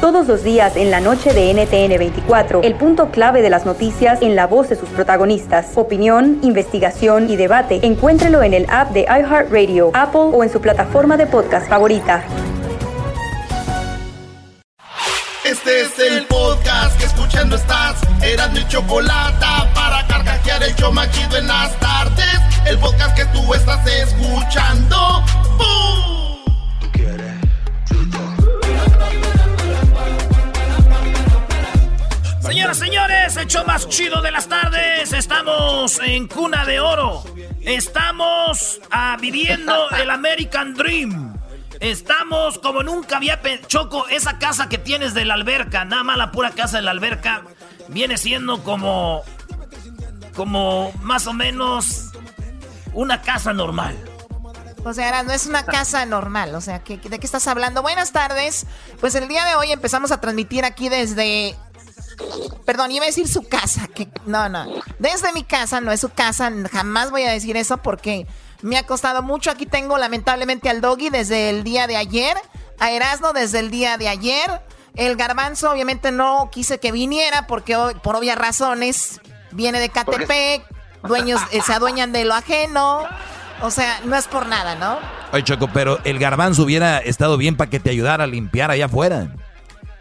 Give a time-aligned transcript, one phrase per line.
[0.00, 4.22] Todos los días en la noche de NTN 24, el punto clave de las noticias
[4.22, 5.72] en la voz de sus protagonistas.
[5.74, 7.80] Opinión, investigación y debate.
[7.82, 12.24] Encuéntrelo en el app de iHeartRadio, Apple o en su plataforma de podcast favorita.
[15.44, 18.00] Este es el podcast que escuchando estás.
[18.54, 20.00] Mi chocolate para
[20.62, 22.40] el en las tardes.
[22.66, 24.96] El podcast que tú estás escuchando.
[32.50, 35.12] Señoras, señores, el show más chido de las tardes.
[35.12, 37.22] Estamos en Cuna de Oro.
[37.60, 41.32] Estamos ah, viviendo el American Dream.
[41.78, 46.32] Estamos como nunca había Choco, esa casa que tienes de la alberca, nada más la
[46.32, 47.44] pura casa de la alberca,
[47.86, 49.22] viene siendo como.
[50.34, 52.10] como más o menos
[52.94, 53.96] una casa normal.
[54.84, 56.52] O sea, no es una casa normal.
[56.56, 57.80] O sea, ¿qué- ¿de qué estás hablando?
[57.80, 58.66] Buenas tardes.
[58.98, 61.54] Pues el día de hoy empezamos a transmitir aquí desde.
[62.64, 63.86] Perdón, iba a decir su casa.
[63.88, 64.66] Que, no, no.
[64.98, 66.50] Desde mi casa, no es su casa.
[66.70, 68.26] Jamás voy a decir eso porque
[68.62, 69.50] me ha costado mucho.
[69.50, 72.36] Aquí tengo lamentablemente al doggy desde el día de ayer.
[72.78, 74.62] A Erasmo desde el día de ayer.
[74.94, 79.20] El garbanzo obviamente no quise que viniera porque por obvias razones
[79.52, 80.64] viene de Catepec.
[81.02, 83.04] Dueños eh, se adueñan de lo ajeno.
[83.62, 84.98] O sea, no es por nada, ¿no?
[85.32, 88.86] Oye, Choco, pero el garbanzo hubiera estado bien para que te ayudara a limpiar allá
[88.86, 89.34] afuera.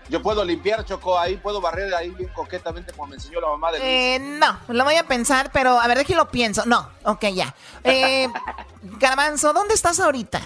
[0.10, 3.72] Yo puedo limpiar, Choco, ahí puedo barrer ahí bien coquetamente como me enseñó la mamá
[3.72, 3.90] de Luis.
[3.90, 6.66] Eh, no, lo voy a pensar, pero a ver, déjame lo pienso.
[6.66, 7.54] No, ok, ya.
[7.84, 8.28] Eh,
[9.00, 10.42] Garbanzo, ¿dónde estás ahorita?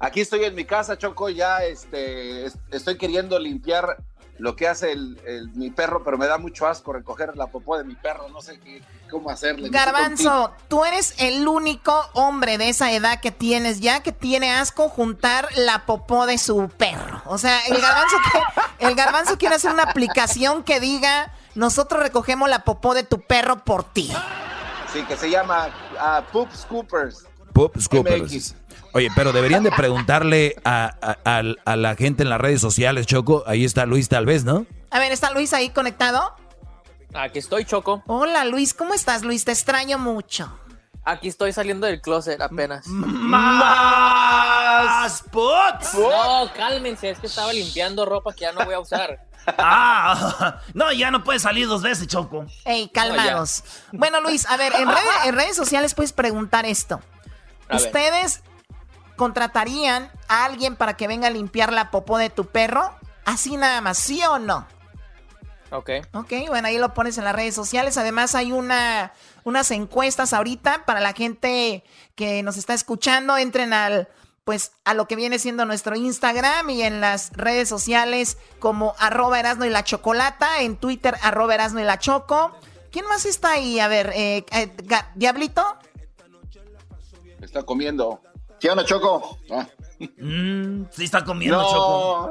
[0.00, 3.98] Aquí estoy en mi casa, Choco, ya este, es- estoy queriendo limpiar
[4.38, 7.76] lo que hace el, el- mi perro, pero me da mucho asco recoger la popó
[7.78, 9.68] de mi perro, no sé qué, cómo hacerle.
[9.70, 14.88] Garbanzo, tú eres el único hombre de esa edad que tienes ya que tiene asco
[14.88, 17.22] juntar la popó de su perro.
[17.26, 18.40] O sea, el garbanzo, que-
[18.86, 23.64] el garbanzo quiere hacer una aplicación que diga, nosotros recogemos la popó de tu perro
[23.64, 24.10] por ti.
[24.92, 25.68] Sí, que se llama
[25.98, 27.24] ah, Poop Scoopers.
[27.52, 28.32] Pop Scoopers.
[28.32, 28.54] MX.
[28.92, 33.06] Oye, pero deberían de preguntarle a, a- a- a la gente en las redes sociales,
[33.06, 33.44] Choco.
[33.46, 34.66] Ahí está Luis, tal vez, ¿no?
[34.90, 36.34] A ver, ¿está Luis ahí conectado?
[37.14, 38.02] Aquí estoy, Choco.
[38.06, 39.44] Hola Luis, ¿cómo estás Luis?
[39.44, 40.56] Te extraño mucho.
[41.04, 42.86] Aquí estoy saliendo del closet apenas.
[43.90, 45.94] ¡Más pots!
[45.94, 49.18] No, cálmense, es que estaba limpiando ropa que ya no voy a usar.
[49.56, 52.44] Ah, no, ya no puedes salir dos veces, Choco.
[52.66, 53.64] Ey, calmados.
[53.90, 57.00] bueno, Luis, a ver, en, redes- en redes sociales puedes preguntar esto.
[57.70, 57.86] A ver.
[57.86, 58.42] ¿Ustedes
[59.16, 62.94] contratarían a alguien para que venga a limpiar la popó de tu perro?
[63.24, 64.66] Así nada más, ¿sí o no?
[65.72, 65.90] Ok.
[66.14, 67.96] Ok, bueno, ahí lo pones en las redes sociales.
[67.96, 69.12] Además hay una,
[69.44, 73.36] unas encuestas ahorita para la gente que nos está escuchando.
[73.36, 74.08] Entren al,
[74.44, 79.38] pues, a lo que viene siendo nuestro Instagram y en las redes sociales como arroba
[79.38, 82.52] Erasno y la Chocolata, en Twitter arroba Erasno y la Choco.
[82.90, 83.78] ¿Quién más está ahí?
[83.78, 84.72] A ver, eh, eh,
[85.14, 85.64] ¿Diablito?
[87.40, 88.20] Está comiendo.
[88.58, 89.38] ¿Qué onda, Choco?
[89.50, 89.66] Ah.
[90.18, 92.30] Mm, sí está comiendo, Choco.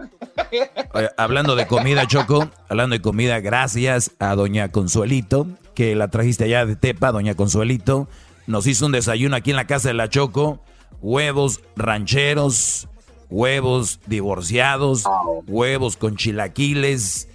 [0.94, 6.46] Oye, hablando de comida, Choco, hablando de comida, gracias a Doña Consuelito, que la trajiste
[6.46, 8.08] allá de Tepa, Doña Consuelito.
[8.48, 10.60] Nos hizo un desayuno aquí en la casa de la Choco.
[11.02, 12.88] Huevos rancheros,
[13.30, 15.04] huevos divorciados,
[15.48, 17.28] huevos con chilaquiles.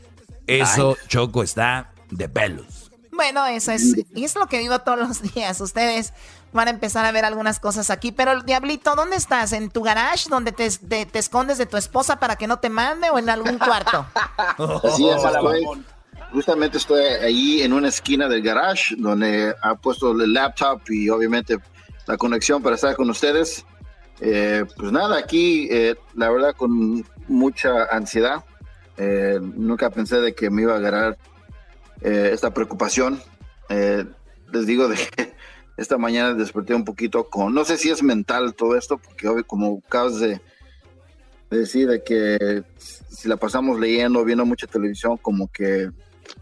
[0.49, 2.91] Eso, Choco, está de pelos.
[3.15, 5.61] Bueno, eso es, es lo que vivo todos los días.
[5.61, 6.13] Ustedes
[6.53, 8.13] van a empezar a ver algunas cosas aquí.
[8.13, 9.53] Pero, Diablito, ¿dónde estás?
[9.53, 10.69] ¿En tu garage donde te,
[11.19, 14.07] escondes de tu esposa para que no te mande o en algún cuarto?
[14.85, 15.65] Así es, estoy,
[16.33, 21.59] justamente estoy ahí en una esquina del garage donde ha puesto el laptop y obviamente
[22.07, 23.65] la conexión para estar con ustedes.
[24.21, 28.45] Eh, pues nada, aquí eh, la verdad con mucha ansiedad.
[28.97, 31.19] Eh, nunca pensé de que me iba a agarrar
[32.01, 33.21] eh, esta preocupación.
[33.69, 34.05] Eh,
[34.53, 35.35] les digo de que
[35.77, 39.47] esta mañana desperté un poquito con, no sé si es mental todo esto, porque obvio,
[39.47, 40.41] como acabas de,
[41.51, 45.91] de decir de que si la pasamos leyendo, viendo mucha televisión, como que,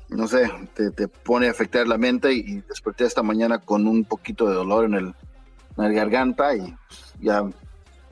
[0.08, 4.04] no sé, te, te pone a afectar la mente y desperté esta mañana con un
[4.04, 5.14] poquito de dolor en el, en
[5.76, 6.76] la garganta y
[7.20, 7.44] ya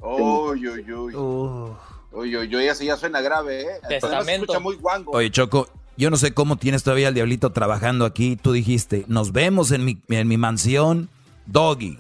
[0.02, 1.14] Uy, uy, uy.
[1.14, 1.76] Uh,
[2.12, 3.98] Oye, oye, eso ya suena grave, ¿eh?
[4.00, 5.12] Programa se escucha muy guango.
[5.12, 8.37] Oye, Choco, yo no sé cómo tienes todavía al diablito trabajando aquí.
[8.37, 11.08] Tú dijiste, nos vemos en mi, en mi mansión.
[11.46, 11.98] Doggy,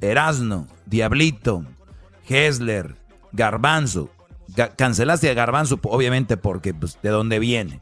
[0.00, 1.64] Erasno, Diablito,
[2.28, 2.94] Hesler,
[3.32, 4.10] Garbanzo.
[4.56, 7.80] Ga- cancelaste a Garbanzo, obviamente, porque pues, de dónde viene.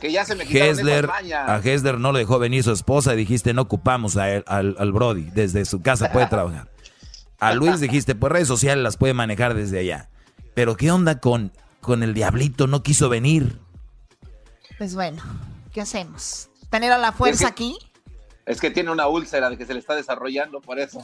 [0.00, 3.52] Que ya se me Hesler, a Hesler no le dejó venir su esposa y dijiste,
[3.52, 5.24] no ocupamos a él- al, al Brody.
[5.34, 6.70] Desde su casa puede trabajar.
[7.38, 10.08] A Luis dijiste, pues redes sociales las puede manejar desde allá.
[10.54, 12.66] Pero ¿qué onda con, con el diablito?
[12.66, 13.58] No quiso venir.
[14.80, 15.22] Pues bueno,
[15.74, 16.48] ¿qué hacemos?
[16.70, 17.78] ¿Tener a la fuerza Es que- aquí?
[18.46, 21.02] Es que tiene una úlcera de que se le está desarrollando, por eso.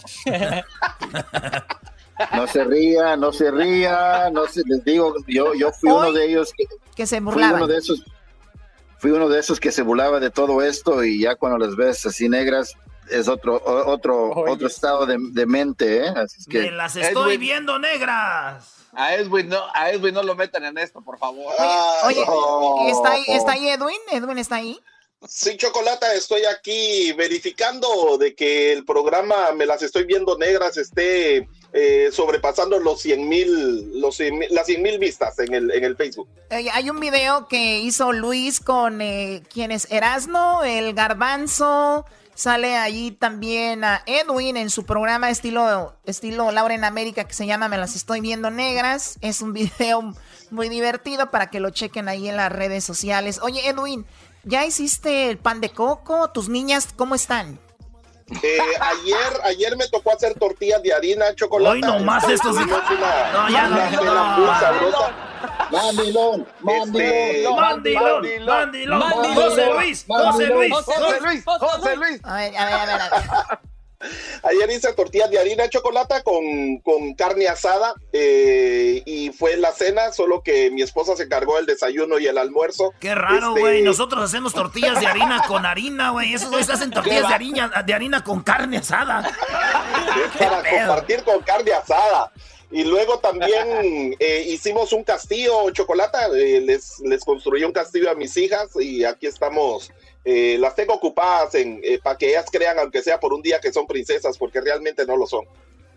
[2.33, 6.25] No se ría, no se ría, no se, les digo, yo, yo fui uno de
[6.25, 6.65] ellos que,
[6.97, 7.57] Que se fui burlaban.
[7.57, 8.03] uno de esos,
[8.99, 12.07] fui uno de esos que se burlaba de todo esto y ya cuando las ves
[12.07, 12.73] así negras
[13.11, 16.09] es otro, otro, otro estado de, de mente, ¿eh?
[16.17, 17.41] Así es que Me las estoy Edwin.
[17.41, 18.73] viendo negras.
[18.97, 21.53] A Edwin no, a Edwin no lo metan en esto, por favor.
[22.05, 22.89] Oye, no.
[22.89, 23.99] ¿está, ahí, ¿está ahí Edwin?
[24.11, 24.79] ¿Edwin está ahí?
[25.29, 31.49] Sí, Chocolata, estoy aquí verificando de que el programa Me las estoy viendo negras esté
[31.73, 35.85] eh, sobrepasando los 100 mil, los 100 mil- las 100 mil vistas en el, en
[35.85, 36.29] el Facebook.
[36.51, 42.05] Eh, hay un video que hizo Luis con eh, quien es Erasno, el Garbanzo.
[42.37, 47.47] Sale allí también a Edwin en su programa estilo, estilo Laura en América que se
[47.47, 49.17] llama Me las estoy viendo negras.
[49.23, 50.13] Es un video
[50.51, 53.41] muy divertido para que lo chequen ahí en las redes sociales.
[53.43, 54.05] Oye, Edwin,
[54.45, 56.31] ¿ya hiciste el pan de coco?
[56.31, 57.59] ¿Tus niñas cómo están?
[58.29, 61.75] Eh, ayer, ayer me tocó hacer tortillas de harina, chocolate.
[61.77, 64.61] Hoy nomás estos- Una, No, ya una no, cena no.
[64.61, 65.13] sabrosa.
[65.71, 69.03] mandilón, Este, Mandilón, mandilón.
[69.35, 70.73] José Luis, José Luis.
[70.75, 72.21] José Luis, José Luis.
[72.25, 73.59] A ver, a ver, a ver.
[74.43, 79.73] Ayer hice tortillas de harina de chocolate con, con carne asada eh, y fue la
[79.73, 82.93] cena, solo que mi esposa se cargó el desayuno y el almuerzo.
[83.01, 83.83] Qué raro, Este, güey.
[83.83, 86.35] Nosotros hacemos tortillas de harina con harina, güey.
[86.35, 89.21] Esos güeyes hacen tortillas de harina, de harina con carne asada.
[90.35, 92.33] es para compartir con carne asada.
[92.71, 98.15] Y luego también eh, hicimos un castillo, chocolate, eh, les, les construí un castillo a
[98.15, 99.93] mis hijas y aquí estamos.
[100.29, 103.61] Eh, las tengo ocupadas en, eh, para que ellas crean, aunque sea por un día,
[103.61, 105.45] que son princesas, porque realmente no lo son.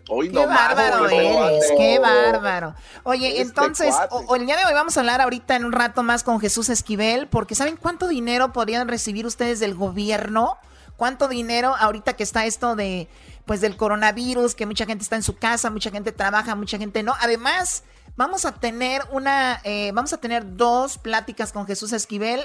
[0.08, 2.74] Hoy Qué bárbaro eres, qué bárbaro.
[3.02, 4.14] Oye, Este entonces, cuate.
[4.14, 6.38] o- o el día de hoy vamos a hablar ahorita en un rato más con
[6.40, 10.56] Jesús Esquivel, porque ¿saben cuánto dinero podrían recibir ustedes del gobierno?
[10.96, 13.08] ¿Cuánto dinero ahorita que está esto de,
[13.46, 17.02] pues, del coronavirus, que mucha gente está en su casa, mucha gente trabaja, mucha gente
[17.02, 17.14] no?
[17.20, 17.82] Además,
[18.16, 22.42] vamos a tener una, eh, vamos a tener dos pláticas con Jesús Esquivel.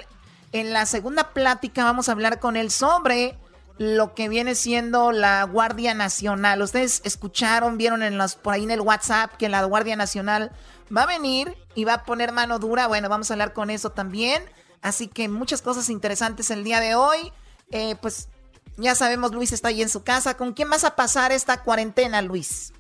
[0.52, 3.38] En la segunda plática vamos a hablar con él sobre
[3.78, 6.62] lo que viene siendo la Guardia Nacional.
[6.62, 10.52] Ustedes escucharon, vieron en los, por ahí en el WhatsApp que la Guardia Nacional
[10.96, 12.88] va a venir y va a poner mano dura.
[12.88, 14.44] Bueno, vamos a hablar con eso también.
[14.82, 17.34] Así que muchas cosas interesantes el día de hoy.
[17.72, 18.30] Eh, pues
[18.78, 20.38] ya sabemos, Luis está ahí en su casa.
[20.38, 22.72] ¿Con quién vas a pasar esta cuarentena, Luis?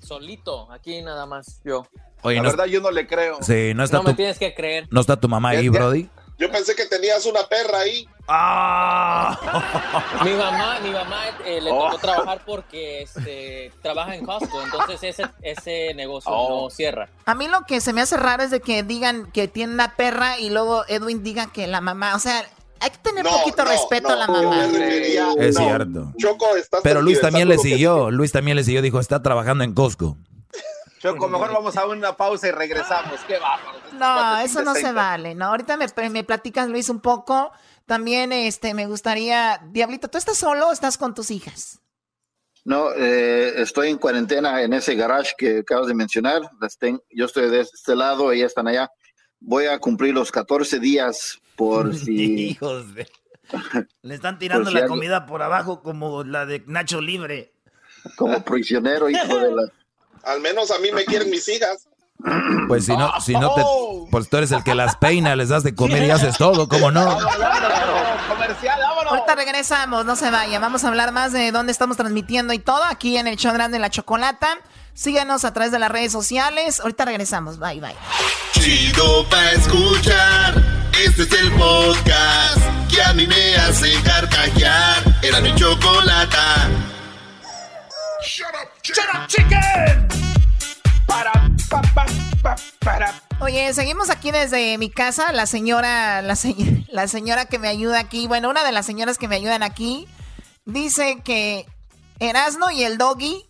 [0.00, 1.86] Solito, aquí nada más yo.
[2.22, 3.38] Oye, la no- verdad yo no le creo.
[3.42, 4.86] Sí, no está, No me tu, tienes que creer.
[4.90, 6.08] no está tu mamá ahí, Brody.
[6.42, 8.08] Yo pensé que tenías una perra ahí.
[8.28, 9.38] Ah.
[10.24, 11.84] Mi mamá, mi mamá eh, le Oh.
[11.84, 16.64] tocó trabajar porque este, trabaja en Costco, entonces ese, ese negocio Oh.
[16.64, 17.08] no cierra.
[17.26, 19.94] A mí lo que se me hace raro es de que digan que tiene una
[19.94, 22.44] perra y luego Edwin diga que la mamá, o sea,
[22.80, 24.66] hay que tener No, poquito no, respeto no, a la mamá.
[24.66, 26.12] refería- Es no, cierto.
[26.18, 28.10] Choco, estás Pero Luis también le siguió.
[28.10, 28.82] Luis también le siguió.
[28.82, 30.16] Dijo, está trabajando en Costco.
[31.02, 33.18] Choco, mejor vamos a una pausa y regresamos.
[33.26, 33.80] Qué bárbaro.
[33.94, 35.46] No, eso no se vale, ¿no?
[35.46, 37.50] Ahorita me, me platicas, Luis, un poco.
[37.86, 41.80] También este, me gustaría, Diablito, ¿tú estás solo o estás con tus hijas?
[42.64, 46.42] No, eh, estoy en cuarentena en ese garage que acabas de mencionar.
[46.60, 48.88] Las ten- yo estoy de este lado, ellas están allá.
[49.40, 52.50] Voy a cumplir los 14 días por si...
[52.50, 53.08] Hijos de...
[54.02, 57.52] Le están tirando si la comida por abajo como la de Nacho Libre.
[58.16, 59.62] como prisionero, hijo de la...
[60.24, 61.86] Al menos a mí me quieren mis hijas.
[62.68, 63.62] Pues si no, si no te.
[63.64, 64.06] Oh.
[64.10, 66.90] Pues tú eres el que las peina, les das de comer y haces todo, ¿cómo
[66.90, 67.18] no?
[68.28, 69.12] Comercial, vámonos.
[69.12, 70.60] Ahorita regresamos, no se vaya.
[70.60, 73.76] Vamos a hablar más de dónde estamos transmitiendo y todo aquí en el show grande
[73.76, 74.58] de la chocolata.
[74.94, 76.80] Síganos a través de las redes sociales.
[76.80, 77.58] Ahorita regresamos.
[77.58, 77.96] Bye, bye.
[78.52, 80.54] Chido pa' escuchar.
[81.04, 85.02] Este es el podcast que a mí me hace carcajear.
[85.22, 86.68] Era mi chocolata.
[88.24, 90.08] ¡Shut up, chicken!
[91.06, 91.32] Para,
[91.70, 92.06] pa, pa,
[92.42, 93.14] pa, para.
[93.40, 95.32] Oye, seguimos aquí desde mi casa.
[95.32, 99.18] La señora, la, se- la señora que me ayuda aquí, bueno, una de las señoras
[99.18, 100.08] que me ayudan aquí,
[100.64, 101.66] dice que
[102.18, 103.46] Erasno y el doggy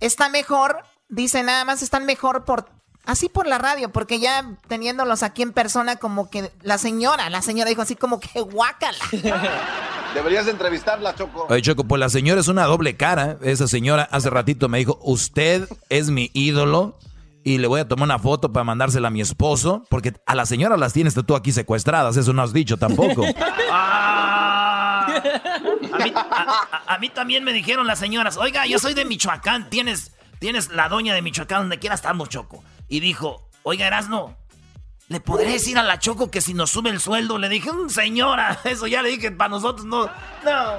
[0.00, 0.84] está mejor.
[1.08, 2.68] Dice nada más están mejor por
[3.06, 7.42] Así por la radio, porque ya teniéndolos aquí en persona, como que la señora, la
[7.42, 8.96] señora dijo así como que guácala.
[10.14, 11.46] Deberías de entrevistarla, Choco.
[11.50, 13.36] Oye, Choco, pues la señora es una doble cara.
[13.42, 16.98] Esa señora hace ratito me dijo, usted es mi ídolo
[17.42, 20.46] y le voy a tomar una foto para mandársela a mi esposo, porque a la
[20.46, 23.22] señora las tienes tú aquí secuestradas, eso no has dicho tampoco.
[23.70, 25.06] Ah.
[25.92, 29.68] a, mí, a- a mí también me dijeron las señoras, oiga, yo soy de Michoacán,
[29.68, 32.62] tienes, tienes la doña de Michoacán, donde quiera estamos, Choco.
[32.88, 34.36] Y dijo, oiga, Erasno,
[35.08, 37.38] ¿le podré decir a la Choco que si nos sube el sueldo?
[37.38, 40.06] Le dije, "Mm, señora, eso ya le dije, para nosotros no.
[40.44, 40.78] No.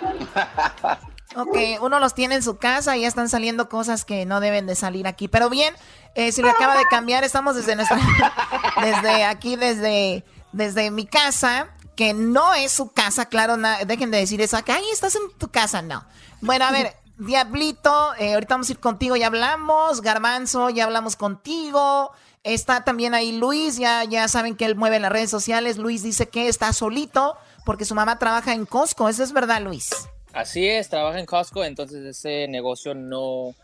[1.36, 4.66] Ok, uno los tiene en su casa y ya están saliendo cosas que no deben
[4.66, 5.26] de salir aquí.
[5.26, 5.74] Pero bien,
[6.14, 7.98] eh, si le acaba de cambiar, estamos desde nuestra,
[8.80, 14.18] desde aquí, desde, desde mi casa, que no es su casa, claro, na- dejen de
[14.18, 16.04] decir eso, que ahí estás en tu casa, no.
[16.40, 21.16] Bueno, a ver, Diablito, eh, ahorita vamos a ir contigo, ya hablamos, Garbanzo, ya hablamos
[21.16, 22.10] contigo.
[22.42, 25.78] Está también ahí Luis, ya, ya saben que él mueve las redes sociales.
[25.78, 29.08] Luis dice que está solito porque su mamá trabaja en Costco.
[29.08, 29.90] ¿Eso es verdad, Luis?
[30.32, 33.54] Así es, trabaja en Costco, entonces ese negocio no,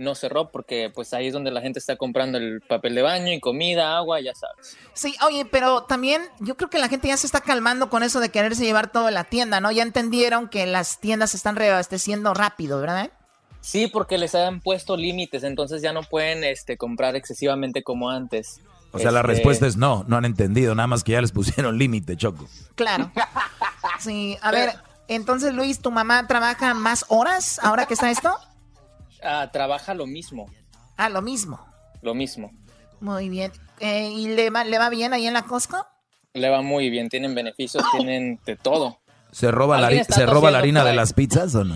[0.00, 3.32] no cerró porque pues ahí es donde la gente está comprando el papel de baño
[3.32, 4.76] y comida, agua, ya sabes.
[4.94, 8.18] Sí, oye, pero también yo creo que la gente ya se está calmando con eso
[8.18, 9.70] de quererse llevar todo la tienda, ¿no?
[9.70, 13.10] Ya entendieron que las tiendas se están reabasteciendo rápido, ¿verdad?
[13.60, 18.60] Sí, porque les han puesto límites, entonces ya no pueden este, comprar excesivamente como antes.
[18.92, 21.30] O sea, la Este, respuesta es no, no han entendido, nada más que ya les
[21.30, 22.48] pusieron límite, Choco.
[22.74, 23.12] Claro.
[23.98, 24.72] Sí, a ver,
[25.08, 28.34] entonces Luis, ¿tu mamá trabaja más horas ahora que está esto?
[29.22, 30.46] Ah, trabaja lo mismo,
[30.96, 31.58] Ah, lo mismo.
[32.02, 32.50] lo mismo.
[33.00, 33.52] Muy bien.
[33.78, 35.86] Eh, ¿Y le va, le va bien ahí en la Costco?
[36.34, 38.98] Le va muy bien, tienen beneficios, tienen de todo.
[39.32, 41.74] ¿Se roba, la, ¿se roba la harina de las pizzas o no?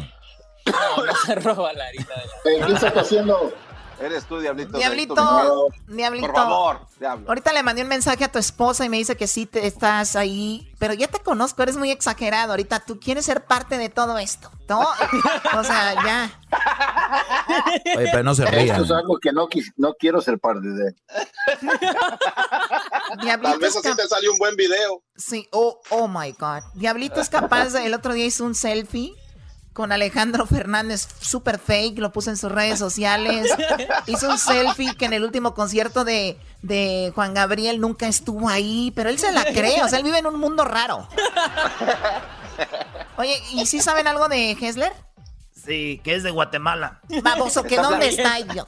[0.66, 2.06] No, no se roba la harina
[2.44, 2.66] de la...
[2.66, 3.52] ¿Qué está haciendo?
[4.00, 4.76] Eres tú, Diablito.
[4.76, 5.68] Diablito, Diablito.
[5.86, 6.26] Diablito.
[6.26, 7.28] Por favor, Diablo.
[7.28, 10.16] Ahorita le mandé un mensaje a tu esposa y me dice que sí te estás
[10.16, 12.52] ahí, pero ya te conozco, eres muy exagerado.
[12.52, 14.80] Ahorita tú quieres ser parte de todo esto, ¿no?
[15.58, 16.40] O sea, ya.
[17.96, 18.84] Oye, pero no se Esto rían.
[18.84, 20.94] es algo que no, no quiero ser parte de.
[23.22, 25.02] Diablito Tal vez así te salió un buen video.
[25.16, 26.62] Sí, oh, oh my God.
[26.74, 29.14] Diablito es capaz de, el otro día hizo un selfie
[29.74, 33.50] con Alejandro Fernández, super fake, lo puso en sus redes sociales.
[34.06, 38.92] Hizo un selfie que en el último concierto de, de Juan Gabriel nunca estuvo ahí,
[38.94, 41.06] pero él se la cree, o sea, él vive en un mundo raro.
[43.18, 44.92] Oye, ¿y si saben algo de Hessler?
[45.52, 47.00] Sí, que es de Guatemala.
[47.22, 48.66] Baboso, que dónde está yo.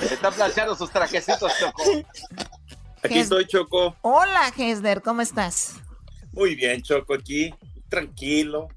[0.00, 1.82] Está planchando sus trajecitos, Choco.
[3.02, 3.96] Aquí estoy, Choco.
[4.02, 5.72] Hola, Hessler, ¿cómo estás?
[6.32, 7.52] Muy bien, Choco, aquí.
[7.90, 8.68] Tranquilo.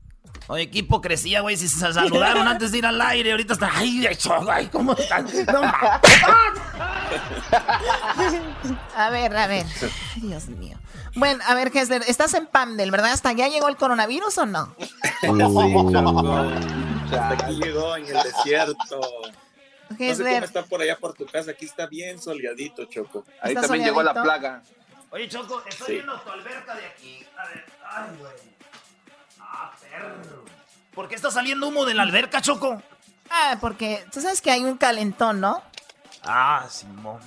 [0.48, 4.06] Oye, qué hipocresía, güey, si se saludaron antes de ir al aire, ahorita está, ay,
[4.06, 5.26] ay, Choco, ay, ¿cómo están?
[5.54, 6.02] No, ma-
[8.96, 9.66] A ver, a ver.
[9.82, 9.90] Ay,
[10.22, 10.78] Dios mío.
[11.16, 13.12] Bueno, a ver, Hessler, estás en Pandel, ¿verdad?
[13.14, 14.76] ¿Hasta allá llegó el coronavirus o no?
[17.12, 19.00] Hasta aquí llegó en el desierto.
[19.90, 21.52] No sé cómo está por allá por tu casa.
[21.52, 23.26] Aquí está bien soleadito, Choco.
[23.42, 24.64] Ahí ¿Está también llegó la plaga.
[25.12, 25.94] Oye, Choco, estoy Sí.
[25.94, 27.20] viendo tu alberca de aquí.
[27.38, 28.34] A ver, ay, güey.
[29.54, 30.44] Ah, perro.
[30.94, 32.82] ¿Por qué está saliendo humo de la alberca, Choco?
[33.30, 35.62] Ah, porque tú sabes que hay un calentón, ¿no?
[36.24, 37.20] Ah, Simón.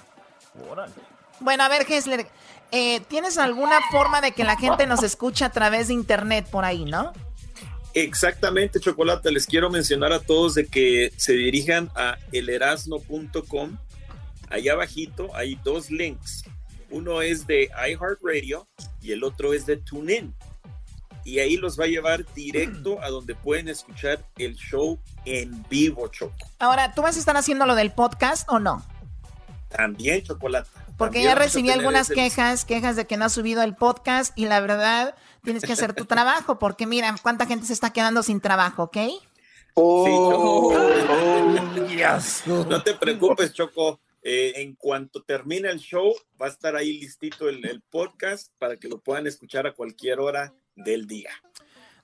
[0.69, 0.93] Órale.
[1.41, 2.27] Bueno, a ver, Hessler,
[2.73, 6.65] eh, ¿tienes alguna forma de que la gente nos escuche a través de internet por
[6.65, 7.13] ahí, no?
[7.95, 9.31] Exactamente, Chocolate.
[9.31, 13.79] Les quiero mencionar a todos de que se dirijan a elerasno.com.
[14.51, 16.45] Allá abajito hay dos links.
[16.91, 18.69] Uno es de iHeartRadio
[19.01, 20.35] y el otro es de TuneIn.
[21.27, 26.07] Y ahí los va a llevar directo a donde pueden escuchar el show en vivo,
[26.07, 26.37] Choco.
[26.61, 28.87] Ahora, ¿tú vas a estar haciendo lo del podcast o no?
[29.69, 30.71] También, Chocolate.
[30.97, 34.39] Porque También ya recibí algunas ese- quejas, quejas de que no has subido el podcast
[34.39, 38.23] y la verdad tienes que hacer tu trabajo porque mira cuánta gente se está quedando
[38.23, 38.97] sin trabajo, ¿ok?
[39.75, 40.73] Oh.
[41.89, 42.45] Yes.
[42.47, 44.01] No te preocupes, Choco.
[44.23, 48.77] Eh, en cuanto termine el show, va a estar ahí listito el, el podcast para
[48.77, 51.31] que lo puedan escuchar a cualquier hora del día.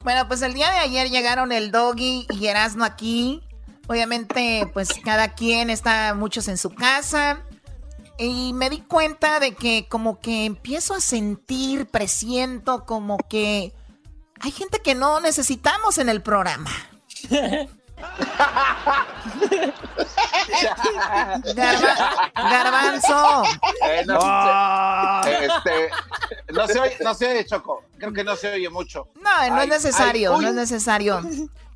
[0.00, 3.42] Bueno, pues el día de ayer llegaron el Doggy y Erasmo aquí.
[3.86, 7.42] Obviamente, pues cada quien está muchos en su casa.
[8.18, 13.72] Y me di cuenta de que como que empiezo a sentir, presiento como que
[14.40, 16.70] hay gente que no necesitamos en el programa.
[21.54, 23.42] Garba- garbanzo.
[23.88, 24.20] Eh, no,
[25.22, 25.90] se- este,
[26.52, 27.84] no se oye, no se oye, Choco.
[27.98, 29.08] Creo que no se oye mucho.
[29.16, 31.20] No, no Ay, es necesario, ay, no es necesario.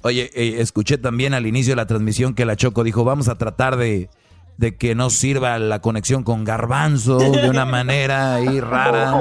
[0.02, 3.36] Oye, eh, escuché también al inicio de la transmisión que la Choco dijo, vamos a
[3.38, 4.08] tratar de,
[4.56, 9.14] de que no sirva la conexión con Garbanzo de una manera ahí rara.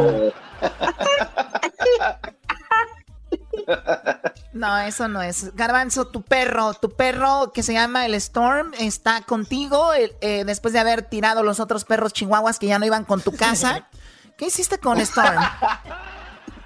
[4.53, 5.53] No, eso no es.
[5.55, 10.79] Garbanzo, tu perro, tu perro que se llama el Storm está contigo eh, después de
[10.79, 13.89] haber tirado los otros perros chihuahuas que ya no iban con tu casa.
[14.37, 15.41] ¿Qué hiciste con Storm?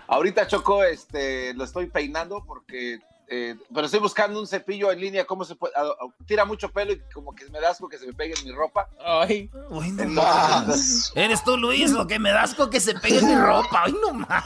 [0.08, 5.26] Ahorita Choco, este, lo estoy peinando porque, eh, pero estoy buscando un cepillo en línea,
[5.26, 5.74] cómo se puede,
[6.26, 8.52] tira mucho pelo y como que me da asco que se me pegue en mi
[8.52, 8.90] ropa.
[9.06, 9.82] Ay, no
[11.14, 13.84] Eres tú, Luis, lo que me da asco que se pegue en mi ropa.
[13.86, 14.46] Ay, no más.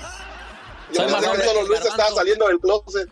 [0.94, 3.10] Yo pensé que solo Luis estaba saliendo del closet.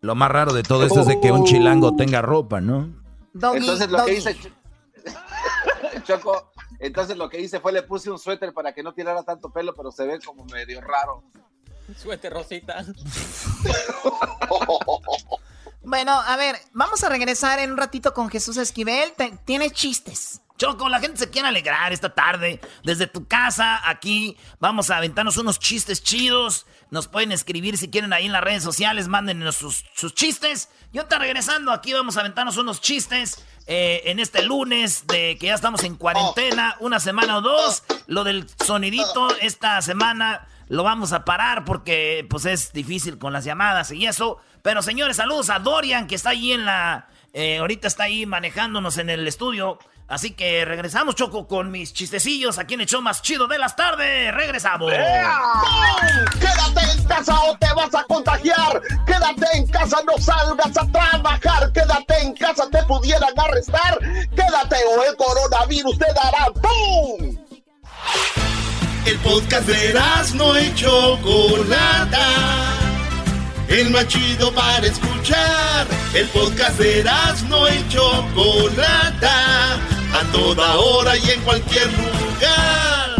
[0.00, 3.02] Lo más raro de todo esto es de que un chilango tenga ropa, ¿no?
[3.32, 4.36] entonces lo que hice,
[6.04, 9.50] Choco, entonces lo que hice fue le puse un suéter para que no tirara tanto
[9.50, 11.22] pelo, pero se ve como medio raro.
[11.96, 12.84] Suéter rosita.
[15.82, 19.12] bueno, a ver, vamos a regresar en un ratito con Jesús Esquivel.
[19.44, 20.40] Tiene chistes.
[20.56, 22.60] Choco, la gente se quiere alegrar esta tarde.
[22.84, 26.66] Desde tu casa, aquí, vamos a aventarnos unos chistes chidos.
[26.90, 30.68] Nos pueden escribir si quieren ahí en las redes sociales, mándenos sus, chistes.
[30.92, 35.46] Yo está regresando, aquí vamos a aventarnos unos chistes eh, en este lunes de que
[35.46, 37.82] ya estamos en cuarentena, una semana o dos.
[38.06, 43.44] Lo del sonidito esta semana lo vamos a parar porque pues es difícil con las
[43.44, 44.40] llamadas y eso.
[44.62, 47.08] Pero señores, saludos a Dorian que está ahí en la...
[47.32, 49.78] Eh, ahorita está ahí manejándonos en el estudio.
[50.06, 53.74] Así que regresamos, Choco, con mis chistecillos aquí en el show más chido de las
[53.74, 54.34] tardes.
[54.34, 54.92] Regresamos.
[54.92, 58.82] Quédate en casa o te vas a contagiar.
[59.06, 61.72] Quédate en casa, no salgas a trabajar.
[61.72, 63.98] Quédate en casa, te pudieran arrestar.
[64.30, 67.38] Quédate o el coronavirus te dará ¡pum!
[69.06, 69.94] El podcast de
[70.34, 72.83] no hecho Chocolata
[73.68, 75.86] el más chido para escuchar.
[76.14, 77.04] El podcast de
[77.48, 83.14] no y Chocolata, a toda hora y en cualquier lugar.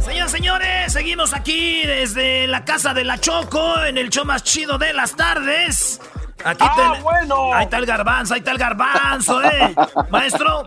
[0.00, 4.78] Señoras, señores, seguimos aquí desde la casa de la Choco, en el show más chido
[4.78, 6.00] de las tardes.
[6.44, 7.54] Aquí ah, bueno.
[7.54, 9.74] Ahí está el garbanzo, ahí está el garbanzo, eh.
[10.10, 10.64] Maestro,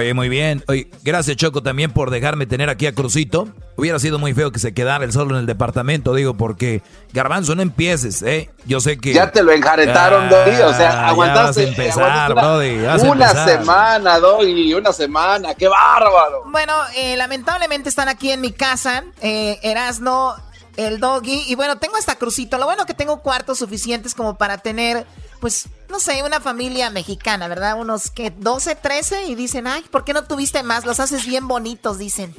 [0.00, 0.64] Oye, muy bien.
[0.66, 3.48] Oye, gracias Choco también por dejarme tener aquí a Crucito.
[3.76, 6.82] Hubiera sido muy feo que se quedara el solo en el departamento, digo, porque
[7.12, 8.48] Garbanzo, no empieces, ¿eh?
[8.64, 9.12] Yo sé que...
[9.12, 11.68] Ya te lo enjaretaron, ah, o sea, aguantaste...
[11.68, 16.44] empezar, una, semana, Doggy, una semana, qué bárbaro.
[16.46, 20.34] Bueno, eh, lamentablemente están aquí en mi casa, eh, Erasno,
[20.78, 22.56] el Doggy, y bueno, tengo hasta Crucito.
[22.56, 25.06] Lo bueno que tengo cuartos suficientes como para tener
[25.40, 27.78] pues, no sé, una familia mexicana, ¿verdad?
[27.78, 30.84] Unos que 12, 13 y dicen, ay, ¿por qué no tuviste más?
[30.84, 32.34] Los haces bien bonitos, dicen.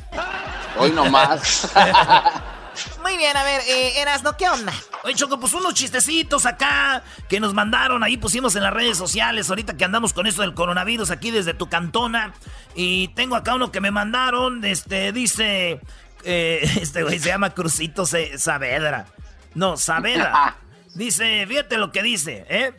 [0.78, 1.70] Hoy no más.
[3.02, 4.74] Muy bien, a ver, eh, Erasno, ¿qué onda?
[5.04, 9.50] Oye, Choco, pues unos chistecitos acá que nos mandaron, ahí pusimos en las redes sociales,
[9.50, 12.34] ahorita que andamos con esto del coronavirus aquí desde tu cantona.
[12.76, 15.82] Y tengo acá uno que me mandaron, este, dice,
[16.24, 19.08] eh, este güey se llama Crucito Saavedra.
[19.56, 20.58] No, Saavedra.
[20.94, 22.74] Dice, fíjate lo que dice, ¿eh?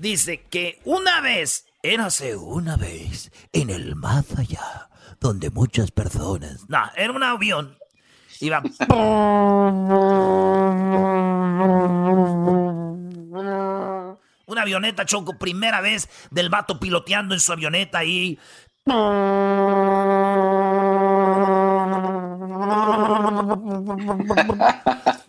[0.00, 4.88] Dice que una vez, érase una vez, en el más allá,
[5.20, 6.66] donde muchas personas...
[6.70, 7.76] No, era un avión.
[8.40, 8.62] Iba...
[14.46, 18.38] Una avioneta, Choco, primera vez del vato piloteando en su avioneta y...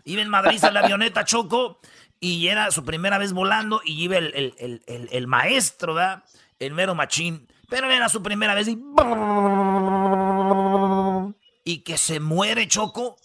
[0.05, 1.81] Iba en Madrid a la avioneta, Choco,
[2.23, 6.23] y era su primera vez volando y iba el, maestro, ¿verdad?
[6.59, 7.47] El mero machín.
[7.67, 8.79] Pero era su primera vez y...
[11.63, 13.17] Y que se muere Choco.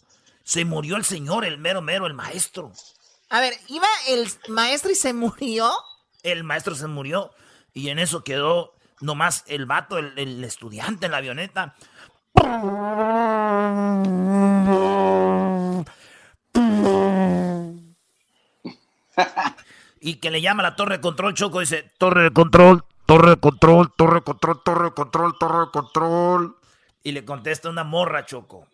[0.44, 2.72] Se murió el señor, el mero mero, el maestro.
[3.28, 5.70] A ver, ¿iba el maestro y se murió?
[6.22, 7.32] El maestro se murió
[7.74, 11.76] y en eso quedó nomás el vato, el, el estudiante en la avioneta
[20.00, 23.30] y que le llama a la torre de control, Choco, dice, torre de control, torre
[23.30, 26.56] de control, torre de control, torre de control, torre de control.
[27.02, 28.66] Y le contesta una morra, Choco.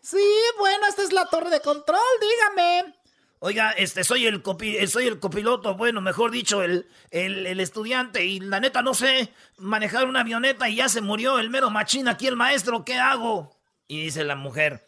[0.00, 0.18] Sí,
[0.58, 2.94] bueno, esta es la torre de control, dígame.
[3.40, 7.60] Oiga, este, soy el, copi, eh, soy el copiloto, bueno, mejor dicho, el, el, el,
[7.60, 8.24] estudiante.
[8.24, 12.08] Y la neta no sé manejar una avioneta y ya se murió el mero machín
[12.08, 13.54] aquí el maestro, ¿qué hago?
[13.86, 14.84] Y dice la mujer,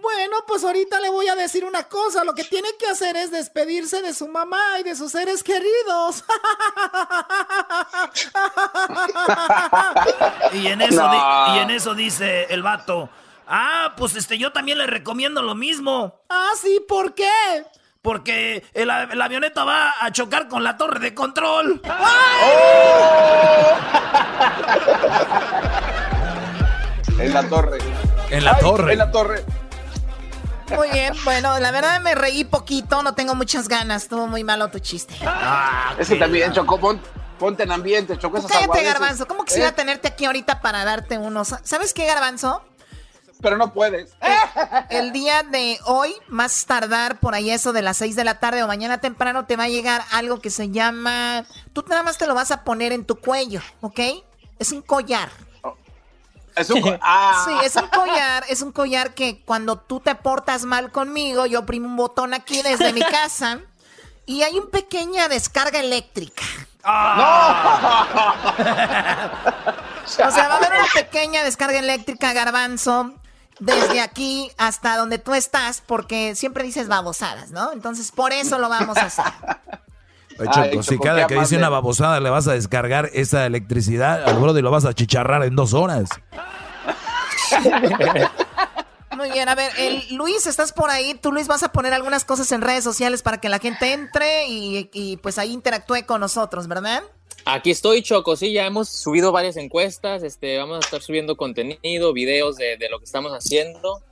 [0.00, 2.24] bueno, pues ahorita le voy a decir una cosa.
[2.24, 6.24] Lo que tiene que hacer es despedirse de su mamá y de sus seres queridos.
[10.52, 11.10] y, en eso
[11.54, 13.08] y en eso dice el vato.
[13.46, 16.20] Ah, pues este, yo también le recomiendo lo mismo.
[16.28, 17.30] Ah, sí, ¿por qué?
[18.02, 21.82] porque el, la avioneta va a chocar con la torre de control.
[27.18, 27.78] en la torre.
[28.30, 28.92] En la torre.
[28.92, 29.44] En la torre.
[30.76, 34.68] Muy bien, bueno, la verdad me reí poquito, no tengo muchas ganas, estuvo muy malo
[34.68, 35.14] tu chiste.
[35.24, 36.78] Ah, es que también, Choco,
[37.38, 39.72] ponte en ambiente, Choco, esas Cállate, Garbanzo, ¿cómo quisiera ¿Eh?
[39.72, 41.54] tenerte aquí ahorita para darte unos?
[41.62, 42.62] ¿Sabes qué, Garbanzo?
[43.40, 44.10] Pero no puedes.
[44.90, 48.62] El día de hoy, más tardar por ahí eso de las 6 de la tarde
[48.62, 51.44] o mañana temprano, te va a llegar algo que se llama...
[51.72, 54.00] Tú nada más te lo vas a poner en tu cuello, ¿ok?
[54.58, 55.30] Es un collar.
[56.58, 57.44] Es un, ah.
[57.46, 61.60] Sí, es un collar, es un collar que cuando tú te portas mal conmigo, yo
[61.60, 63.60] oprimo un botón aquí desde mi casa
[64.26, 66.42] y hay una pequeña descarga eléctrica.
[66.84, 68.54] Ah.
[68.56, 70.24] ¡No!
[70.28, 73.14] o sea, va a haber una pequeña descarga eléctrica, garbanzo,
[73.58, 77.72] desde aquí hasta donde tú estás, porque siempre dices babosadas, ¿no?
[77.72, 79.24] Entonces, por eso lo vamos a hacer.
[80.44, 84.60] Choco, si cada que dice una babosada le vas a descargar esa electricidad al brother
[84.60, 86.08] y lo vas a chicharrar en dos horas.
[89.16, 91.14] Muy bien, a ver, el, Luis, estás por ahí.
[91.14, 94.46] Tú, Luis, vas a poner algunas cosas en redes sociales para que la gente entre
[94.46, 97.02] y, pues ahí interactúe con nosotros, ¿verdad?
[97.44, 98.36] Aquí estoy, Choco.
[98.36, 100.22] Sí, ya hemos subido varias encuestas.
[100.22, 104.02] Este, vamos a estar subiendo contenido, videos de, de lo que estamos haciendo.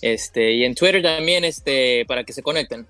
[0.00, 2.86] Este, y en Twitter también, este, para que se conecten.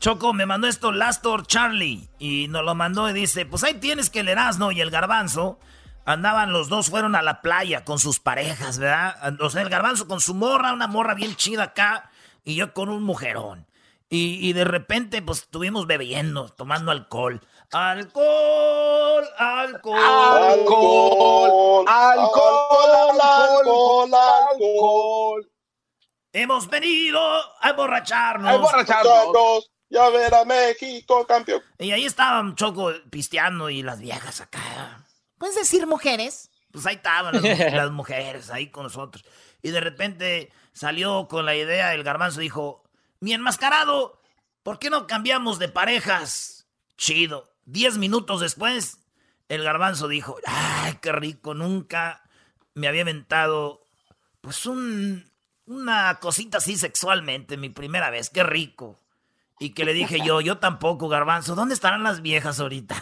[0.00, 4.08] Choco, me mandó esto Lastor Charlie y nos lo mandó y dice, pues ahí tienes
[4.08, 5.58] que el Erasmo y el Garbanzo
[6.06, 9.38] andaban los dos, fueron a la playa con sus parejas, ¿verdad?
[9.42, 12.10] O sea, el Garbanzo con su morra, una morra bien chida acá
[12.44, 13.66] y yo con un mujerón.
[14.08, 17.46] Y, de repente, pues estuvimos bebiendo, tomando alcohol.
[17.70, 20.00] Alcohol, alcohol.
[20.00, 25.52] Alcohol, alcohol, alcohol, alcohol.
[26.32, 27.20] Hemos venido
[27.60, 28.50] a emborracharnos.
[28.50, 29.70] A emborracharnos.
[29.90, 31.62] Ya ver a México campeón.
[31.78, 35.04] Y ahí estaban Choco pisteando y las viejas acá.
[35.36, 36.48] ¿Puedes decir mujeres?
[36.70, 39.24] Pues ahí estaban las, mujeres ahí con nosotros.
[39.62, 42.84] Y de repente salió con la idea, el garbanzo dijo,
[43.18, 44.20] mi enmascarado,
[44.62, 46.68] ¿por qué no cambiamos de parejas?
[46.96, 47.50] Chido.
[47.64, 48.98] Diez minutos después,
[49.48, 52.22] el garbanzo dijo, ay, qué rico, nunca
[52.74, 53.84] me había inventado
[54.40, 55.30] pues un,
[55.66, 58.99] una cosita así sexualmente, mi primera vez, qué rico.
[59.62, 62.94] Y que le dije yo, yo tampoco, garbanzo, ¿dónde estarán las viejas ahorita?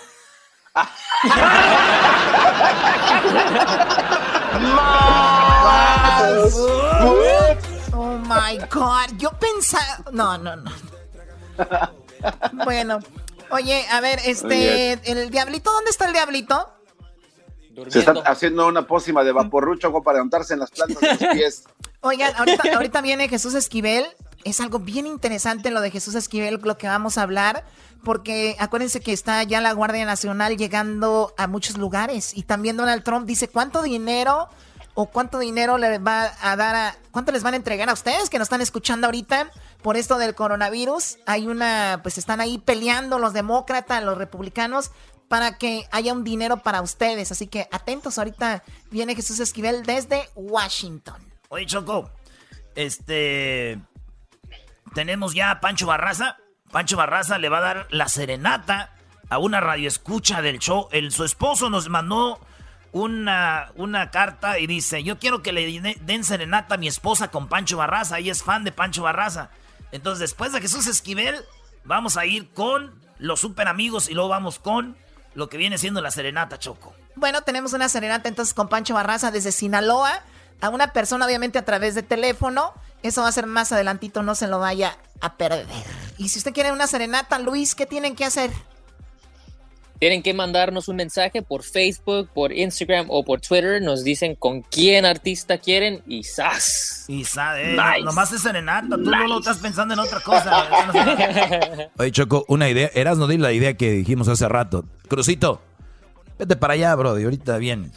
[7.95, 10.73] oh my god, yo pensaba, no, no, no.
[12.65, 12.99] Bueno,
[13.51, 16.75] oye, a ver, este, el diablito, ¿dónde está el diablito?
[17.87, 21.65] Se está haciendo una pócima de vaporrucho para levantarse en las plantas de los pies.
[22.01, 24.05] Oigan, ahorita, ahorita viene Jesús Esquivel
[24.49, 27.65] es algo bien interesante lo de Jesús Esquivel, lo que vamos a hablar,
[28.03, 33.03] porque acuérdense que está ya la Guardia Nacional llegando a muchos lugares y también Donald
[33.03, 34.49] Trump dice cuánto dinero
[34.95, 38.31] o cuánto dinero le va a dar a, cuánto les van a entregar a ustedes
[38.31, 39.51] que nos están escuchando ahorita
[39.83, 41.19] por esto del coronavirus.
[41.25, 44.91] Hay una, pues están ahí peleando los demócratas, los republicanos
[45.29, 47.31] para que haya un dinero para ustedes.
[47.31, 51.23] Así que atentos, ahorita viene Jesús Esquivel desde Washington.
[51.51, 52.11] Oye, Choco,
[52.75, 53.81] este,
[54.99, 56.39] tenemos ya a Pancho Barraza.
[56.73, 58.91] Pancho Barraza le va a dar la serenata
[59.29, 60.89] a una radioescucha del show.
[60.91, 62.41] El, su esposo nos mandó
[62.91, 67.47] una, una carta y dice, yo quiero que le den serenata a mi esposa con
[67.47, 68.19] Pancho Barraza.
[68.19, 69.51] Ella es fan de Pancho Barraza.
[69.93, 71.37] Entonces, después de Jesús Esquivel,
[71.85, 74.97] vamos a ir con los super amigos y luego vamos con
[75.37, 76.93] lo que viene siendo la serenata, Choco.
[77.15, 80.25] Bueno, tenemos una serenata entonces con Pancho Barraza desde Sinaloa
[80.61, 82.75] a una persona, obviamente a través de teléfono.
[83.03, 85.67] Eso va a ser más adelantito, no se lo vaya a perder.
[86.17, 88.51] Y si usted quiere una serenata, Luis, ¿qué tienen que hacer?
[89.99, 93.83] Tienen que mandarnos un mensaje por Facebook, por Instagram o por Twitter.
[93.83, 97.05] Nos dicen con quién artista quieren y ¡zas!
[97.09, 98.97] Y sabe, eh, nomás es serenata.
[98.97, 100.69] Tú no lo estás pensando en otra cosa.
[101.99, 102.91] Oye, Choco, una idea.
[102.95, 104.85] Eras no di la idea que dijimos hace rato.
[105.09, 105.61] Crucito,
[106.39, 107.19] vete para allá, bro.
[107.19, 107.91] Y ahorita vienes.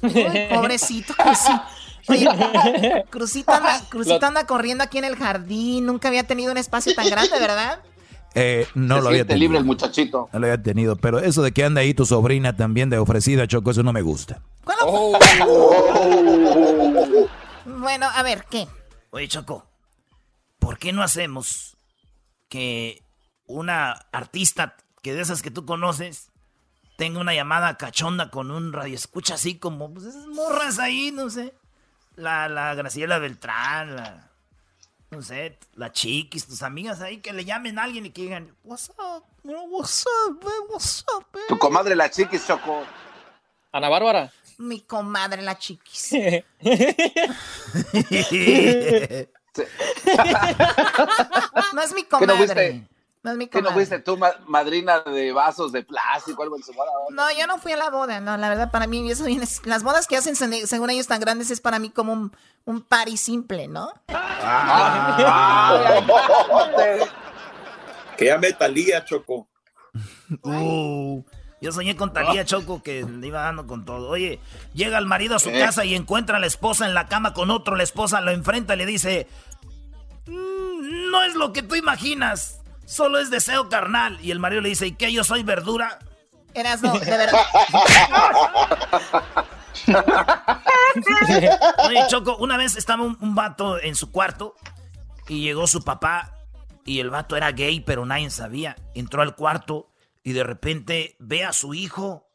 [0.00, 1.62] pobrecito, Crucito.
[2.08, 5.86] Oye, Crucito anda, corriendo aquí en el jardín.
[5.86, 7.80] Nunca había tenido un espacio tan grande, ¿verdad?
[8.34, 9.40] Eh, no lo había tenido.
[9.40, 10.28] libre el muchachito.
[10.32, 13.46] No lo había tenido, pero eso de que anda ahí tu sobrina también de ofrecida,
[13.46, 14.42] Choco, eso no me gusta.
[14.82, 15.18] Oh.
[17.64, 18.68] bueno, a ver, ¿qué?
[19.10, 19.66] Oye, Choco,
[20.58, 21.78] ¿por qué no hacemos
[22.48, 23.02] que
[23.46, 26.30] una artista que de esas que tú conoces
[26.98, 31.30] tenga una llamada cachonda con un radio escucha así como, pues esas morras ahí, no
[31.30, 31.54] sé.
[32.16, 34.30] La, la Graciela Beltrán, la...
[35.10, 38.54] no sé, la chiquis, tus amigas ahí, que le llamen a alguien y que digan,
[38.64, 42.84] what's up, what's up, what's up, Tu comadre la chiquis, Choco.
[43.72, 44.32] Ana Bárbara.
[44.58, 46.12] Mi comadre la chiquis.
[51.72, 52.86] no es mi ¿Qué no comadre.
[53.26, 56.62] No es mi ¿Qué no fuiste tú, ma- madrina de vasos de plástico, algo en
[56.62, 56.92] su boda?
[57.10, 59.82] No, yo no fui a la boda, no, la verdad para mí eso viene, las
[59.82, 62.30] bodas que hacen se- según ellos tan grandes es para mí como un,
[62.66, 63.90] un party simple, ¿no?
[68.16, 69.48] Que llame Talía, Choco.
[70.42, 71.22] Uh,
[71.60, 74.08] yo soñé con Talía Choco que le iba dando con todo.
[74.08, 74.40] Oye,
[74.72, 75.58] llega el marido a su Eh.
[75.58, 77.76] casa y encuentra a la esposa en la cama con otro.
[77.76, 79.26] La esposa lo enfrenta y le dice:
[80.26, 84.18] "Mm, No es lo que tú imaginas, solo es deseo carnal.
[84.22, 85.12] Y el marido le dice: ¿Y qué?
[85.12, 85.98] ¿Yo soy verdura?
[86.54, 87.42] Eras no, de verdad.
[91.86, 94.54] Oye, Choco, una vez estaba un, un vato en su cuarto
[95.28, 96.32] y llegó su papá
[96.86, 98.76] y el vato era gay, pero nadie sabía.
[98.94, 102.26] Entró al cuarto y de repente ve a su hijo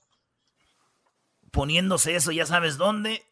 [1.52, 3.26] poniéndose eso, ya sabes dónde,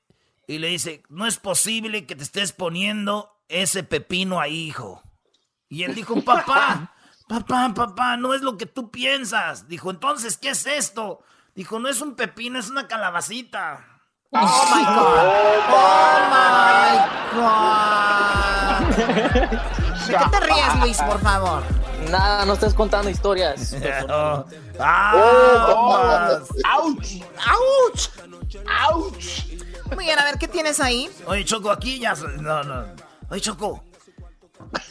[0.47, 5.01] y le dice, no es posible que te estés poniendo ese pepino ahí, hijo.
[5.69, 6.93] Y él dijo, papá,
[7.29, 9.69] papá, papá, no es lo que tú piensas.
[9.69, 11.21] Dijo, entonces, ¿qué es esto?
[11.55, 13.85] Dijo, no es un pepino, es una calabacita.
[14.31, 15.17] Oh my God.
[15.71, 16.97] Oh my
[17.35, 17.59] God.
[20.07, 21.63] ¿De qué te ríes, Luis, por favor?
[22.09, 23.75] Nada, no estés contando historias.
[24.09, 24.43] ¡Ah!
[26.65, 27.03] ¡Auch!
[27.45, 28.09] ¡Auch!
[28.67, 29.13] ¡Auch!
[29.93, 31.09] Muy bien, a ver, ¿qué tienes ahí?
[31.27, 32.15] Oye, Choco, aquí ya.
[32.15, 32.85] No, no.
[33.29, 33.83] Oye, Choco.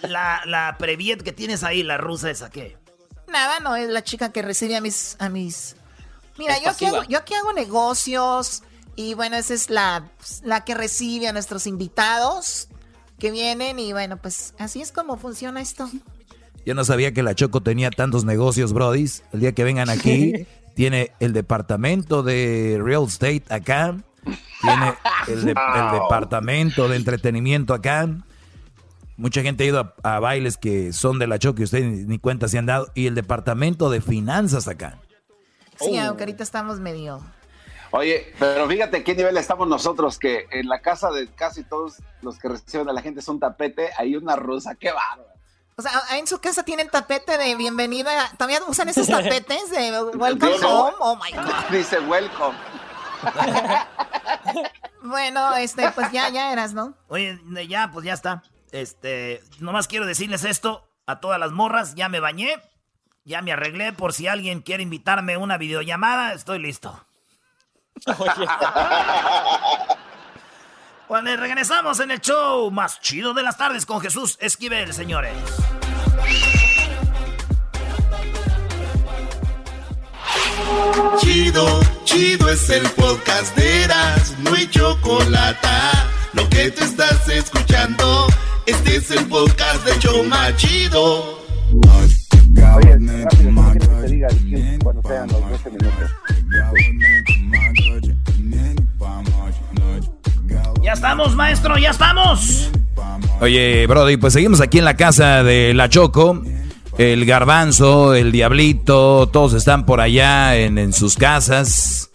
[0.02, 2.76] La, la Previet que tienes ahí, la rusa esa, ¿qué?
[3.28, 5.16] Nada, no, es la chica que recibe a mis...
[5.18, 5.76] A mis...
[6.38, 8.62] Mira, Es yo aquí, hago, yo aquí hago negocios
[8.96, 10.08] y bueno, esa es la,
[10.42, 12.68] la que recibe a nuestros invitados
[13.18, 15.90] que vienen y bueno, pues así es como funciona esto.
[16.64, 19.24] Yo no sabía que la Choco tenía tantos negocios, brodis.
[19.32, 23.96] El día que vengan aquí, tiene el departamento de real estate acá.
[24.60, 24.94] Tiene
[25.28, 28.08] el, de- el departamento de entretenimiento acá.
[29.18, 32.04] Mucha gente ha ido a, a bailes que son de la Choco y ustedes ni,
[32.04, 32.88] ni cuenta se han dado.
[32.94, 34.98] Y el departamento de finanzas acá.
[35.78, 36.00] Sí, Oh.
[36.08, 37.20] aunque ahorita estamos medio...
[37.90, 42.38] Oye, pero fíjate qué nivel estamos nosotros, que en la casa de casi todos los
[42.38, 45.28] que reciben a la gente son tapete, hay una rusa, qué bárbaro.
[45.76, 48.10] O sea, en su casa tienen tapete de bienvenida.
[48.36, 50.94] ¿Todavía usan esos tapetes de welcome Dice- home?
[51.00, 51.70] Oh my God.
[51.76, 52.56] Dice welcome.
[55.02, 56.94] Bueno, este, pues ya, ya eras, ¿no?
[57.08, 58.42] Oye, ya, pues ya está.
[58.72, 61.94] Este, nomás quiero decirles esto a todas las morras.
[61.94, 62.60] Ya me bañé,
[63.24, 66.32] ya me arreglé por si alguien quiere invitarme a una videollamada.
[66.32, 67.06] Estoy listo.
[71.08, 75.32] Bueno, regresamos en el show más chido de las tardes con Jesús Esquivel, señores.
[81.18, 85.68] Chido, chido es el podcast de Eras, no hay chocolate.
[86.38, 88.26] Lo que te estás escuchando,
[88.66, 91.38] este es el podcast de Choma Chido.
[92.76, 96.10] Oye, rápido, ¿cómo quieres que te diga el- cuando sean los 12 minutos?
[100.82, 102.70] Ya estamos, maestro, ya estamos.
[103.40, 106.42] Oye, Brody, pues seguimos aquí en la casa de la Choco.
[106.96, 112.10] El garbanzo, el diablito, todos están por allá en, en sus casas.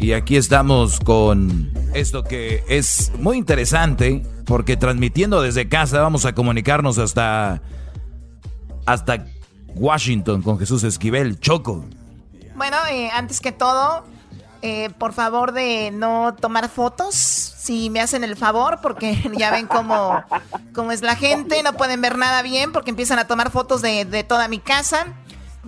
[0.00, 6.34] Y aquí estamos con esto que es muy interesante, porque transmitiendo desde casa vamos a
[6.34, 7.62] comunicarnos hasta,
[8.84, 9.26] hasta
[9.74, 11.84] Washington con Jesús Esquivel, Choco.
[12.56, 14.04] Bueno, eh, antes que todo,
[14.62, 19.66] eh, por favor de no tomar fotos, si me hacen el favor, porque ya ven
[19.66, 20.22] cómo,
[20.74, 24.04] cómo es la gente, no pueden ver nada bien porque empiezan a tomar fotos de,
[24.04, 25.06] de toda mi casa.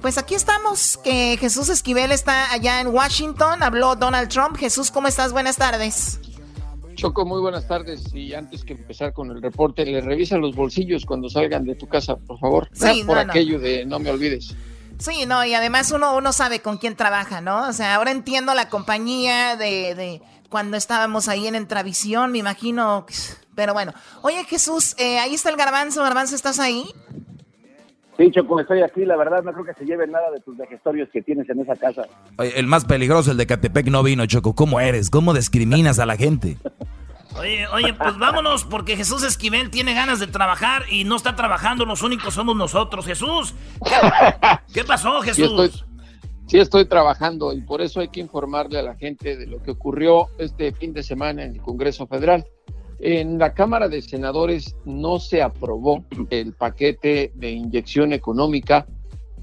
[0.01, 4.57] Pues aquí estamos, que Jesús Esquivel está allá en Washington, habló Donald Trump.
[4.57, 5.33] Jesús, ¿cómo estás?
[5.33, 6.21] Buenas tardes.
[6.95, 8.15] Choco, muy buenas tardes.
[8.15, 11.87] Y antes que empezar con el reporte, le revisa los bolsillos cuando salgan de tu
[11.89, 12.69] casa, por favor.
[12.73, 13.33] Sí, por no, no.
[13.33, 14.55] aquello de no me olvides.
[14.99, 17.69] Sí, no, y además uno, uno sabe con quién trabaja, ¿no?
[17.69, 23.07] O sea, ahora entiendo la compañía de, de cuando estábamos ahí en Entravisión, me imagino.
[23.55, 23.93] Pero bueno.
[24.23, 26.03] Oye, Jesús, eh, ahí está el garbanzo.
[26.03, 26.87] Garbanzo, ¿estás ahí?
[28.16, 29.05] Sí, Choco, estoy aquí.
[29.05, 31.76] La verdad, no creo que se lleven nada de tus vejestorios que tienes en esa
[31.76, 32.02] casa.
[32.38, 34.55] Oye, el más peligroso, el de Catepec, no vino, Choco.
[34.55, 35.11] ¿Cómo eres?
[35.11, 36.57] ¿Cómo discriminas a la gente?
[37.38, 41.85] Oye, oye, pues vámonos porque Jesús Esquivel tiene ganas de trabajar y no está trabajando,
[41.85, 43.05] los únicos somos nosotros.
[43.05, 43.55] Jesús,
[44.72, 45.61] ¿qué pasó, Sí Jesús?
[45.61, 45.87] estoy,
[46.46, 49.72] sí estoy trabajando y por eso hay que informarle a la gente de lo que
[49.72, 52.46] ocurrió este fin de semana en el Congreso Federal.
[52.99, 58.87] En la Cámara de Senadores no se aprobó el paquete de inyección económica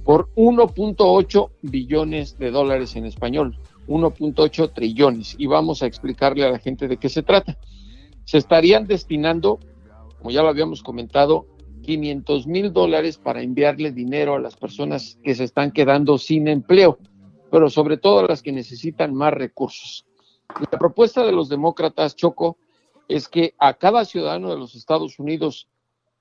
[0.04, 5.36] por 1.8 billones de dólares en español, 1.8 trillones.
[5.38, 7.58] Y vamos a explicarle a la gente de qué se trata.
[8.26, 9.60] Se estarían destinando,
[10.18, 11.46] como ya lo habíamos comentado,
[11.84, 16.98] 500 mil dólares para enviarle dinero a las personas que se están quedando sin empleo,
[17.52, 20.06] pero sobre todo a las que necesitan más recursos.
[20.72, 22.58] La propuesta de los demócratas, Choco,
[23.16, 25.68] es que a cada ciudadano de los Estados Unidos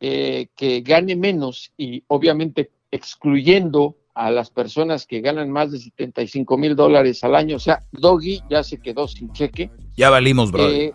[0.00, 6.58] eh, que gane menos y obviamente excluyendo a las personas que ganan más de 75
[6.58, 9.70] mil dólares al año, o sea, Doggy ya se quedó sin cheque.
[9.96, 10.68] Ya valimos, bro.
[10.68, 10.92] Eh,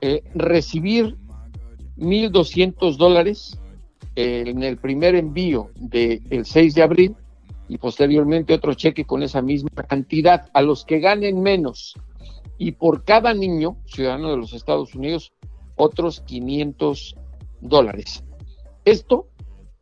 [0.00, 1.14] eh, recibir
[1.98, 3.58] 1.200 dólares
[4.14, 7.16] eh, en el primer envío del 6 de abril
[7.68, 11.94] y posteriormente otro cheque con esa misma cantidad a los que ganen menos
[12.58, 15.32] y por cada niño ciudadano de los Estados Unidos
[15.76, 17.16] otros 500
[17.60, 18.24] dólares.
[18.84, 19.28] Esto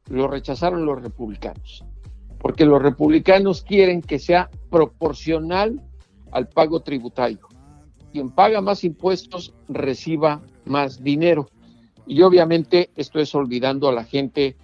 [0.09, 1.85] lo rechazaron los republicanos,
[2.39, 5.81] porque los republicanos quieren que sea proporcional
[6.33, 7.49] al pago tributario.
[8.13, 11.49] Quien paga más impuestos reciba más dinero.
[12.07, 14.57] Y obviamente esto es olvidando a la gente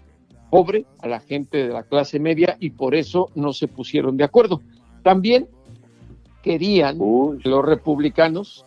[0.50, 4.24] pobre, a la gente de la clase media, y por eso no se pusieron de
[4.24, 4.60] acuerdo.
[5.02, 5.48] También
[6.42, 8.64] querían los republicanos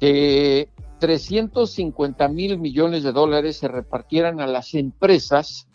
[0.00, 5.68] que 350 mil millones de dólares se repartieran a las empresas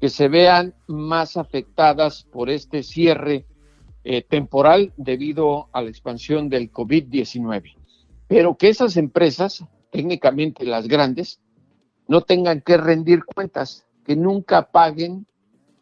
[0.00, 3.46] que se vean más afectadas por este cierre
[4.04, 7.76] eh, temporal debido a la expansión del COVID-19.
[8.26, 11.40] Pero que esas empresas, técnicamente las grandes,
[12.06, 15.26] no tengan que rendir cuentas, que nunca paguen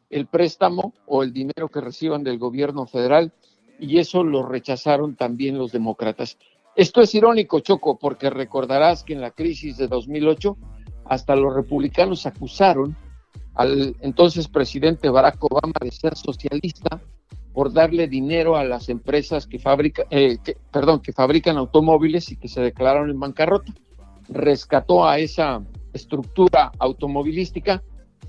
[0.08, 3.32] el préstamo o el dinero que reciban del gobierno federal
[3.78, 6.38] y eso lo rechazaron también los demócratas.
[6.74, 10.56] Esto es irónico, Choco, porque recordarás que en la crisis de 2008
[11.04, 12.96] hasta los republicanos acusaron
[13.54, 17.02] al entonces presidente Barack Obama de ser socialista
[17.52, 20.38] por darle dinero a las empresas que, fabrica, eh,
[20.70, 23.72] perdón, que fabrican automóviles y que se declararon en bancarrota.
[24.28, 27.82] Rescató a esa estructura automovilística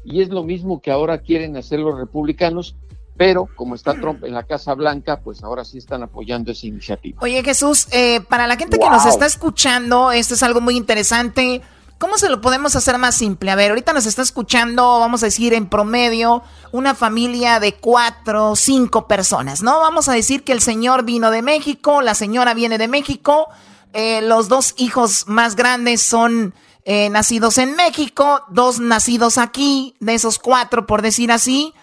[0.03, 2.75] y es lo mismo que ahora quieren hacer los republicanos
[3.15, 7.19] pero como está Trump en la Casa Blanca, pues ahora sí están apoyando esa iniciativa.
[7.21, 11.61] Oye Jesús, eh, para la gente que nos está escuchando, esto es algo muy interesante.
[11.99, 13.49] ¿Cómo se lo podemos hacer más simple?
[13.49, 18.57] A ver, ahorita nos está escuchando, vamos a decir en promedio, una familia de cuatro,
[18.57, 19.79] cinco personas, ¿no?
[19.79, 23.47] Vamos a decir que el señor vino de México, la señora viene de México,
[23.93, 30.15] eh, los dos hijos más grandes son eh, nacidos en México, dos nacidos aquí, de
[30.15, 31.73] esos cuatro, por decir así.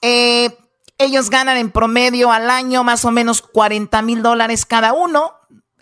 [0.00, 0.56] Eh,
[0.98, 5.32] ellos ganan en promedio al año más o menos 40 mil dólares cada uno.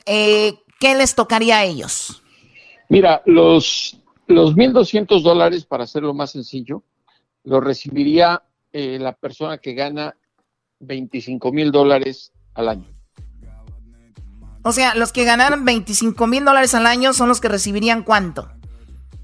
[0.04, 2.22] Eh, ¿Qué les tocaría a ellos?
[2.90, 6.82] Mira, los, los 1.200 dólares, para hacerlo más sencillo,
[7.44, 10.14] lo recibiría eh, la persona que gana
[10.80, 12.86] 25 mil dólares al año.
[14.62, 18.50] O sea, los que ganaran 25 mil dólares al año son los que recibirían cuánto?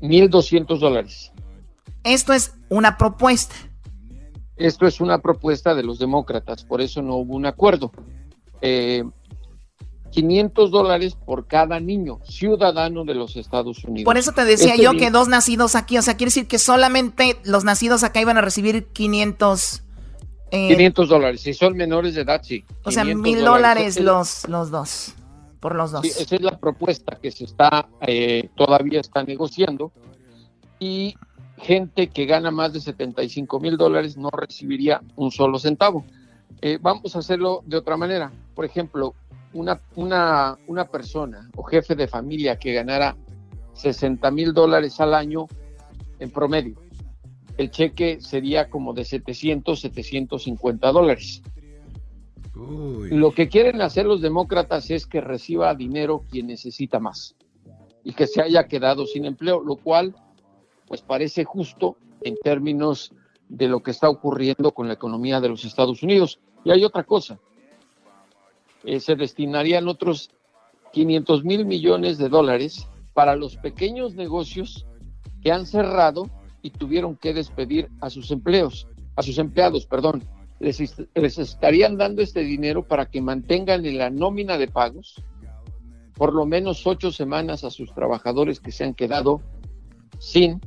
[0.01, 1.33] 1.200 dólares.
[2.05, 3.55] Esto es una propuesta.
[4.57, 7.91] Esto es una propuesta de los demócratas, por eso no hubo un acuerdo.
[8.61, 9.05] 500 eh,
[10.71, 14.05] dólares por cada niño ciudadano de los Estados Unidos.
[14.05, 16.59] Por eso te decía este yo que dos nacidos aquí, o sea, quiere decir que
[16.59, 19.83] solamente los nacidos acá iban a recibir 500...
[20.51, 22.63] 500 eh, dólares, si son menores de edad, sí.
[22.85, 25.15] O sea, mil dólares los, los dos,
[25.61, 26.05] por los dos.
[26.05, 29.93] esa es la propuesta que se está, eh, todavía está negociando.
[30.79, 31.15] Y
[31.63, 36.05] gente que gana más de 75 mil dólares no recibiría un solo centavo.
[36.61, 38.33] Eh, vamos a hacerlo de otra manera.
[38.55, 39.15] Por ejemplo,
[39.53, 43.17] una, una, una persona o jefe de familia que ganara
[43.75, 45.47] 60 mil dólares al año
[46.19, 46.77] en promedio,
[47.57, 51.43] el cheque sería como de 700, 750 dólares.
[52.55, 57.35] Lo que quieren hacer los demócratas es que reciba dinero quien necesita más
[58.05, 60.15] y que se haya quedado sin empleo, lo cual
[60.93, 63.15] pues parece justo en términos
[63.49, 66.39] de lo que está ocurriendo con la economía de los Estados Unidos.
[66.67, 67.39] Y hay otra cosa,
[68.85, 70.29] eh, se destinarían otros
[70.93, 74.87] 500 mil millones de dólares para los pequeños negocios
[75.41, 76.29] que han cerrado
[76.61, 80.23] y tuvieron que despedir a sus empleos, a sus empleados, perdón.
[80.61, 80.79] Les,
[81.15, 85.15] les estarían dando este dinero para que mantengan en la nómina de pagos
[86.19, 89.41] por lo menos ocho semanas a sus trabajadores que se han quedado
[90.19, 90.61] sin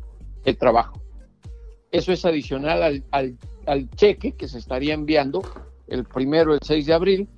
[0.46, 1.02] el trabajo.
[1.92, 5.42] Eso es adicional al, al, cheque que se estaría enviando
[5.88, 7.30] el primero, el 6 de abril,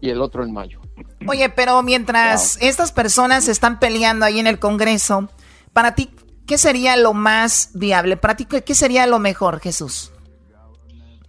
[0.00, 0.80] y el otro en mayo.
[1.26, 5.28] Oye, pero mientras estas personas están peleando ahí en el Congreso,
[5.72, 6.10] para ti,
[6.46, 8.16] ¿qué sería lo más viable?
[8.16, 10.12] Para ti, ¿qué sería lo mejor, Jesús?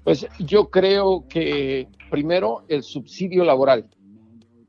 [0.04, 3.88] Pues yo creo que primero el subsidio laboral,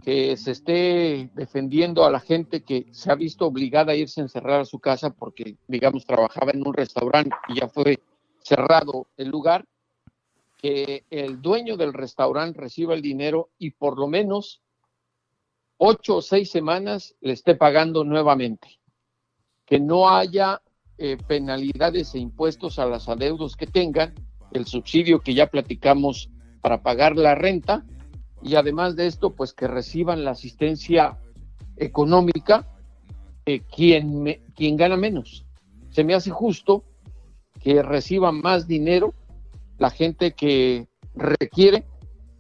[0.03, 4.25] que se esté defendiendo a la gente que se ha visto obligada a irse a
[4.25, 8.01] encerrar a su casa porque, digamos, trabajaba en un restaurante y ya fue
[8.41, 9.65] cerrado el lugar,
[10.59, 14.61] que el dueño del restaurante reciba el dinero y por lo menos
[15.79, 18.81] ocho o seis semanas le esté pagando nuevamente.
[19.65, 20.61] Que no haya
[20.99, 24.15] eh, penalidades e impuestos a las adeudos que tengan,
[24.53, 26.29] el subsidio que ya platicamos
[26.61, 27.85] para pagar la renta
[28.43, 31.19] y además de esto, pues que reciban la asistencia
[31.77, 32.67] económica
[33.47, 35.45] eh, quien, quien gana menos.
[35.91, 36.85] Se me hace justo
[37.63, 39.15] que reciban más dinero
[39.79, 41.85] la gente que requiere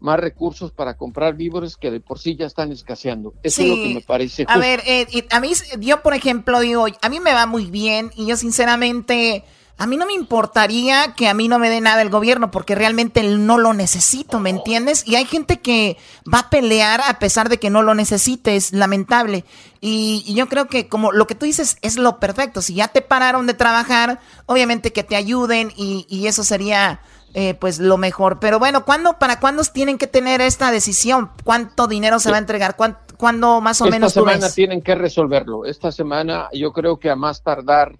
[0.00, 3.34] más recursos para comprar víveres que de por sí ya están escaseando.
[3.42, 4.44] Eso es lo que me parece.
[4.48, 8.10] A ver, eh, a mí, yo por ejemplo digo, a mí me va muy bien
[8.16, 9.44] y yo sinceramente
[9.82, 12.76] a mí no me importaría que a mí no me dé nada el gobierno porque
[12.76, 15.02] realmente no lo necesito, ¿me entiendes?
[15.08, 15.96] Y hay gente que
[16.32, 19.44] va a pelear a pesar de que no lo necesite, es lamentable.
[19.80, 23.02] Y, yo creo que como lo que tú dices es lo perfecto, si ya te
[23.02, 27.00] pararon de trabajar, obviamente que te ayuden y, eso sería
[27.34, 28.38] eh, pues lo mejor.
[28.38, 31.32] Pero bueno, ¿cuándo, ¿para cuándo tienen que tener esta decisión?
[31.42, 32.76] ¿Cuánto dinero se va a entregar?
[32.76, 34.16] ¿Cuándo, más o menos?
[34.16, 35.66] Esta semana tienen que resolverlo.
[35.66, 37.96] Esta semana yo creo que a más tardar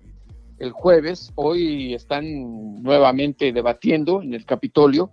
[0.63, 1.33] el jueves.
[1.35, 5.11] Hoy están nuevamente debatiendo en el Capitolio,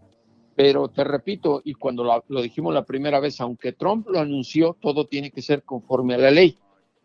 [0.56, 5.08] pero te repito, y cuando lo, dijimos la primera vez, aunque Trump lo anunció, todo
[5.08, 6.56] tiene que ser conforme a la ley.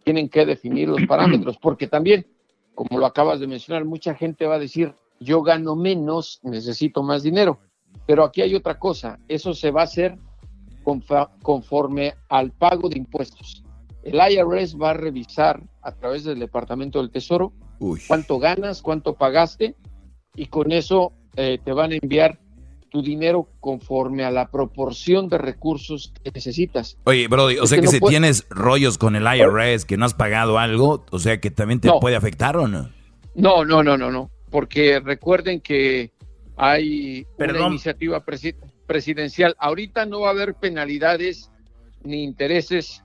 [0.04, 2.26] Tienen que definir los parámetros, porque también,
[2.74, 7.22] como lo acabas de mencionar, mucha gente va a decir, yo gano menos, necesito más
[7.22, 7.58] dinero.
[8.06, 10.18] Pero aquí hay otra cosa, eso se va a hacer
[11.42, 13.63] conforme al pago de impuestos.
[14.04, 17.52] El IRS va a revisar a través del Departamento del Tesoro
[18.06, 19.74] cuánto ganas, cuánto pagaste,
[20.36, 22.38] y con eso eh, te van a enviar
[22.90, 26.96] tu dinero conforme a la proporción de recursos que necesitas.
[27.04, 30.58] Oye, Brody, o sea que, si tienes rollos con el IRS, que no has pagado
[30.58, 32.90] algo, o sea que también te puede afectar o no?
[33.34, 36.12] No, no, no, no, no, porque recuerden que
[36.56, 38.24] hay una iniciativa
[38.86, 39.56] presidencial.
[39.58, 41.50] Ahorita no va a haber penalidades
[42.04, 43.03] ni intereses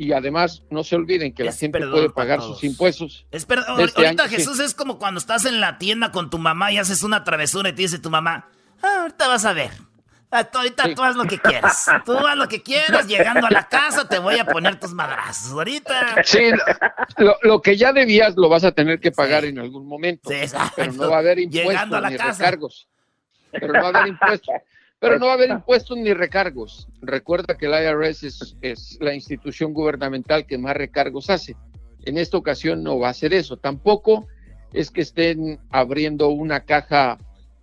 [0.00, 3.26] y además no se olviden que la gente puede pagar sus impuestos.
[3.30, 6.72] Es perdón, este ahorita Jesús es como cuando estás en la tienda con tu mamá
[6.72, 8.48] y haces una travesura y te dice tu mamá,
[8.82, 9.70] ah, ahorita vas a ver.
[10.30, 11.86] Ah, ahorita tú haz lo que quieras.
[12.06, 13.06] Tú haz lo que quieras.
[13.08, 15.52] Llegando a la casa te voy a poner tus madrazos.
[15.52, 16.22] Ahorita.
[16.24, 16.50] Sí,
[17.42, 20.30] lo, que ya debías lo vas a tener que pagar en algún momento.
[20.30, 22.88] Sí, pero no va a haber impuestos ni recargos.
[23.50, 24.54] Pero no va a haber impuestos.
[25.00, 26.86] Pero no va a haber impuestos ni recargos.
[27.00, 28.22] Recuerda que el IRS
[28.60, 31.56] es, la institución gubernamental que más recargos hace.
[32.04, 33.56] En esta ocasión no va a ser eso.
[33.56, 34.26] Tampoco
[34.74, 37.16] es que estén abriendo una caja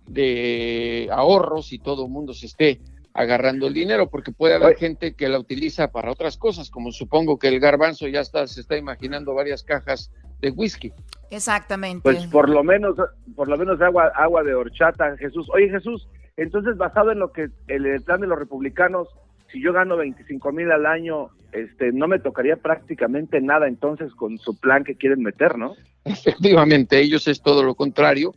[0.06, 2.80] de ahorros y todo el mundo se esté
[3.14, 7.38] agarrando el dinero, porque puede haber gente que la utiliza para otras cosas, como supongo
[7.38, 10.92] que el garbanzo ya está, se está imaginando varias cajas de whisky.
[11.30, 12.02] Exactamente.
[12.02, 12.96] Pues por lo menos,
[13.34, 15.48] por lo menos agua, agua de horchata, Jesús.
[15.52, 16.08] Oye, Jesús,
[16.38, 19.08] entonces, basado en lo que el, plan de los republicanos,
[19.50, 24.38] si yo gano 25 mil al año, este, no me tocaría prácticamente nada entonces con
[24.38, 25.74] su plan que quieren meter, ¿no?
[26.04, 28.34] Efectivamente, ellos es todo lo contrario.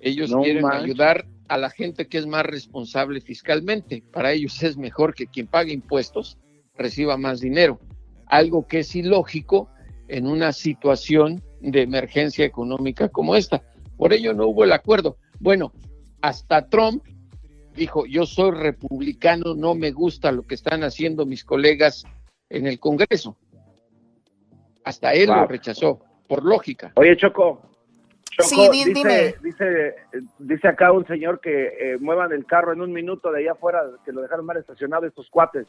[0.00, 4.02] Ellos quieren ayudar a la gente que es más responsable fiscalmente.
[4.10, 6.38] Para ellos es mejor que quien pague impuestos
[6.78, 7.78] reciba más dinero.
[8.28, 9.68] Algo que es ilógico
[10.08, 13.62] en una situación de emergencia económica como esta.
[13.98, 15.18] Por ello no hubo el acuerdo.
[15.38, 15.72] Bueno,
[16.22, 17.04] hasta Trump
[17.74, 22.04] dijo, yo soy republicano, no me gusta lo que están haciendo mis colegas
[22.48, 23.36] en el Congreso.
[24.84, 26.92] Hasta él lo rechazó, por lógica.
[26.96, 27.62] Oye, Choco,
[28.30, 29.94] Choco dice, dice,
[30.38, 33.82] dice, acá un señor que eh, muevan el carro en un minuto de allá afuera,
[34.04, 35.66] que lo dejaron mal estacionado estos cuates.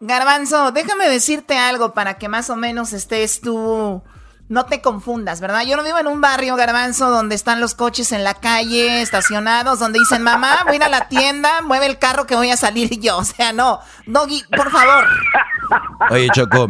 [0.00, 4.02] Garbanzo, déjame decirte algo para que más o menos estés tú
[4.48, 5.64] no te confundas, ¿verdad?
[5.66, 9.78] Yo no vivo en un barrio, garbanzo, donde están los coches en la calle, estacionados,
[9.78, 12.56] donde dicen, mamá, voy a ir a la tienda, mueve el carro que voy a
[12.56, 13.18] salir yo.
[13.18, 15.04] O sea, no, Doggy, por favor.
[16.10, 16.68] Oye, Choco.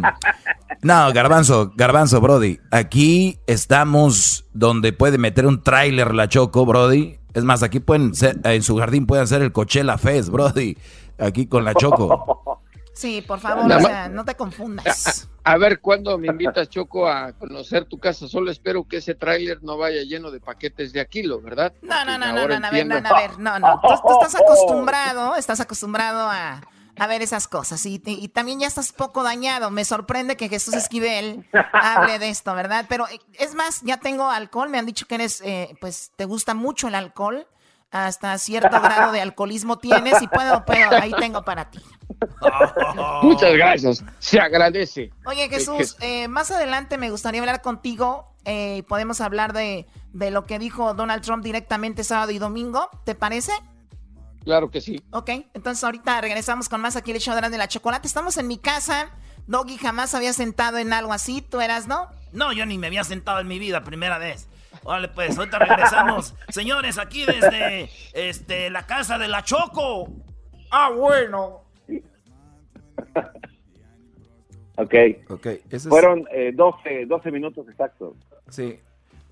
[0.81, 2.59] No, garbanzo, garbanzo, Brody.
[2.71, 7.19] Aquí estamos donde puede meter un tráiler la Choco, Brody.
[7.33, 10.77] Es más, aquí pueden ser, en su jardín pueden hacer el Coachella Fest, Brody.
[11.19, 12.61] Aquí con la Choco.
[12.95, 15.27] Sí, por favor, o sea, no te confundas.
[15.43, 18.25] A, ver, ¿cuándo me invitas, Choco, a conocer tu casa?
[18.27, 21.73] Solo espero que ese tráiler no vaya lleno de paquetes de Aquilo, ¿verdad?
[21.81, 23.81] No, no, no, no, no, a ver, no, a ver, no, no.
[23.81, 26.61] Tú, estás acostumbrado, estás acostumbrado a,
[26.97, 27.85] a ver esas cosas.
[27.85, 29.71] Y, y, también ya estás poco dañado.
[29.71, 32.85] Me sorprende que Jesús Esquivel hable de esto, ¿verdad?
[32.87, 34.69] Pero eh, es más, ya tengo alcohol.
[34.69, 37.45] Me han dicho que eres, eh, pues, te gusta mucho el alcohol.
[37.95, 41.79] Hasta cierto grado de alcoholismo tienes y puedo, pero ahí tengo para ti.
[43.21, 45.13] Muchas gracias, se agradece.
[45.25, 48.35] Oye Jesús, eh, más adelante me gustaría hablar contigo.
[48.89, 52.89] podemos hablar de, de lo que dijo Donald Trump directamente sábado y domingo.
[53.05, 53.53] ¿Te parece?
[54.43, 55.01] Claro que sí.
[55.11, 58.07] Ok, entonces ahorita regresamos con más aquí el show de la chocolate.
[58.07, 59.09] Estamos en mi casa.
[59.47, 61.41] Doggy jamás había sentado en algo así.
[61.41, 62.09] ¿Tú eras, no?
[62.33, 64.49] No, yo ni me había sentado en mi vida, primera vez.
[64.83, 66.35] Órale, pues, ahorita regresamos.
[66.49, 70.09] Señores, aquí desde este, la casa de la Choco.
[70.71, 71.63] Ah, bueno.
[74.75, 74.93] ok.
[75.29, 75.61] okay.
[75.87, 78.15] Fueron 12, eh, 12 minutos exactos.
[78.49, 78.79] Sí.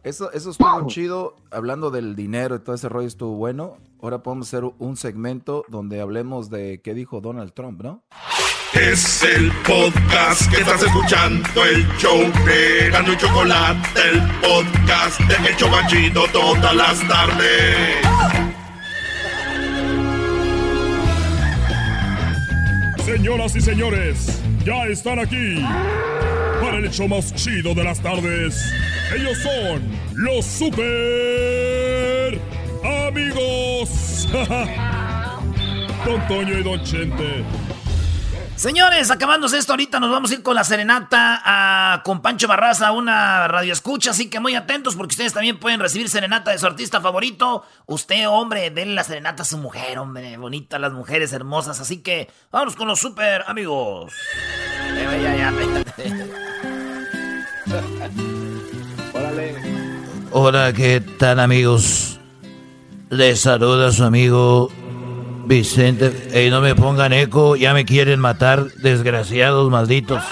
[0.04, 3.78] Eso, eso estuvo chido, hablando del dinero y todo ese rollo estuvo bueno.
[4.02, 8.04] Ahora podemos hacer un segmento donde hablemos de qué dijo Donald Trump, ¿no?
[8.74, 15.50] Es el podcast que estás escuchando, el show de Gano y Chocolate, el podcast de
[15.50, 17.96] El Chocachito todas las tardes.
[23.06, 25.64] Señoras y señores, ya están aquí
[26.78, 28.74] el hecho más chido de las tardes.
[29.16, 29.82] Ellos son
[30.16, 32.40] los super
[33.08, 34.28] amigos.
[36.06, 37.44] Don Toño y Don Chente.
[38.56, 42.92] Señores, acabándose esto ahorita, nos vamos a ir con la serenata a, con Pancho Barraza,
[42.92, 46.68] una radio escucha, así que muy atentos porque ustedes también pueden recibir serenata de su
[46.68, 47.66] artista favorito.
[47.88, 52.30] Usted, hombre, denle la serenata a su mujer, hombre, bonita, las mujeres hermosas, así que
[52.52, 54.14] vamos con los super amigos.
[60.32, 62.20] Hola, ¿qué tal amigos?
[63.10, 64.70] Les saluda su amigo
[65.46, 66.30] Vicente.
[66.34, 70.24] Ey, no me pongan eco, ya me quieren matar, desgraciados malditos.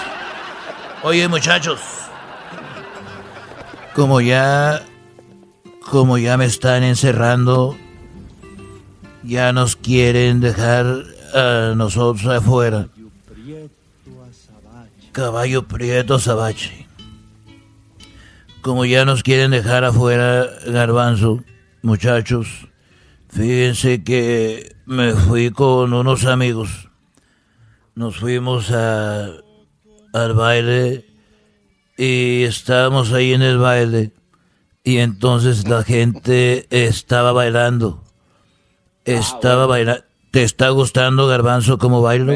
[1.04, 1.80] Oye, muchachos,
[3.94, 4.82] como ya,
[5.88, 7.76] como ya me están encerrando,
[9.22, 10.86] ya nos quieren dejar
[11.34, 12.88] a nosotros afuera.
[15.12, 16.91] Caballo Prieto Sabache.
[18.62, 21.42] Como ya nos quieren dejar afuera, Garbanzo,
[21.82, 22.68] muchachos,
[23.28, 26.88] fíjense que me fui con unos amigos.
[27.96, 29.30] Nos fuimos a,
[30.12, 31.04] al baile
[31.96, 34.12] y estábamos ahí en el baile
[34.84, 38.04] y entonces la gente estaba bailando.
[39.04, 40.04] Estaba bailando.
[40.30, 42.32] ¿Te está gustando, Garbanzo, cómo bailo?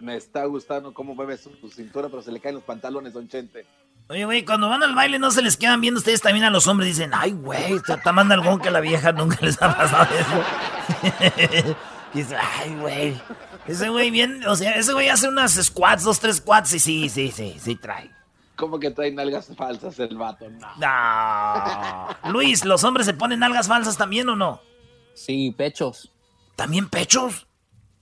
[0.00, 3.66] Me, está gustando cómo mueve su, cintura, pero se le caen los pantalones, don Chente.
[4.08, 6.66] Oye, güey, cuando van al baile no se les quedan viendo ustedes también a los
[6.68, 6.96] hombres.
[6.96, 11.76] Dicen, ay, güey, está más algún que la vieja nunca les ha pasado eso.
[12.14, 13.20] dice, ay, güey.
[13.66, 17.08] Ese güey bien, o sea, ese güey hace unas squats, dos, tres squats y sí,
[17.08, 18.10] sí, sí, sí trae.
[18.54, 20.48] ¿Cómo que trae nalgas falsas el vato?
[20.48, 20.68] No.
[20.78, 22.30] no.
[22.32, 24.60] Luis, ¿los hombres se ponen nalgas falsas también o no?
[25.14, 26.12] Sí, pechos.
[26.54, 27.46] ¿También pechos?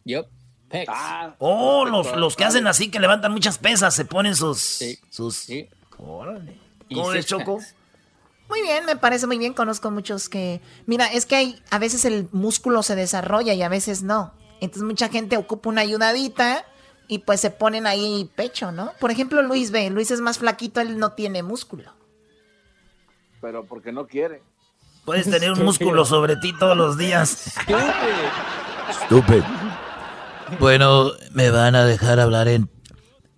[0.04, 0.26] Yep.
[0.68, 0.92] Pecs.
[0.94, 4.60] Ah, oh, los, los que hacen así, que levantan muchas pesas, se ponen sus...
[4.60, 4.98] Sí.
[5.10, 5.36] sus...
[5.36, 5.68] Sí.
[6.06, 6.60] Órale.
[6.92, 7.58] ¿Cómo ves, Choco?
[8.48, 9.54] Muy bien, me parece muy bien.
[9.54, 10.60] Conozco muchos que.
[10.86, 14.34] Mira, es que hay, a veces el músculo se desarrolla y a veces no.
[14.60, 16.64] Entonces mucha gente ocupa una ayudadita
[17.08, 18.92] y pues se ponen ahí pecho, ¿no?
[19.00, 21.92] Por ejemplo, Luis ve, Luis es más flaquito, él no tiene músculo.
[23.40, 24.42] Pero porque no quiere.
[25.04, 27.54] Puedes tener un músculo sobre ti todos los días.
[28.90, 29.44] Estúpido.
[30.60, 32.70] Bueno, me van a dejar hablar en.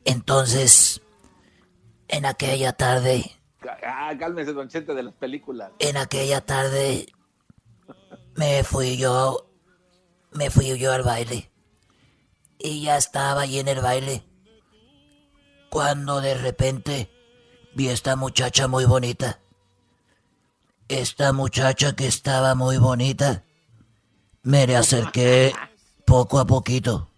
[0.05, 1.01] Entonces,
[2.09, 3.33] en aquella tarde.
[3.85, 5.73] Ah, cálmese, don Chente, de las películas.
[5.79, 7.07] En aquella tarde
[8.35, 9.51] me fui yo.
[10.33, 11.51] Me fui yo al baile.
[12.59, 14.23] Y ya estaba allí en el baile.
[15.71, 17.11] Cuando de repente
[17.75, 19.41] vi esta muchacha muy bonita.
[20.89, 23.45] Esta muchacha que estaba muy bonita.
[24.43, 25.53] Me le acerqué
[26.05, 27.11] poco a poquito.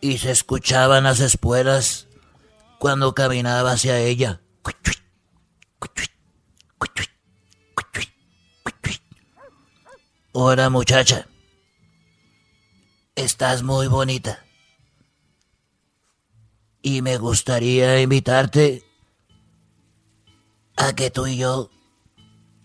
[0.00, 2.05] Y se escuchaban las espuelas
[2.78, 4.40] cuando caminaba hacia ella.
[10.32, 11.26] Hola muchacha,
[13.14, 14.44] estás muy bonita.
[16.82, 18.84] Y me gustaría invitarte
[20.76, 21.70] a que tú y yo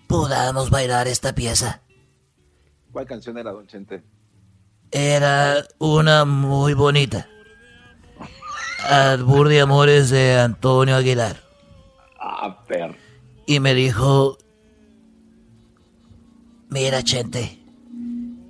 [0.08, 1.82] podamos bailar esta pieza.
[2.92, 4.04] ¿Cuál canción era, don Chente?
[4.92, 7.30] Era una muy bonita.
[8.90, 11.42] Albur de Amores de Antonio Aguilar.
[12.20, 12.96] Ah, perro.
[13.46, 14.38] Y me dijo,
[16.70, 17.60] mira, Chente,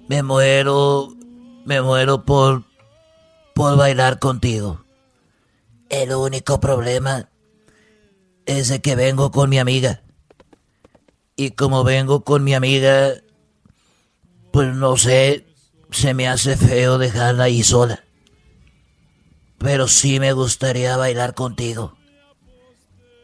[0.08, 1.16] me muero,
[1.66, 2.64] me muero por,
[3.54, 4.84] puedo bailar contigo.
[5.90, 7.30] El único problema
[8.46, 10.02] es de que vengo con mi amiga.
[11.36, 13.14] Y como vengo con mi amiga,
[14.52, 15.46] pues no sé,
[15.92, 18.04] se me hace feo dejarla ahí sola.
[19.62, 21.96] Pero sí me gustaría bailar contigo.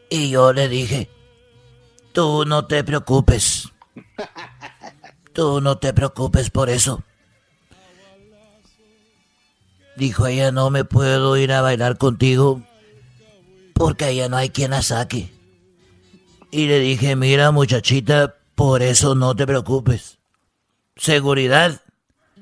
[0.08, 1.10] Y yo le dije,
[2.12, 3.68] tú no te preocupes.
[5.32, 7.02] Tú no te preocupes por eso.
[9.96, 12.62] Dijo ella, no me puedo ir a bailar contigo
[13.72, 15.32] porque allá no hay quien la saque.
[16.50, 20.18] Y le dije, mira muchachita, por eso no te preocupes.
[20.96, 21.80] Seguridad,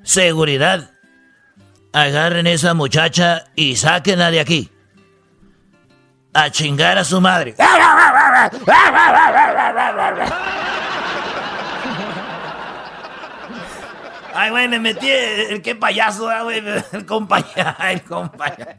[0.03, 0.96] seguridad.
[1.97, 4.71] Agarren esa muchacha y sáquenla de aquí.
[6.35, 7.55] A chingar a su madre.
[14.35, 18.73] Ay, güey, me metí el, qué payaso, ah, güey, el compañero, el compañero.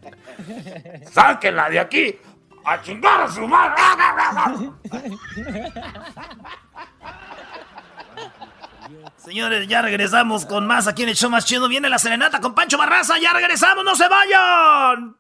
[1.12, 2.20] Sáquenla de aquí
[2.66, 3.82] a chingar a su madre.
[9.28, 11.68] Señores, ya regresamos con más aquí en el show más chido.
[11.68, 13.20] Viene la serenata con Pancho Barraza.
[13.20, 15.18] Ya regresamos, no se vayan.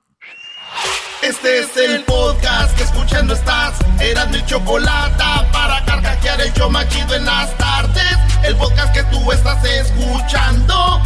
[1.21, 3.77] Este es el podcast que escuchando estás.
[3.99, 8.17] Eran mi chocolate para carcajear el show más chido en las tardes.
[8.45, 11.01] El podcast que tú estás escuchando.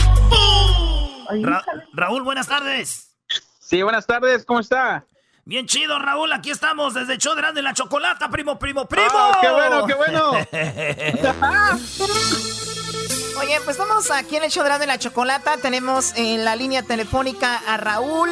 [1.94, 3.16] Raúl, buenas tardes.
[3.60, 5.08] Sí, buenas tardes, ¿cómo está?
[5.44, 6.32] Bien chido, Raúl.
[6.34, 9.08] Aquí estamos desde el show de la chocolata, primo, primo, primo.
[9.12, 10.34] Ah, ¡Qué bueno, qué bueno!
[13.40, 15.58] Oye, pues estamos aquí en el show de la chocolata.
[15.58, 18.30] Tenemos en la línea telefónica a Raúl.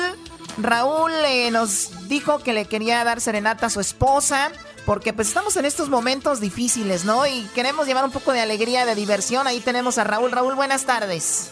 [0.58, 4.52] Raúl eh, nos dijo que le quería dar serenata a su esposa.
[4.86, 7.28] Porque pues estamos en estos momentos difíciles, ¿no?
[7.28, 9.46] Y queremos llevar un poco de alegría, de diversión.
[9.46, 10.32] Ahí tenemos a Raúl.
[10.32, 11.52] Raúl, buenas tardes.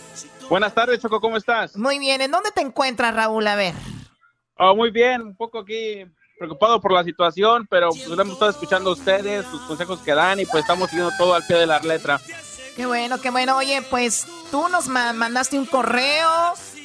[0.49, 1.75] Buenas tardes, Choco, ¿cómo estás?
[1.75, 3.45] Muy bien, ¿en dónde te encuentras, Raúl?
[3.47, 3.73] A ver.
[4.57, 6.05] Oh, muy bien, un poco aquí
[6.39, 10.39] preocupado por la situación, pero pues hemos estado escuchando a ustedes, sus consejos que dan
[10.39, 12.19] y pues estamos siguiendo todo al pie de la letra.
[12.77, 13.57] Qué bueno, qué bueno.
[13.57, 16.29] Oye, pues tú nos mandaste un correo,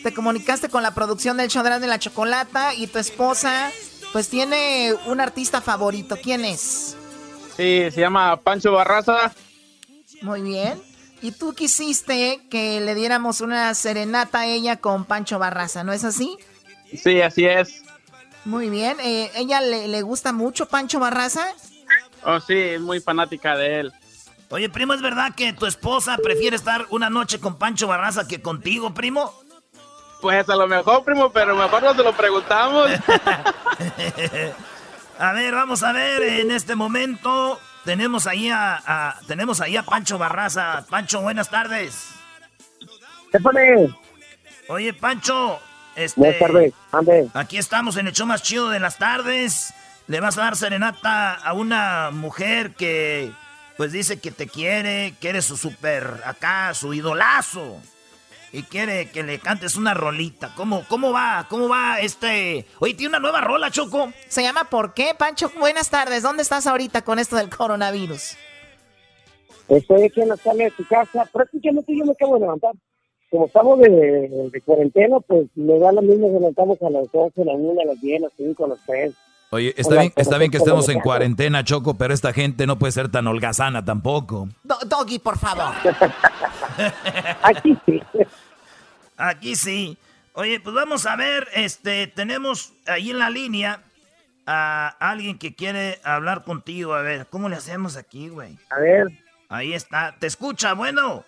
[0.03, 3.71] te comunicaste con la producción del show de la chocolata y tu esposa
[4.11, 6.17] pues tiene un artista favorito.
[6.23, 6.97] ¿Quién es?
[7.59, 9.35] Sí, se llama Pancho Barraza.
[10.23, 10.81] Muy bien.
[11.21, 16.05] Y tú quisiste que le diéramos una serenata a ella con Pancho Barraza, ¿no es
[16.05, 16.39] así?
[16.97, 17.83] Sí, así es.
[18.47, 18.97] Muy bien.
[19.01, 21.47] Eh, ¿Ella le, le gusta mucho Pancho Barraza?
[22.25, 23.93] Oh, sí, es muy fanática de él.
[24.53, 28.43] Oye, primo, ¿es verdad que tu esposa prefiere estar una noche con Pancho Barraza que
[28.43, 29.33] contigo, primo?
[30.21, 32.91] Pues a lo mejor, primo, pero mejor no se lo preguntamos.
[35.19, 40.19] a ver, vamos a ver, en este momento tenemos ahí a, tenemos ahí a Pancho
[40.19, 40.85] Barraza.
[40.91, 42.11] Pancho, buenas tardes.
[43.33, 43.89] ¿Qué pone?
[44.69, 45.61] Oye, Pancho,
[45.97, 47.31] este, buenas tardes, ande.
[47.33, 49.73] Aquí estamos en el show más chido de las tardes.
[50.09, 53.33] Le vas a dar serenata a una mujer que
[53.77, 57.81] pues dice que te quiere, que eres su super acá, su idolazo.
[58.55, 60.53] Y quiere que le cantes una rolita.
[60.55, 61.47] ¿Cómo, cómo va?
[61.49, 62.67] ¿Cómo va este?
[62.81, 64.13] Oye, tiene una nueva rola, Choco.
[64.29, 65.51] Se llama ¿Por qué, Pancho?
[65.59, 66.23] Buenas tardes.
[66.23, 68.37] ¿Dónde estás ahorita con esto del coronavirus?
[69.69, 71.27] Estoy aquí en la sala de tu casa.
[71.33, 72.73] Prácticamente yo me acabo de levantar.
[73.31, 73.89] Como estamos de,
[74.53, 76.29] de cuarentena, pues me da lo mismo.
[76.29, 78.79] Levantamos a las 12, a las 1, a las 10, a las 5, a las
[78.85, 79.15] 3.
[79.55, 82.91] Oye, está bien, está bien que estemos en cuarentena, Choco, pero esta gente no puede
[82.91, 84.49] ser tan holgazana tampoco.
[84.63, 85.75] doggy, por favor.
[87.43, 88.03] Aquí sí.
[89.19, 89.99] Aquí sí.
[90.33, 93.83] Oye, pues vamos a ver, este, tenemos ahí en la línea
[94.47, 96.95] a alguien que quiere hablar contigo.
[96.95, 98.59] A ver, ¿cómo le hacemos aquí, güey?
[98.71, 99.09] A ver.
[99.51, 100.17] Ahí está.
[100.19, 100.73] ¿Te escucha?
[100.73, 101.27] Bueno.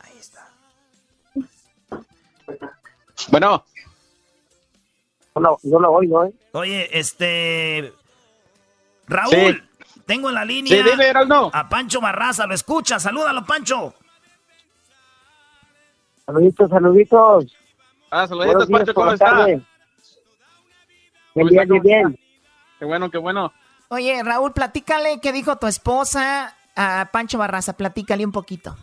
[0.00, 0.46] Ahí está.
[3.30, 3.64] Bueno.
[5.36, 6.32] No, no lo oigo, ¿eh?
[6.52, 7.92] Oye, este.
[9.06, 9.62] Raúl,
[10.06, 11.12] tengo en la línea sí, dime,
[11.52, 12.46] a Pancho Barraza.
[12.46, 12.98] ¿Lo escucha?
[12.98, 13.94] Salúdalo, Pancho.
[16.26, 17.56] Saluditos, saluditos.
[18.10, 19.44] Ah, saluditos, Pancho, ¿cómo está?
[19.44, 19.64] Bien,
[21.34, 22.18] bien, bien, bien.
[22.78, 23.52] Qué bueno, qué bueno.
[23.88, 27.76] Oye, Raúl, platícale qué dijo tu esposa a Pancho Barraza.
[27.76, 28.76] Platícale un poquito.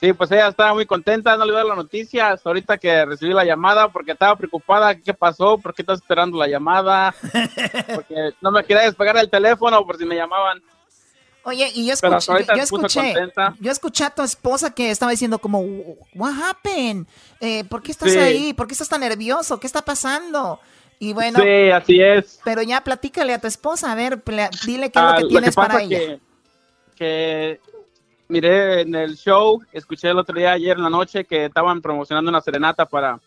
[0.00, 3.44] Sí, pues ella estaba muy contenta, no le dio las noticias ahorita que recibí la
[3.44, 5.58] llamada porque estaba preocupada, ¿qué pasó?
[5.58, 7.14] ¿Por qué estás esperando la llamada?
[7.94, 10.62] Porque no me quería despegar el teléfono por si me llamaban.
[11.42, 13.14] Oye, y yo escuché, yo escuché,
[13.60, 15.60] yo escuché a tu esposa que estaba diciendo como,
[16.14, 17.06] what happened?
[17.40, 18.54] Eh, ¿Por qué estás ahí?
[18.54, 19.60] ¿Por qué estás tan nervioso?
[19.60, 20.60] ¿Qué está pasando?
[20.98, 22.40] Y bueno, sí, así es.
[22.44, 24.22] Pero ya platícale a tu esposa, a ver,
[24.64, 25.98] dile qué es lo que tienes para ella.
[25.98, 26.20] Que,
[26.94, 27.60] que
[28.30, 32.30] miré en el show, escuché el otro día, ayer en la noche, que estaban promocionando
[32.30, 33.18] una serenata para,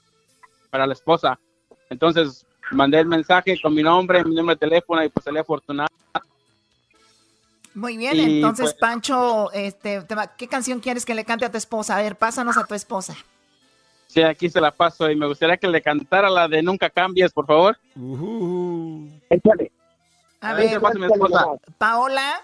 [0.70, 1.38] para la esposa.
[1.90, 5.90] Entonces mandé el mensaje con mi nombre, mi número de teléfono y pues salí afortunado.
[7.76, 11.46] Muy bien, Y, entonces pues- Pancho, este, te va- ¿qué canción quieres que le cante
[11.46, 11.98] a tu esposa?
[11.98, 13.16] A ver, pásanos a tu esposa.
[14.08, 17.32] Sí, aquí se la paso y me gustaría que le cantara la de Nunca Cambies,
[17.34, 17.78] por favor.
[19.30, 19.72] Échale.
[20.40, 21.46] A ver, esposa.
[21.80, 22.40] Paola.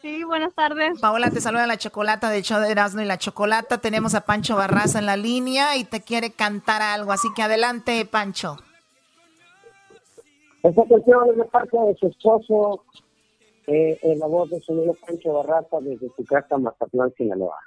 [0.00, 0.98] Sí, buenas tardes.
[0.98, 3.78] Paola, te saluda la chocolata show de Erasmo y la Chocolata.
[3.78, 8.06] Tenemos a Pancho Barraza en la línea y te quiere cantar algo, así que adelante,
[8.06, 8.56] Pancho.
[10.62, 12.84] Esta canción es de parte de su esposo,
[13.66, 17.58] eh, en la voz de su amigo Pancho Barraza desde su casa Mazatlán, Sinaloa.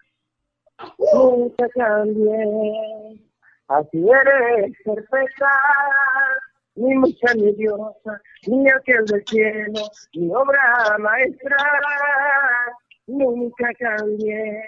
[1.14, 3.20] Nunca cambié,
[3.68, 5.50] así eres perfecta,
[6.76, 9.82] ni mucha ni diosa, ni aquel del cielo,
[10.14, 11.58] ni obra maestra.
[13.06, 14.64] Nunca cambié,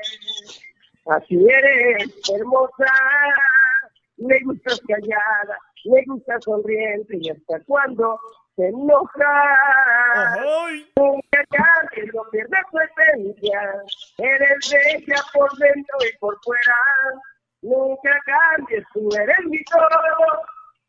[1.06, 2.91] así eres hermosa,
[4.18, 8.20] me gustas callada, me gustas sonriente y hasta cuando
[8.58, 10.36] se enoja.
[10.97, 13.62] Nunca cambies, no pierdas tu esencia,
[14.18, 16.76] eres bella por dentro y por fuera.
[17.62, 20.45] Nunca cambies, tú eres mi todo,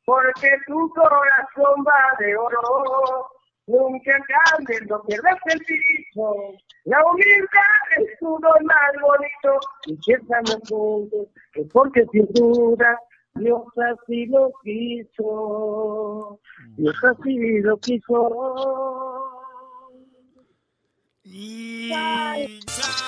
[0.07, 3.29] porque tu corazón va de oro.
[3.67, 6.55] Nunca cambies, no pierdas el piso.
[6.85, 12.97] La humildad es tu don más bonito y que estamos juntos, es porque sin duda
[13.35, 16.39] Dios así lo quiso.
[16.77, 19.33] Dios así lo quiso.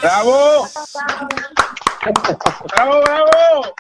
[0.03, 0.67] ¡Bravo!
[2.75, 3.75] ¡Bravo, bravo!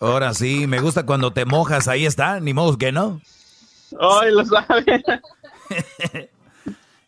[0.00, 3.20] Ahora sí, me gusta cuando te mojas, ahí está, ni modo que no.
[4.00, 5.04] ¡Ay, lo sabe!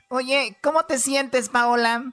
[0.09, 2.12] Oye, ¿cómo te sientes, Paola?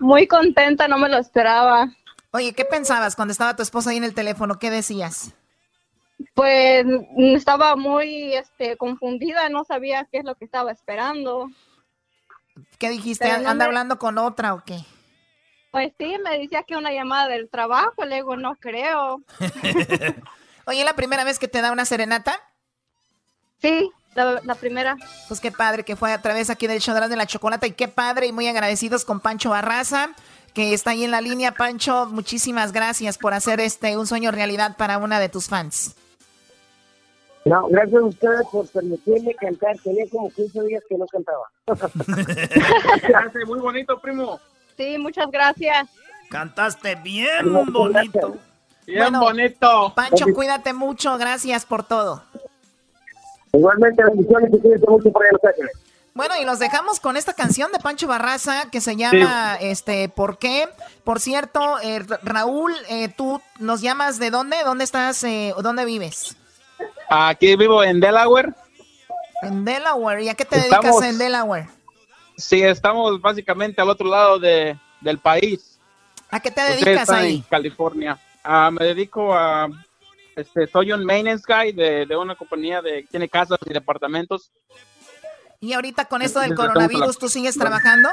[0.00, 1.88] Muy contenta, no me lo esperaba.
[2.32, 4.58] Oye, ¿qué pensabas cuando estaba tu esposa ahí en el teléfono?
[4.58, 5.32] ¿Qué decías?
[6.34, 11.48] Pues mm, estaba muy este, confundida, no sabía qué es lo que estaba esperando.
[12.78, 13.28] ¿Qué dijiste?
[13.28, 14.80] No ¿Anda me- hablando con otra o qué?
[15.76, 19.20] Pues sí, me decía que una llamada del trabajo, le digo, no creo.
[20.64, 22.40] Oye, ¿la primera vez que te da una serenata?
[23.60, 24.96] Sí, la, la primera.
[25.28, 27.88] Pues qué padre que fue a través aquí del show de la chocolata y qué
[27.88, 30.14] padre y muy agradecidos con Pancho Barraza,
[30.54, 31.52] que está ahí en la línea.
[31.52, 35.94] Pancho, muchísimas gracias por hacer este un sueño realidad para una de tus fans.
[37.44, 39.76] No, gracias a ustedes por permitirme cantar.
[39.84, 41.44] Tenía como 15 días que no cantaba.
[43.26, 44.40] Hace muy bonito, primo.
[44.76, 45.88] Sí, muchas gracias.
[46.30, 48.36] Cantaste bien bonito.
[48.86, 49.92] Bien bonito.
[49.94, 51.16] Pancho, cuídate mucho.
[51.18, 52.22] Gracias por todo.
[53.52, 55.72] Igualmente, bendiciones y cuídense mucho por Los Ángeles.
[56.14, 60.38] Bueno, y los dejamos con esta canción de Pancho Barraza que se llama este ¿Por
[60.38, 60.66] qué?
[61.04, 64.56] Por cierto, eh, Ra- Raúl, eh, tú nos llamas de dónde?
[64.64, 65.22] ¿Dónde estás?
[65.24, 66.34] Eh, ¿Dónde vives?
[67.10, 68.54] Aquí vivo en Delaware.
[69.42, 70.22] En Delaware.
[70.22, 71.68] ¿Y a qué te Estamos- dedicas en Delaware?
[72.36, 75.78] Sí, estamos básicamente al otro lado de, del país.
[76.30, 77.36] ¿A qué te dedicas ahí?
[77.36, 78.18] en California.
[78.42, 79.68] Ah, me dedico a,
[80.36, 84.50] este, soy un maintenance guy de, de una compañía de que tiene casas y departamentos.
[85.60, 88.10] Y ahorita con esto del coronavirus, ¿tú sigues trabajando?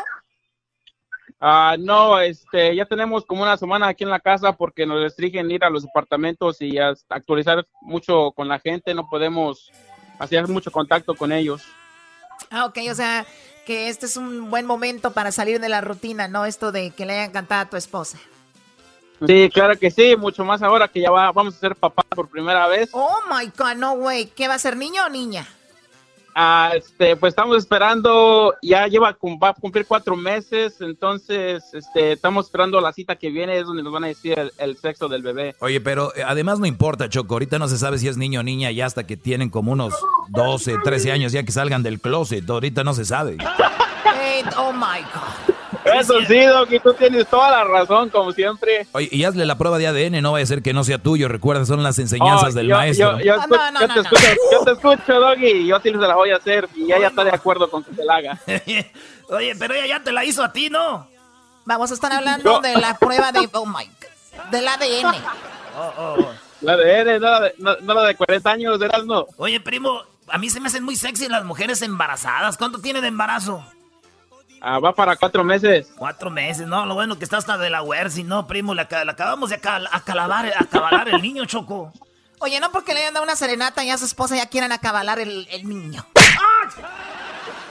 [1.45, 5.51] Ah, no, este, ya tenemos como una semana aquí en la casa porque nos restringen
[5.51, 8.93] ir a los departamentos y actualizar mucho con la gente.
[8.93, 9.69] No podemos
[10.19, 11.63] hacer mucho contacto con ellos.
[12.49, 13.25] Ah, ok, o sea,
[13.65, 16.45] que este es un buen momento para salir de la rutina, ¿no?
[16.45, 18.17] Esto de que le hayan cantado a tu esposa.
[19.25, 22.27] Sí, claro que sí, mucho más ahora que ya va- vamos a ser papá por
[22.27, 22.89] primera vez.
[22.91, 24.25] Oh my god, no way.
[24.25, 25.47] ¿Qué va a ser, niño o niña?
[26.35, 32.45] Ah, este, pues estamos esperando, ya lleva, va a cumplir cuatro meses, entonces este, estamos
[32.45, 35.21] esperando la cita que viene, es donde nos van a decir el, el sexo del
[35.21, 35.55] bebé.
[35.59, 37.35] Oye, pero eh, además no importa, Choco.
[37.35, 39.93] Ahorita no se sabe si es niño o niña ya hasta que tienen como unos
[40.29, 42.49] 12, 13 años ya que salgan del closet.
[42.49, 43.37] Ahorita no se sabe.
[44.05, 45.52] Hey, oh my god.
[45.85, 48.87] Eso sí, Doc, y tú tienes toda la razón, como siempre.
[48.91, 51.27] Oye, y hazle la prueba de ADN, no vaya a ser que no sea tuyo.
[51.27, 53.19] Recuerda, son las enseñanzas Oh, del yo- maestro.
[53.19, 56.31] Yo, yo escu- yo te escucho, yo te escucho, Doggy, yo sí se la voy
[56.31, 58.39] a hacer y ella está de acuerdo con que se la haga.
[59.29, 61.07] Oye, pero ella ya te la hizo a ti, ¿no?
[61.65, 62.59] Vamos a estar hablando No.
[62.61, 65.15] de la prueba de, oh my god, del ADN.
[66.61, 69.03] La de Ede, no la de, no, no la de 40 años, ¿verdad?
[69.03, 69.25] No.
[69.35, 72.55] Oye, primo, a mí se me hacen muy sexy las mujeres embarazadas.
[72.57, 73.65] ¿Cuánto tiene de embarazo?
[74.65, 75.91] Ah, va para cuatro meses.
[75.97, 79.11] Cuatro meses, no, lo bueno que está hasta de la si no, primo, le, le
[79.11, 81.91] acabamos de acal- acalabar, acabalar el niño, Choco.
[82.39, 85.19] Oye, no porque le hayan dado una serenata y a su esposa ya quieran acabalar
[85.19, 86.05] el, el niño.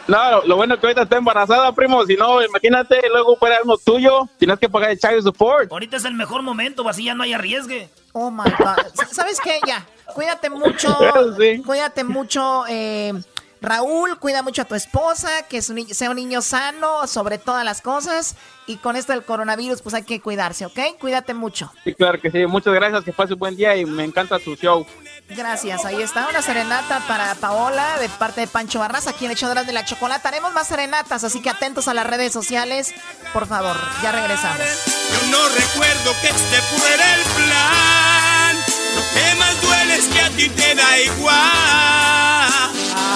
[0.09, 2.05] No, lo bueno es que ahorita está embarazada, primo.
[2.05, 5.71] Si no, imagínate, luego fuera uno tuyo, tienes que pagar el child support.
[5.71, 7.89] Ahorita es el mejor momento, así ya no hay arriesgue.
[8.13, 9.07] Oh my God.
[9.13, 9.61] ¿Sabes qué?
[9.67, 9.87] Ya.
[10.13, 10.99] Cuídate mucho.
[11.65, 12.65] Cuídate mucho.
[12.69, 13.15] Eh,
[13.63, 18.35] Raúl, cuida mucho a tu esposa, que sea un niño sano sobre todas las cosas.
[18.67, 20.79] Y con esto del coronavirus, pues hay que cuidarse, ¿ok?
[20.99, 21.73] Cuídate mucho.
[21.85, 22.45] Sí, claro que sí.
[22.47, 24.85] Muchas gracias, que pase un buen día y me encanta tu show.
[25.29, 29.67] Gracias, ahí está una serenata para Paola de parte de Pancho Barras, aquí en Echadoras
[29.67, 30.29] de la Chocolata.
[30.29, 32.93] Haremos más serenatas, así que atentos a las redes sociales,
[33.33, 33.77] por favor.
[34.03, 34.59] Ya regresamos.
[34.59, 38.57] Yo no recuerdo que este fuera el plan.
[38.97, 42.82] Lo que más duele es que a ti te da igual.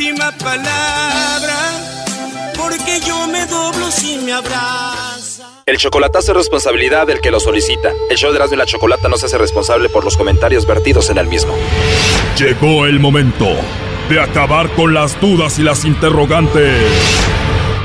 [0.00, 1.58] Última palabra,
[2.56, 5.62] porque yo me doblo si me abraza.
[5.66, 7.92] El chocolatazo es responsabilidad del que lo solicita.
[8.08, 11.10] El show de Erasmo y la Chocolata no se hace responsable por los comentarios vertidos
[11.10, 11.54] en el mismo.
[12.38, 13.46] Llegó el momento
[14.08, 16.80] de acabar con las dudas y las interrogantes.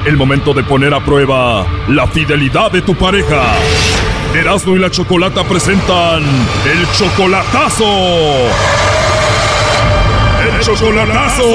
[0.05, 3.55] El momento de poner a prueba la fidelidad de tu pareja.
[4.33, 7.85] Erasmo y la Chocolata presentan el chocolatazo.
[10.65, 11.45] Chocolatazo.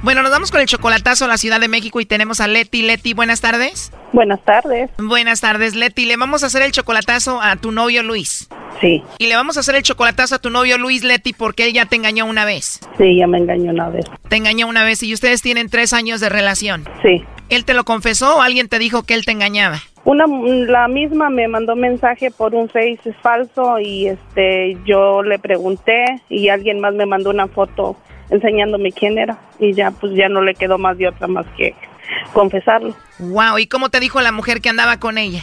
[0.00, 2.82] Bueno, nos vamos con el chocolatazo a la Ciudad de México y tenemos a Leti.
[2.82, 3.92] Leti, buenas tardes.
[4.12, 4.90] Buenas tardes.
[4.96, 6.06] Buenas tardes, Leti.
[6.06, 8.48] Le vamos a hacer el chocolatazo a tu novio Luis.
[8.80, 9.02] Sí.
[9.18, 11.84] Y le vamos a hacer el chocolatazo a tu novio Luis Leti porque él ya
[11.84, 12.80] te engañó una vez.
[12.96, 14.06] Sí, ya me engañó una vez.
[14.28, 16.88] Te engañó una vez y ustedes tienen tres años de relación.
[17.02, 17.24] Sí.
[17.50, 19.82] ¿Él te lo confesó o alguien te dijo que él te engañaba?
[20.08, 26.02] Una, la misma me mandó mensaje por un Face falso y este, yo le pregunté
[26.30, 27.94] y alguien más me mandó una foto
[28.30, 31.74] enseñándome quién era y ya pues ya no le quedó más de otra más que
[32.32, 32.94] confesarlo.
[33.18, 35.42] Wow, ¿y cómo te dijo la mujer que andaba con ella?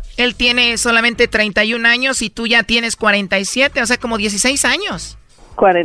[0.17, 5.17] Él tiene solamente 31 años y tú ya tienes 47, o sea, como 16 años.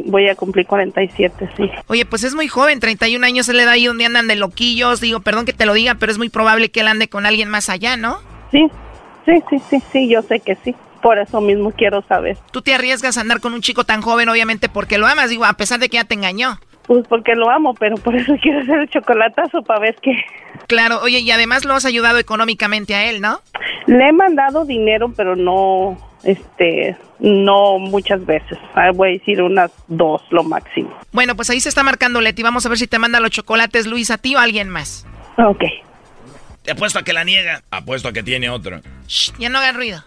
[0.06, 1.70] Voy a cumplir 47, sí.
[1.88, 5.00] Oye, pues es muy joven, 31 años, él le da ahí donde andan de loquillos.
[5.00, 7.48] Digo, perdón que te lo diga, pero es muy probable que él ande con alguien
[7.50, 8.18] más allá, ¿no?
[8.50, 8.66] Sí,
[9.26, 10.74] sí, sí, sí, sí, yo sé que sí.
[11.02, 12.38] Por eso mismo quiero saber.
[12.52, 15.44] Tú te arriesgas a andar con un chico tan joven, obviamente, porque lo amas, digo,
[15.44, 16.58] a pesar de que ya te engañó.
[16.86, 20.12] Pues porque lo amo, pero por eso quiero hacer el chocolatazo para ver qué.
[20.66, 23.40] Claro, oye, y además lo has ayudado económicamente a él, ¿no?
[23.86, 28.58] Le he mandado dinero, pero no, este, no muchas veces.
[28.74, 30.92] Ah, Voy a decir unas dos, lo máximo.
[31.12, 32.42] Bueno, pues ahí se está marcando Leti.
[32.42, 35.06] Vamos a ver si te manda los chocolates Luis a ti o a alguien más.
[35.38, 35.64] Ok.
[36.62, 37.62] Te apuesto a que la niega.
[37.70, 38.80] Apuesto a que tiene otro.
[39.06, 40.02] Shh, ya no hagan ruido.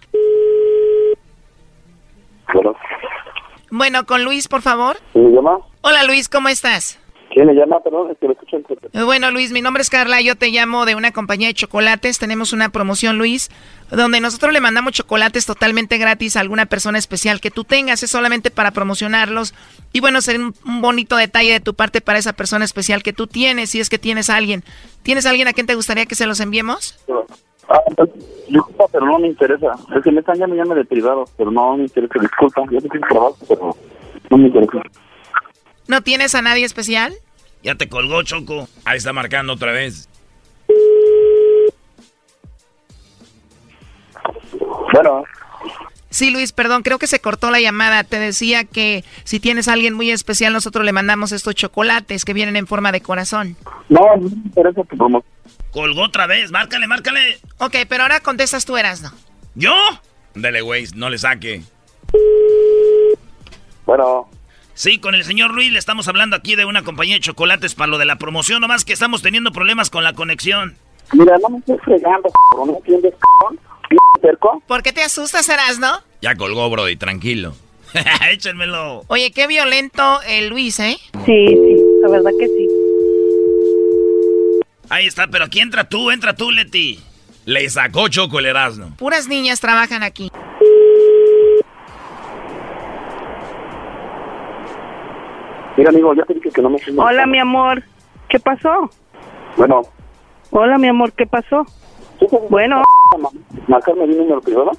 [3.71, 4.97] Bueno, con Luis, por favor.
[5.13, 5.59] ¿Me llama?
[5.81, 6.99] Hola Luis, ¿cómo estás?
[7.31, 7.79] ¿Quién le llama?
[7.81, 10.85] Perdón, es que lo escucho en Bueno, Luis, mi nombre es Carla, yo te llamo
[10.85, 12.17] de una compañía de chocolates.
[12.17, 13.51] Tenemos una promoción, Luis,
[13.91, 18.01] donde nosotros le mandamos chocolates totalmente gratis a alguna persona especial que tú tengas.
[18.01, 19.53] Es solamente para promocionarlos.
[19.93, 23.13] Y bueno, sería un, un bonito detalle de tu parte para esa persona especial que
[23.13, 24.63] tú tienes, si es que tienes a alguien.
[25.03, 26.97] ¿Tienes a alguien a quien te gustaría que se los enviemos?
[27.69, 28.09] Ah, pues,
[28.47, 29.75] disculpa, pero no me interesa.
[29.95, 32.19] Es que me están llamando de privado, pero no me interesa.
[32.19, 33.75] Disculpa, yo tengo trabajo, pero
[34.29, 34.81] no me interesa.
[35.87, 37.13] ¿No tienes a nadie especial?
[37.63, 38.67] Ya te colgó, Choco.
[38.85, 40.09] Ahí está marcando otra vez.
[44.91, 45.23] Bueno,
[46.11, 48.03] Sí, Luis, perdón, creo que se cortó la llamada.
[48.03, 52.33] Te decía que si tienes a alguien muy especial, nosotros le mandamos estos chocolates que
[52.33, 53.55] vienen en forma de corazón.
[53.89, 55.38] No, no me interesa tu promoción.
[55.71, 57.39] Colgó otra vez, márcale, márcale.
[57.59, 59.11] Ok, pero ahora contestas tú, Erasno.
[59.55, 59.73] ¿Yo?
[60.33, 61.61] Dele, güey, no le saque.
[63.85, 64.29] Bueno.
[64.73, 67.91] Sí, con el señor Luis le estamos hablando aquí de una compañía de chocolates para
[67.91, 70.75] lo de la promoción, nomás que estamos teniendo problemas con la conexión.
[71.11, 73.59] Mira, no me estoy fregando, ¿no entiendes, cabrón?
[74.67, 76.01] ¿Por qué te asustas, Erasno?
[76.21, 77.55] Ya colgó, Brody, tranquilo.
[78.31, 79.03] Échenmelo.
[79.07, 80.97] Oye, qué violento el Luis, ¿eh?
[81.25, 82.67] Sí, sí, la verdad que sí.
[84.89, 86.99] Ahí está, pero aquí entra tú, entra tú, Leti.
[87.45, 88.95] Le sacó Choco el Erasmo.
[88.97, 90.31] Puras niñas trabajan aquí.
[95.77, 96.79] Mira, amigo, ya te dije que no me...
[96.97, 97.83] Hola, mi amor.
[98.27, 98.89] ¿Qué pasó?
[99.55, 99.83] Bueno.
[100.49, 101.65] Hola, mi amor, ¿qué pasó?
[102.49, 102.81] Bueno.
[103.67, 104.71] ¿Marcarme un número privado?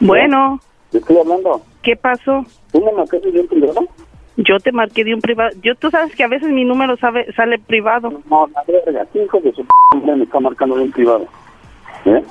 [0.00, 0.60] Bueno.
[0.90, 1.62] ¿Te estoy hablando?
[1.82, 2.44] ¿Qué pasó?
[2.72, 3.88] ¿Tú me marcaste un privado?
[4.36, 5.50] Yo te marqué de un privado.
[5.62, 8.10] Yo, tú sabes que a veces mi número sabe, sale privado.
[8.28, 11.26] No, la verga, hijo de su p me está marcando de un privado.
[12.04, 12.22] ¿Eh?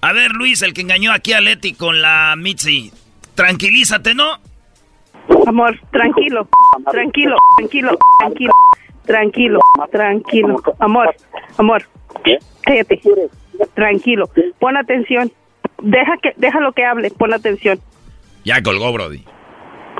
[0.00, 2.92] A ver, Luis, el que engañó aquí a Leti con la Mitzi.
[3.34, 4.38] Tranquilízate, ¿no?
[5.46, 6.46] Amor, tranquilo,
[6.90, 8.52] tranquilo, tranquilo, tranquilo,
[9.06, 9.60] tranquilo,
[9.90, 10.62] tranquilo.
[10.78, 11.14] Amor,
[11.56, 11.82] amor,
[12.62, 13.00] cállate.
[13.74, 14.28] Tranquilo,
[14.58, 15.32] pon atención.
[15.82, 17.80] Deja que, déjalo que hable, pon atención.
[18.44, 19.24] Ya colgó, Brody.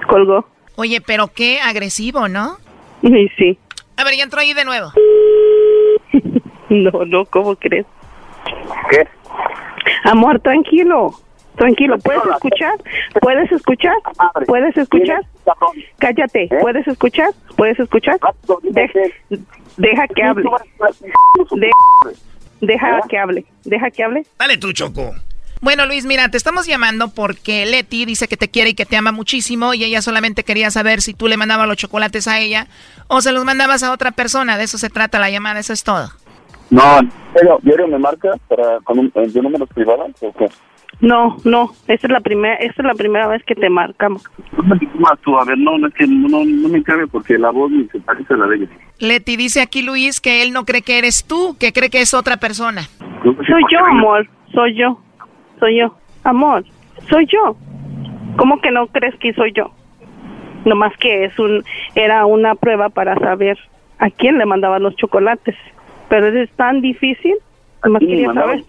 [0.06, 0.46] Colgó.
[0.76, 2.56] Oye, pero qué agresivo, ¿no?
[3.02, 3.58] Sí, sí.
[3.96, 4.92] A ver, ya entró ahí de nuevo.
[6.68, 7.86] no, no, ¿cómo crees?
[8.90, 9.06] ¿Qué?
[10.04, 11.14] Amor, tranquilo.
[11.56, 12.74] Tranquilo, ¿puedes escuchar?
[13.20, 13.94] ¿Puedes escuchar?
[14.46, 15.20] ¿Puedes escuchar?
[15.98, 17.30] Cállate, ¿puedes escuchar?
[17.56, 18.18] ¿Puedes escuchar?
[18.62, 19.00] Deja,
[19.76, 20.50] deja que hable.
[22.60, 23.44] deja que hable.
[23.64, 24.26] Deja que hable.
[24.36, 25.14] Dale tú, Choco.
[25.64, 28.98] Bueno, Luis, mira, te estamos llamando porque Leti dice que te quiere y que te
[28.98, 32.66] ama muchísimo y ella solamente quería saber si tú le mandabas los chocolates a ella
[33.08, 34.58] o se los mandabas a otra persona.
[34.58, 36.10] De eso se trata la llamada, eso es todo.
[36.68, 37.00] No,
[37.32, 40.48] pero ¿diario me marca para con un, de números privados o qué?
[41.00, 44.22] No, no, esta es la primera, esta es la primera vez que te marcamos.
[45.22, 47.88] Tú, a ver, no, no es que no, no me cabe porque la voz ni
[47.88, 48.68] se parece a la de ella.
[48.98, 52.12] Leti dice aquí Luis que él no cree que eres tú, que cree que es
[52.12, 52.82] otra persona.
[53.22, 55.00] Soy yo, amor, soy yo,
[55.58, 55.94] soy yo,
[56.24, 56.64] amor,
[57.08, 57.56] soy yo.
[58.36, 59.70] ¿Cómo que no crees que soy yo?
[60.64, 63.58] Nomás que es un, era una prueba para saber
[63.98, 65.54] a quién le mandaban los chocolates.
[66.08, 67.34] Pero es tan difícil,
[67.84, 68.64] nomás quería saber.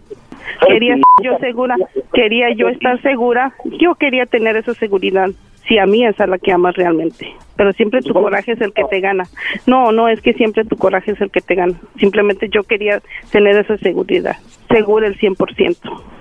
[0.67, 1.75] Quería yo segura,
[2.13, 5.29] quería yo estar segura, yo quería tener esa seguridad.
[5.67, 7.33] Si a mí es a la que amas realmente.
[7.55, 9.23] Pero siempre tu coraje es el que te gana.
[9.65, 11.79] No, no es que siempre tu coraje es el que te gana.
[11.97, 13.01] Simplemente yo quería
[13.31, 14.35] tener esa seguridad.
[14.69, 15.77] Segura el 100%.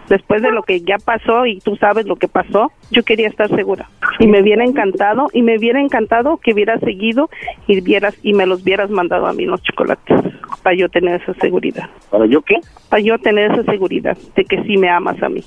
[0.09, 3.49] Después de lo que ya pasó y tú sabes lo que pasó, yo quería estar
[3.49, 3.89] segura.
[4.19, 7.31] Y me hubiera encantado, y me hubiera encantado que hubieras seguido
[7.67, 10.21] y vieras y me los hubieras mandado a mí los chocolates
[10.63, 11.89] para yo tener esa seguridad.
[12.11, 12.57] ¿Para yo qué?
[12.91, 15.43] Para yo tener esa seguridad de que sí me amas a mí.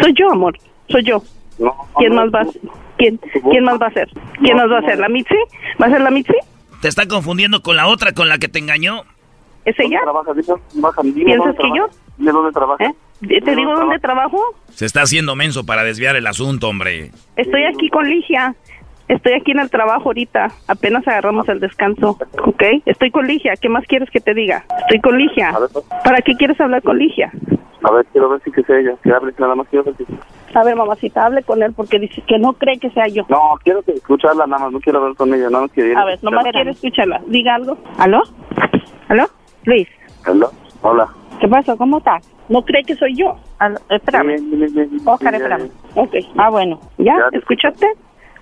[0.00, 0.56] soy yo, amor,
[0.88, 1.22] soy yo.
[1.96, 2.46] ¿Quién más va?
[2.96, 3.18] ¿Quién,
[3.50, 4.08] quién más va a ser?
[4.40, 4.98] ¿Quién más va a ser?
[4.98, 5.36] ¿La Mitzi?
[5.80, 6.34] ¿Va a ser la Mitzi?
[6.80, 9.02] Te está confundiendo con la otra con la que te engañó.
[9.64, 10.00] ¿Es ella?
[10.34, 10.58] ¿Piensas
[11.14, 11.86] ¿Piensas que yo?
[12.18, 12.84] ¿De dónde trabaja?
[12.84, 12.94] ¿Eh?
[13.44, 14.38] ¿Te digo dónde trabajo?
[14.70, 17.12] Se está haciendo menso para desviar el asunto, hombre.
[17.36, 18.54] Estoy aquí con Ligia.
[19.08, 20.48] Estoy aquí en el trabajo ahorita.
[20.66, 22.18] Apenas agarramos el descanso.
[22.44, 22.62] ¿Ok?
[22.86, 23.54] Estoy con Ligia.
[23.60, 24.64] ¿Qué más quieres que te diga?
[24.80, 25.52] Estoy con Ligia.
[26.04, 27.32] ¿Para qué quieres hablar con Ligia?
[27.84, 28.94] A ver, quiero ver si que sea ella.
[29.02, 30.06] Que hable, nada más quiero ver si...
[30.54, 33.24] A ver, mamacita, hable con él porque dice que no cree que sea yo.
[33.28, 34.72] No, quiero que escucharla nada más.
[34.72, 35.48] No quiero hablar con ella.
[35.48, 37.20] Nada más quiero A ver, nomás quiero escucharla.
[37.26, 37.76] Diga algo.
[37.98, 38.22] ¿Aló?
[39.08, 39.26] ¿Aló?
[39.64, 39.88] Luis.
[40.24, 40.50] ¿Aló?
[40.82, 41.08] Hola.
[41.40, 41.76] ¿Qué pasa?
[41.76, 42.28] ¿Cómo estás?
[42.48, 43.36] ¿No cree que soy yo?
[43.58, 44.36] Aló, espérame.
[45.06, 45.70] Oscar, espérame.
[45.94, 46.14] Ok.
[46.36, 46.80] Ah, bueno.
[46.98, 47.16] ¿Ya?
[47.32, 47.86] ¿Escuchaste?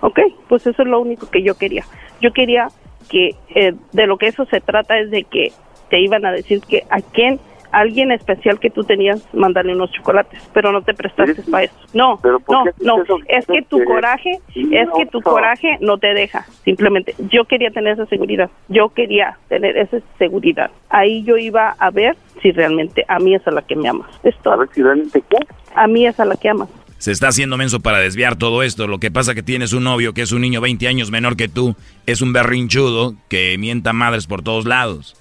[0.01, 0.19] Ok,
[0.49, 1.85] pues eso es lo único que yo quería.
[2.19, 2.67] Yo quería
[3.09, 5.51] que eh, de lo que eso se trata es de que
[5.89, 7.39] te iban a decir que a quién,
[7.71, 11.75] alguien especial que tú tenías, mandarle unos chocolates, pero no te prestaste para eso.
[11.93, 17.15] No, no, no, es que tu coraje, es que tu coraje no te deja, simplemente.
[17.31, 20.71] Yo quería tener esa seguridad, yo quería tener esa seguridad.
[20.89, 24.09] Ahí yo iba a ver si realmente a mí es a la que me amas.
[24.23, 24.51] Esto.
[24.51, 25.37] A ver si realmente qué.
[25.75, 28.85] A mí es a la que amas se está haciendo menso para desviar todo esto.
[28.85, 31.47] Lo que pasa que tienes un novio que es un niño 20 años menor que
[31.47, 35.15] tú, es un berrinchudo que mienta madres por todos lados.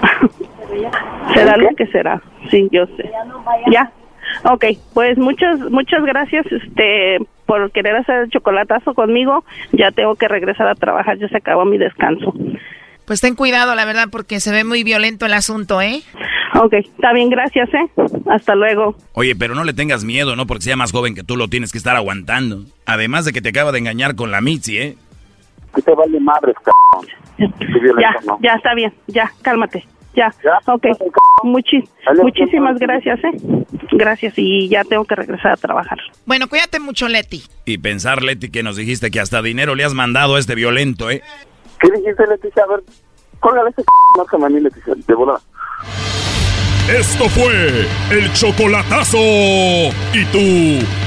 [1.34, 3.10] será lo que será, sí, yo sé.
[3.70, 3.90] Ya,
[4.44, 4.64] ok,
[4.94, 9.44] pues muchas, muchas gracias este, por querer hacer el chocolatazo conmigo.
[9.72, 12.34] Ya tengo que regresar a trabajar, ya se acabó mi descanso.
[13.06, 16.02] Pues ten cuidado, la verdad, porque se ve muy violento el asunto, ¿eh?
[16.60, 17.88] Ok, está bien, gracias, ¿eh?
[18.28, 18.96] Hasta luego.
[19.12, 20.46] Oye, pero no le tengas miedo, ¿no?
[20.46, 22.64] Porque sea más joven que tú lo tienes que estar aguantando.
[22.84, 24.96] Además de que te acaba de engañar con la Mitzi, ¿eh?
[25.74, 27.08] Que te vale madre, cabrón.
[28.00, 29.84] Ya, ya, está bien, ya, cálmate.
[30.16, 30.32] Ya,
[30.66, 30.84] ok.
[31.44, 31.86] Muchi-
[32.22, 33.30] muchísimas gracias, ¿eh?
[33.92, 35.98] Gracias, y ya tengo que regresar a trabajar.
[36.24, 37.42] Bueno, cuídate mucho, Leti.
[37.66, 41.10] Y pensar, Leti, que nos dijiste que hasta dinero le has mandado a este violento,
[41.10, 41.22] ¿eh?
[41.78, 42.62] ¿Qué dijiste, Leticia?
[42.64, 42.80] A ver,
[43.40, 43.86] córgale ese c...
[44.16, 45.40] márcame a mí, Leticia, de volada.
[46.88, 49.18] Esto fue el chocolatazo.
[49.18, 50.38] ¿Y tú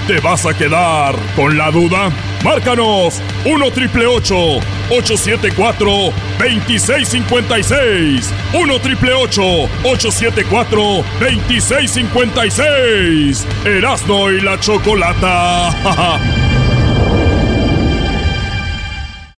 [0.08, 2.12] te vas a quedar con la duda?
[2.44, 5.90] Márcanos 1 triple 874
[6.38, 8.30] 2656.
[8.54, 10.82] 1 triple 874
[11.22, 13.48] 2656.
[13.64, 16.20] Erasno y la chocolata.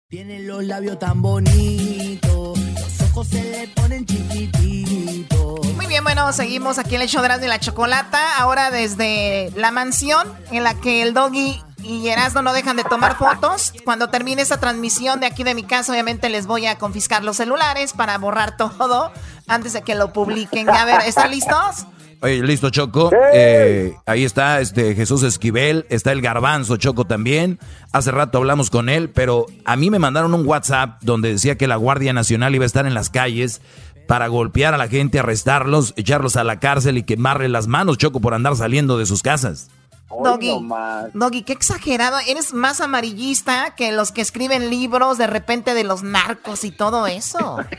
[0.08, 5.39] Tiene los labios tan bonitos, los ojos se le ponen chiquititos.
[6.20, 8.36] Bueno, seguimos aquí en el show de Erasmo y la Chocolata.
[8.36, 13.16] Ahora desde la mansión en la que el doggy y Erasmo no dejan de tomar
[13.16, 13.72] fotos.
[13.86, 17.38] Cuando termine esta transmisión de aquí de mi casa, obviamente les voy a confiscar los
[17.38, 19.10] celulares para borrar todo
[19.48, 20.68] antes de que lo publiquen.
[20.68, 21.86] A ver, ¿están listos?
[22.22, 23.10] Oye, listo, Choco.
[23.32, 27.58] Eh, ahí está este Jesús Esquivel, está el Garbanzo Choco también.
[27.92, 31.66] Hace rato hablamos con él, pero a mí me mandaron un WhatsApp donde decía que
[31.66, 33.62] la Guardia Nacional iba a estar en las calles
[34.10, 38.18] para golpear a la gente, arrestarlos, echarlos a la cárcel y quemarle las manos, Choco,
[38.18, 39.70] por andar saliendo de sus casas.
[40.08, 40.52] Doggy,
[41.14, 42.18] Doggy, qué exagerado.
[42.26, 47.06] Eres más amarillista que los que escriben libros de repente de los narcos y todo
[47.06, 47.58] eso.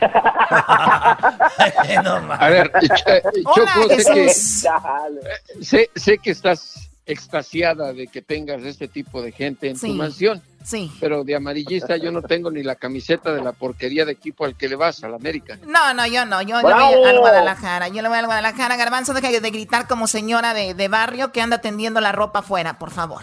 [0.50, 4.28] A ver, Ch- eh, Hola, Choco, sé que,
[5.62, 9.94] sé, sé que estás extasiada de que tengas este tipo de gente en Sí, tu
[9.94, 10.42] mansión.
[10.64, 10.90] Sí.
[11.00, 14.56] Pero de amarillista yo no tengo ni la camiseta de la porquería de equipo al
[14.56, 15.58] que le vas, al América.
[15.66, 16.40] No, no, yo no.
[16.42, 16.96] Yo le ¡Bravo!
[16.98, 17.88] voy al Guadalajara.
[17.88, 18.76] Yo le voy al Guadalajara.
[18.76, 22.78] Garbanzo, deja de gritar como señora de, de barrio que anda tendiendo la ropa afuera,
[22.78, 23.22] por favor.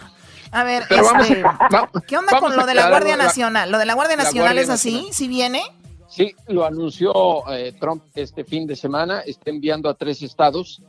[0.52, 3.16] A ver, Pero vamos este, a- va- ¿qué onda vamos con lo de la Guardia
[3.16, 3.70] la- Nacional?
[3.70, 4.90] ¿Lo de la Guardia la Nacional Guardia es así?
[4.94, 5.14] Nacional.
[5.14, 5.62] ¿Sí viene?
[6.08, 7.12] Sí, lo anunció
[7.52, 9.20] eh, Trump este fin de semana.
[9.20, 10.82] Está enviando a tres estados,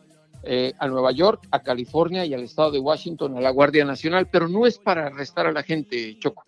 [0.44, 4.28] eh, a Nueva York, a California y al estado de Washington, a la Guardia Nacional,
[4.32, 6.44] pero no es para arrestar a la gente, Choco.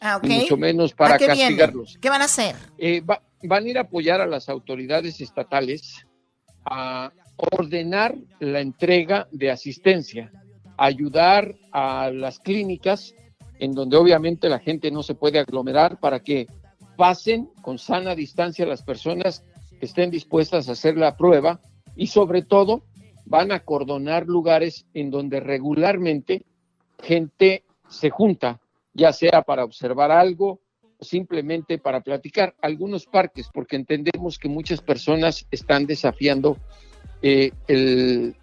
[0.00, 0.24] Ah, ok.
[0.24, 1.40] Ni mucho menos para ¿A qué viene?
[1.40, 1.98] castigarlos.
[2.00, 2.54] ¿Qué van a hacer?
[2.78, 6.06] Eh, va- van a ir a apoyar a las autoridades estatales
[6.64, 10.30] a ordenar la entrega de asistencia,
[10.76, 13.14] ayudar a las clínicas
[13.58, 16.46] en donde obviamente la gente no se puede aglomerar para que
[16.96, 19.44] pasen con sana distancia las personas
[19.80, 21.60] que estén dispuestas a hacer la prueba
[21.96, 22.82] y sobre todo
[23.28, 26.44] van a acordonar lugares en donde regularmente
[27.02, 28.60] gente se junta,
[28.94, 30.60] ya sea para observar algo
[31.00, 32.54] simplemente para platicar.
[32.60, 36.56] Algunos parques, porque entendemos que muchas personas están desafiando
[37.22, 38.34] eh, el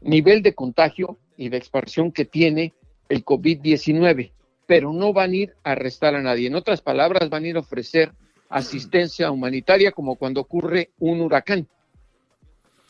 [0.00, 2.74] nivel de contagio y de expansión que tiene
[3.08, 4.32] el COVID-19,
[4.66, 6.48] pero no van a ir a arrestar a nadie.
[6.48, 8.12] En otras palabras, van a ir a ofrecer
[8.48, 11.68] asistencia humanitaria como cuando ocurre un huracán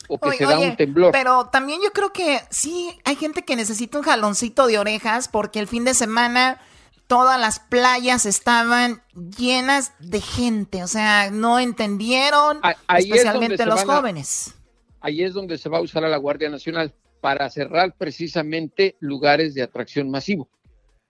[0.07, 1.11] o que Oye, se da oye, un temblor.
[1.11, 5.59] Pero también yo creo que sí hay gente que necesita un jaloncito de orejas porque
[5.59, 6.59] el fin de semana
[7.07, 9.01] todas las playas estaban
[9.37, 10.83] llenas de gente.
[10.83, 12.59] O sea, no entendieron,
[12.97, 14.53] especialmente los a- jóvenes.
[15.01, 19.53] ahí es donde se va a usar a la Guardia Nacional para cerrar precisamente lugares
[19.53, 20.49] de atracción masivo.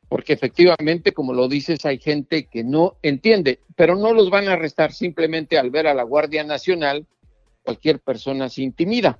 [0.09, 4.53] Porque efectivamente, como lo dices, hay gente que no entiende, pero no los van a
[4.53, 7.05] arrestar simplemente al ver a la Guardia Nacional,
[7.67, 9.19] cualquier persona se intimida.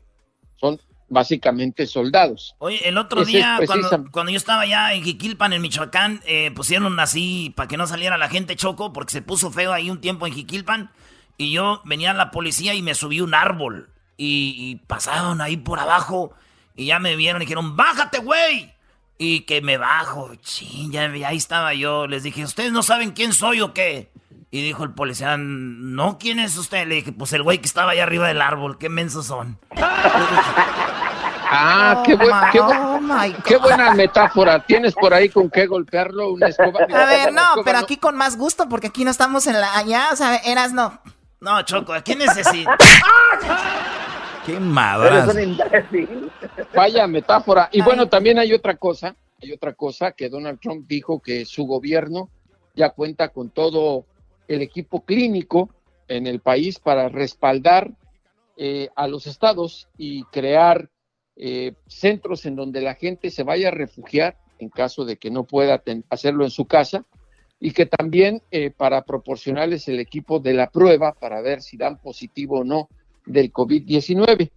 [0.55, 0.79] Son
[1.09, 2.55] básicamente soldados.
[2.59, 6.51] Oye, el otro Ese día, cuando, cuando yo estaba allá en Jiquilpan, en Michoacán, eh,
[6.51, 9.99] pusieron así para que no saliera la gente choco, porque se puso feo ahí un
[9.99, 10.91] tiempo en Jiquilpan.
[11.37, 13.89] Y yo venía la policía y me subí un árbol.
[14.15, 16.33] Y, y pasaron ahí por abajo.
[16.73, 18.73] Y ya me vieron y dijeron, bájate, güey.
[19.17, 20.35] Y que me bajo.
[20.35, 22.07] Chin, ya, ya ahí estaba yo.
[22.07, 24.09] Les dije, ¿ustedes no saben quién soy o qué?
[24.57, 26.87] Y dijo el policía, no, ¿quién es usted?
[26.87, 28.79] Le dije, pues el güey que estaba allá arriba del árbol.
[28.79, 29.59] Qué mensos son.
[31.49, 33.43] Ah, qué, buen- qué buen- Oh, my God.
[33.45, 34.59] qué buena metáfora.
[34.65, 36.33] ¿Tienes por ahí con qué golpearlo?
[36.33, 36.79] Una escoba.
[36.81, 39.77] A ver, no, escoba, pero aquí con más gusto porque aquí no estamos en la
[39.77, 40.99] allá, o sea, eras no.
[41.39, 42.75] No, Choco, ¿qué necesita?
[44.45, 45.29] Qué madras.
[46.75, 47.69] Vaya metáfora.
[47.71, 51.65] Y bueno, también hay otra cosa, hay otra cosa que Donald Trump dijo que su
[51.65, 52.29] gobierno
[52.75, 54.05] ya cuenta con todo
[54.47, 55.69] el equipo clínico
[56.07, 57.91] en el país para respaldar
[58.55, 60.89] eh, a los estados y crear
[61.35, 65.43] eh, centros en donde la gente se vaya a refugiar en caso de que no
[65.43, 67.05] pueda hacerlo en su casa
[67.59, 71.99] y que también eh, para proporcionarles el equipo de la prueba para ver si dan
[71.99, 72.89] positivo o no
[73.25, 74.51] del COVID-19.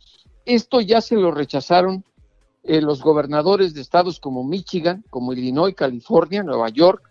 [0.44, 2.04] esto ya se lo rechazaron
[2.62, 7.02] eh, los gobernadores de estados como Michigan, como Illinois, California, Nueva York,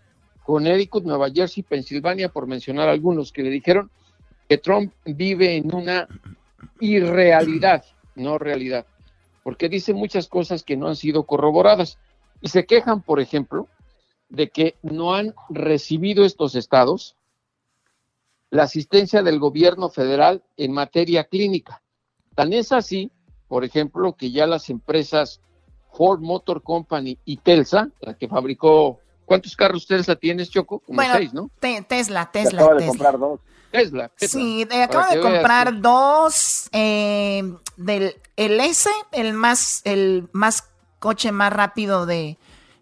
[0.50, 3.88] Connecticut, Nueva Jersey, Pensilvania, por mencionar algunos, que le dijeron
[4.48, 6.08] que Trump vive en una
[6.80, 7.84] irrealidad,
[8.16, 8.84] no realidad,
[9.44, 11.98] porque dice muchas cosas que no han sido corroboradas.
[12.40, 13.68] Y se quejan, por ejemplo,
[14.28, 17.14] de que no han recibido estos estados
[18.50, 21.80] la asistencia del gobierno federal en materia clínica.
[22.34, 23.12] Tan es así,
[23.46, 25.40] por ejemplo, que ya las empresas
[25.92, 28.98] Ford Motor Company y Telsa, la que fabricó,
[29.30, 30.80] ¿cuántos carros Telsa tienes, Choco?
[30.80, 31.52] Como seis, ¿no?
[31.86, 32.62] Tesla, Tesla.
[32.62, 33.38] Acaba de comprar dos.
[33.70, 37.44] Tesla, Sí, acaba de comprar dos eh,
[37.76, 40.64] del el S, el más, el más
[40.98, 42.38] coche más rápido de,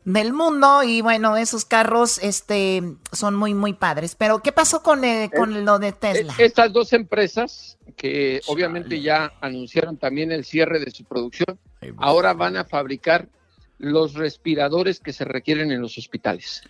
[0.07, 4.15] del mundo y bueno, esos carros este, son muy, muy padres.
[4.15, 6.33] Pero ¿qué pasó con, eh, con lo de Tesla?
[6.39, 11.59] Estas dos empresas que obviamente ya anunciaron también el cierre de su producción,
[11.99, 13.29] ahora van a fabricar
[13.78, 16.62] los respiradores que se requieren en los hospitales.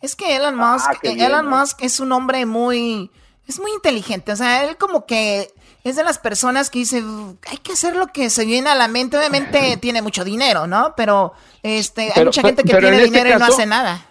[0.00, 3.10] Es que Elon Musk, Elon Musk es un hombre muy,
[3.46, 4.32] es muy inteligente.
[4.32, 5.48] O sea, él como que
[5.84, 7.02] es de las personas que dice,
[7.48, 9.16] hay que hacer lo que se viene a la mente.
[9.16, 10.94] Obviamente tiene mucho dinero, ¿no?
[10.96, 11.32] Pero
[11.62, 14.06] este, hay mucha gente que tiene este dinero y no hace nada.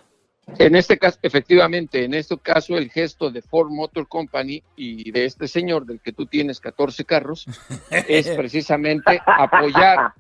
[0.60, 5.26] En este caso, efectivamente, en este caso el gesto de Ford Motor Company y de
[5.26, 7.46] este señor del que tú tienes 14 carros
[7.90, 10.14] es precisamente apoyar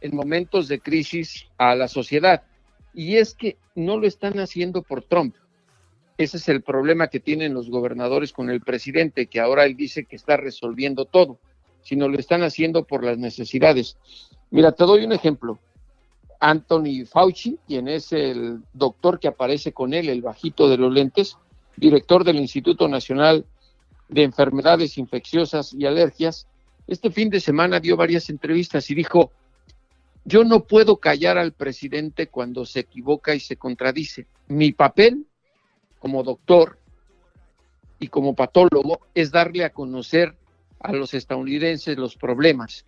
[0.00, 2.42] en momentos de crisis a la sociedad.
[2.94, 5.34] Y es que no lo están haciendo por Trump.
[6.18, 10.04] Ese es el problema que tienen los gobernadores con el presidente, que ahora él dice
[10.04, 11.38] que está resolviendo todo,
[11.82, 13.96] sino lo están haciendo por las necesidades.
[14.50, 15.58] Mira, te doy un ejemplo.
[16.40, 21.36] Anthony Fauci, quien es el doctor que aparece con él, el bajito de los lentes,
[21.76, 23.46] director del Instituto Nacional
[24.08, 26.46] de Enfermedades Infecciosas y Alergias,
[26.86, 29.30] este fin de semana dio varias entrevistas y dijo,
[30.24, 34.26] yo no puedo callar al presidente cuando se equivoca y se contradice.
[34.48, 35.26] Mi papel
[35.98, 36.78] como doctor
[37.98, 40.36] y como patólogo es darle a conocer
[40.80, 42.84] a los estadounidenses los problemas.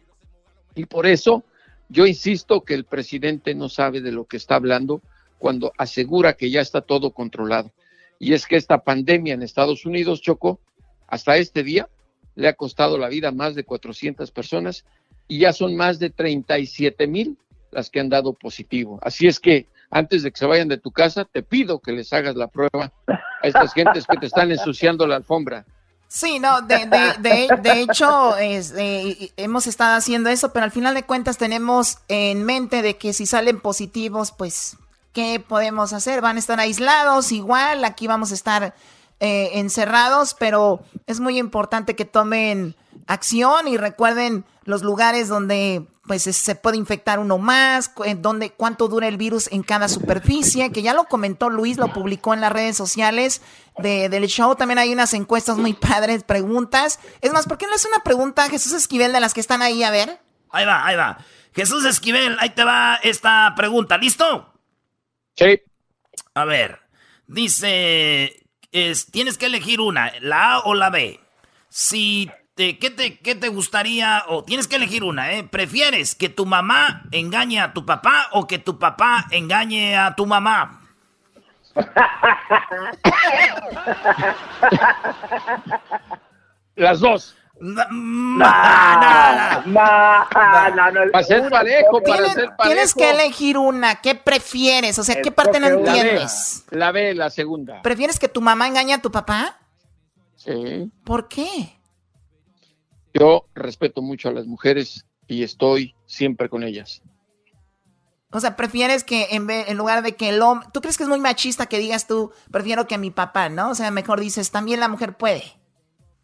[0.75, 1.45] Y por eso
[1.89, 5.03] yo insisto que el presidente no sabe de lo que está hablando
[5.39, 7.71] cuando asegura que ya está todo controlado.
[8.19, 10.61] Y es que esta pandemia en Estados Unidos, Choco,
[11.07, 11.89] hasta este día
[12.35, 14.87] le ha costado la vida a más de 400 personas
[15.28, 17.36] y ya son más de 37 mil
[17.70, 18.99] las que han dado positivo.
[19.03, 22.12] Así es que antes de que se vayan de tu casa, te pido que les
[22.12, 25.65] hagas la prueba a estas gentes que te están ensuciando la alfombra.
[26.09, 26.86] Sí, no, de,
[27.20, 31.99] de, de, hecho es, eh, hemos estado haciendo eso, pero al final de cuentas tenemos
[32.09, 34.77] en mente de que si salen positivos, pues,
[35.15, 36.20] ¿qué podemos hacer?
[36.20, 38.74] Van a estar aislados igual, aquí vamos a estar
[39.20, 46.23] eh, encerrados, pero es muy importante que tomen acción y recuerden los lugares donde pues
[46.23, 50.94] se puede infectar uno más, donde, cuánto dura el virus en cada superficie, que ya
[50.94, 53.40] lo comentó Luis, lo publicó en las redes sociales
[53.78, 54.56] de, del show.
[54.56, 56.98] También hay unas encuestas muy padres, preguntas.
[57.20, 59.82] Es más, ¿por qué no es una pregunta, Jesús Esquivel, de las que están ahí?
[59.85, 60.19] A ver.
[60.51, 61.19] Ahí va, ahí va.
[61.55, 63.97] Jesús Esquivel, ahí te va esta pregunta.
[63.97, 64.52] ¿Listo?
[65.36, 65.62] Sí.
[66.35, 66.81] A ver,
[67.27, 71.20] dice, es, tienes que elegir una, la A o la B.
[71.69, 74.24] Si ¿qué, te, ¿qué te gustaría?
[74.29, 75.45] O tienes que elegir una, ¿eh?
[75.45, 80.27] ¿Prefieres que tu mamá engañe a tu papá o que tu papá engañe a tu
[80.27, 80.81] mamá?
[86.77, 87.35] Las dos.
[87.61, 88.45] No, no,
[91.12, 92.62] Para ser parejo, para ser parejo.
[92.65, 94.01] Tienes que elegir una.
[94.01, 94.99] ¿Qué prefieres?
[94.99, 96.65] O sea, ¿qué parte no entiendes?
[96.70, 97.81] La B, la segunda.
[97.83, 99.59] ¿Prefieres que tu mamá engañe a tu papá?
[100.35, 100.91] Sí.
[101.05, 101.79] ¿Por qué?
[103.15, 107.03] Yo respeto mucho a las mujeres y estoy siempre con ellas.
[108.31, 110.69] O sea, prefieres que en, en lugar de que el hombre...
[110.73, 113.71] ¿Tú crees que es muy machista que digas tú, prefiero que mi papá, ¿no?
[113.71, 115.43] O sea, mejor dices, también la mujer puede.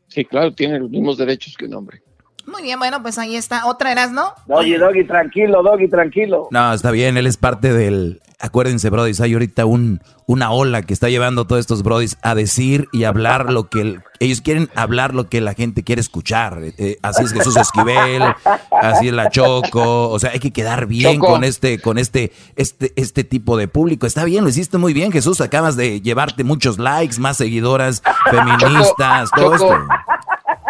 [0.08, 2.02] Sí, claro, tiene los mismos derechos que un hombre.
[2.48, 3.66] Muy bien, bueno, pues ahí está.
[3.66, 4.32] ¿Otra eras, no?
[4.46, 6.48] Doggy, Doggy, tranquilo, Doggy, tranquilo.
[6.50, 8.22] No, está bien, él es parte del...
[8.40, 12.36] Acuérdense, brodis, hay ahorita un, una ola que está llevando a todos estos brodis a
[12.36, 13.98] decir y hablar lo que...
[14.20, 16.60] ellos quieren hablar lo que la gente quiere escuchar.
[16.62, 18.22] Eh, así es Jesús Esquivel,
[18.70, 20.08] así es la Choco.
[20.08, 24.06] O sea, hay que quedar bien con este con este, este, este tipo de público.
[24.06, 25.40] Está bien, lo hiciste muy bien, Jesús.
[25.40, 29.76] Acabas de llevarte muchos likes, más seguidoras, feministas, todo esto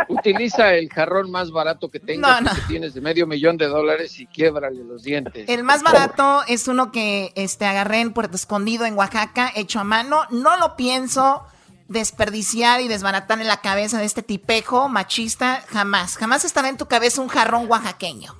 [0.09, 4.27] utiliza el jarrón más barato que tengas, que tienes de medio millón de dólares y
[4.27, 5.49] quiebrale los dientes.
[5.49, 9.85] El más barato es uno que este, agarré en Puerto Escondido, en Oaxaca, hecho a
[9.85, 10.23] mano.
[10.31, 11.45] No lo pienso
[11.89, 16.17] desperdiciar y desbaratar en la cabeza de este tipejo machista, jamás.
[16.17, 18.35] Jamás estará en tu cabeza un jarrón oaxaqueño.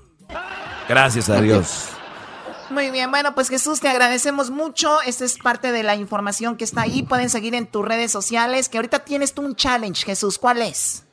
[0.89, 1.89] Gracias a Dios.
[2.71, 5.01] Muy bien, bueno, pues Jesús, te agradecemos mucho.
[5.03, 7.03] Esta es parte de la información que está ahí.
[7.03, 10.39] Pueden seguir en tus redes sociales, que ahorita tienes tú un challenge, Jesús.
[10.39, 11.08] ¿Cuál es?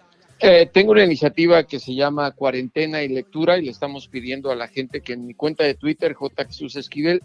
[0.47, 4.55] Eh, tengo una iniciativa que se llama Cuarentena y Lectura y le estamos pidiendo a
[4.55, 6.45] la gente que en mi cuenta de Twitter, J.
[6.45, 7.23] Jesús Esquivel,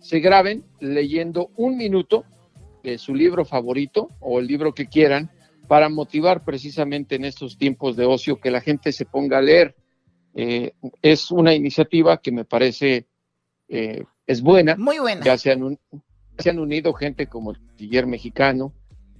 [0.00, 2.24] se graben leyendo un minuto
[2.82, 5.30] de su libro favorito o el libro que quieran
[5.68, 9.76] para motivar precisamente en estos tiempos de ocio que la gente se ponga a leer.
[10.34, 10.72] Eh,
[11.02, 13.06] es una iniciativa que me parece
[13.68, 14.76] eh, es buena.
[14.76, 15.22] Muy buena.
[15.22, 15.78] Ya se han,
[16.38, 18.72] se han unido gente como el Tiller mexicano,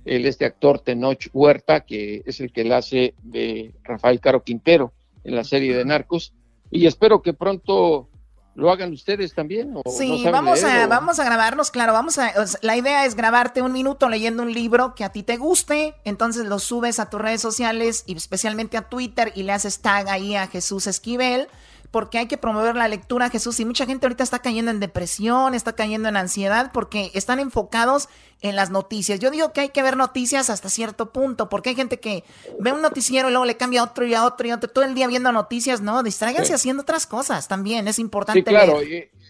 [0.04, 4.92] el este actor Tenoch Huerta, que es el que le hace de Rafael Caro Quintero
[5.24, 6.32] en la serie de Narcos,
[6.70, 8.08] y espero que pronto
[8.54, 9.74] lo hagan ustedes también.
[9.74, 13.72] O sí, vamos, a, vamos a grabarnos, claro, vamos a, la idea es grabarte un
[13.72, 17.40] minuto leyendo un libro que a ti te guste, entonces lo subes a tus redes
[17.40, 21.48] sociales y especialmente a Twitter y le haces tag ahí a Jesús Esquivel
[21.92, 23.60] porque hay que promover la lectura, Jesús.
[23.60, 28.08] Y mucha gente ahorita está cayendo en depresión, está cayendo en ansiedad, porque están enfocados
[28.40, 29.20] en las noticias.
[29.20, 32.24] Yo digo que hay que ver noticias hasta cierto punto, porque hay gente que
[32.58, 34.70] ve un noticiero y luego le cambia a otro y a otro y a otro,
[34.70, 35.82] todo el día viendo noticias.
[35.82, 37.86] No, distráiganse haciendo otras cosas también.
[37.86, 38.80] Es importante sí, claro,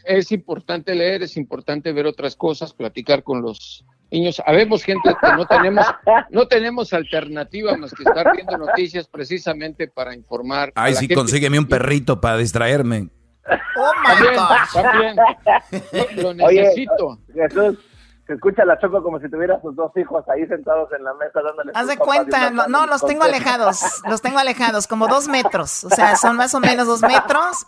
[0.05, 5.33] Es importante leer, es importante ver otras cosas, platicar con los niños, habemos gente que
[5.33, 5.87] no tenemos,
[6.31, 10.73] no tenemos alternativa más que estar viendo noticias precisamente para informar.
[10.75, 13.09] Ay, sí, consígueme un perrito para distraerme.
[13.77, 14.37] Oh my
[14.73, 15.17] también,
[16.17, 17.19] Lo, necesito.
[17.35, 17.79] Jesús,
[18.27, 21.41] se escucha la Choco como si tuviera sus dos hijos ahí sentados en la mesa
[21.43, 21.73] dándole.
[21.75, 25.91] Haz de cuenta, no, no, los tengo alejados, los tengo alejados, como dos metros, o
[25.91, 27.67] sea, son más o menos dos metros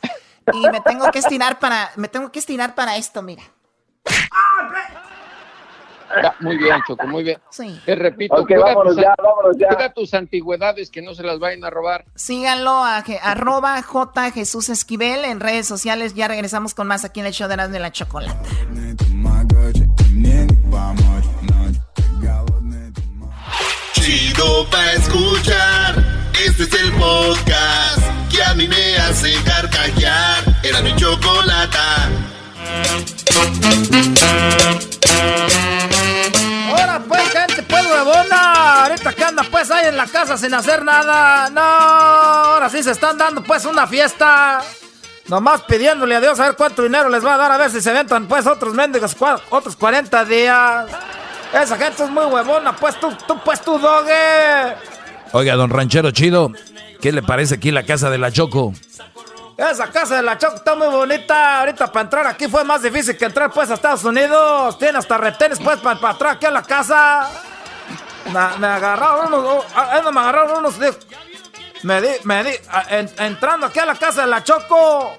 [0.52, 3.42] y me tengo que estirar para, me tengo que estirar para esto, mira
[6.40, 7.38] muy bien, Choco, muy bien.
[7.50, 7.80] Sí.
[7.84, 9.92] Te repito, okay, vámonos ya, vámonos ya.
[9.92, 12.04] tus antigüedades que no se las vayan a robar.
[12.14, 16.14] Síganlo a arroba J Jesús Esquivel en redes sociales.
[16.14, 18.34] Ya regresamos con más aquí en el show de las de la chocolate.
[23.92, 26.04] Chido pa escuchar.
[26.46, 30.44] Este es el podcast que a mí me hace carcajear.
[30.62, 32.10] Era mi chocolata.
[35.06, 35.93] Ahora
[39.34, 41.50] anda pues ahí en la casa sin hacer nada.
[41.50, 44.62] No, ahora sí se están dando pues una fiesta.
[45.26, 47.80] Nomás pidiéndole a Dios a ver cuánto dinero les va a dar a ver si
[47.80, 49.16] se ventan pues otros mendigos
[49.50, 50.86] otros 40 días.
[51.52, 54.74] Esa gente es muy huevona, pues tú, tú pues tú dogue.
[55.32, 56.52] Oiga, don Ranchero Chido,
[57.00, 58.72] ¿qué le parece aquí la casa de la Choco?
[59.56, 61.60] Esa casa de la Choco está muy bonita.
[61.60, 64.78] Ahorita para entrar aquí fue más difícil que entrar pues a Estados Unidos.
[64.78, 67.53] Tiene hasta retenes pues para, para entrar aquí a la casa.
[68.32, 70.78] Me, agarraron unos, oh, ah, me agarraron unos,
[71.82, 72.50] me di, me di,
[73.18, 75.18] entrando aquí a la casa de la Choco.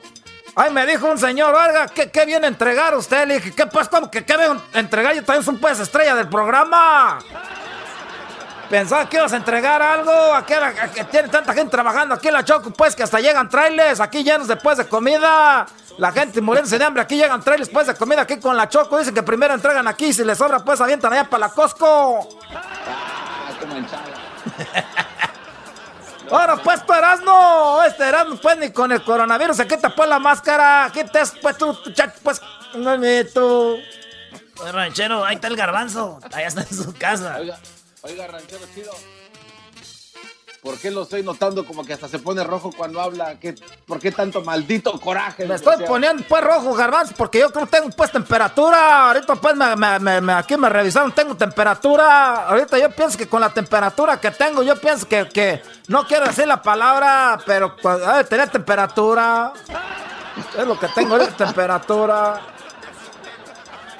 [0.55, 3.27] Ay, me dijo un señor, oiga, ¿qué, qué viene a entregar usted?
[3.27, 3.89] Le dije, ¿qué pues?
[3.89, 5.13] ¿Cómo que qué viene a entregar?
[5.13, 7.19] Yo también soy pues estrella del programa.
[8.69, 10.53] Pensaba que ibas a entregar algo, aquí
[10.93, 14.23] que tiene tanta gente trabajando aquí en la Choco, pues que hasta llegan trailers aquí
[14.23, 15.67] llenos después de comida.
[15.97, 18.97] La gente muriéndose de hambre, aquí llegan trailers después de comida aquí con la Choco.
[18.97, 22.27] Dicen que primero entregan aquí, si les sobra pues avientan allá para la Costco.
[22.51, 23.51] Ah,
[26.31, 30.17] Ahora pues tú Erasmo, este Erasmo pues ni con el coronavirus se quita pues la
[30.17, 31.77] máscara, quites pues tú,
[32.23, 32.41] pues,
[32.73, 33.77] no me tú.
[34.71, 37.37] Ranchero, ahí está el garbanzo, allá está en su casa.
[37.39, 37.59] Oiga,
[38.13, 38.91] ranchero chido.
[40.61, 43.39] ¿Por qué lo estoy notando como que hasta se pone rojo cuando habla?
[43.39, 43.53] ¿Qué,
[43.85, 45.45] ¿Por qué tanto maldito coraje?
[45.45, 49.09] Me estoy poniendo pues rojo, garbanzo, porque yo creo que tengo pues temperatura.
[49.09, 52.47] Ahorita pues me, aquí me revisaron, tengo temperatura.
[52.47, 56.25] Ahorita yo pienso que con la temperatura que tengo, yo pienso que, que no quiero
[56.25, 59.53] decir la palabra, pero pues, tener temperatura.
[60.57, 62.41] Es lo que tengo, es temperatura.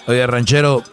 [0.08, 0.84] Oye, ranchero,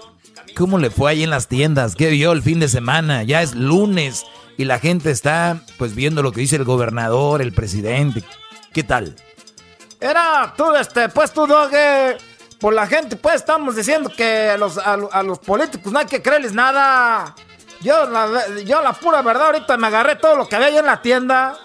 [0.57, 1.95] ¿Cómo le fue ahí en las tiendas?
[1.95, 3.23] ¿Qué vio el fin de semana?
[3.23, 4.25] Ya es lunes
[4.59, 8.23] y la gente está pues viendo lo que dice el gobernador, el presidente.
[8.73, 9.17] ¿Qué tal?
[9.99, 12.19] Era tú, este, pues tú, Doge,
[12.61, 16.21] por la gente, pues estamos diciendo que a los, a, los políticos no hay que
[16.21, 17.35] creerles nada.
[17.81, 20.87] Yo la, yo la pura verdad, ahorita me agarré todo lo que había ahí en
[20.87, 21.57] la tienda.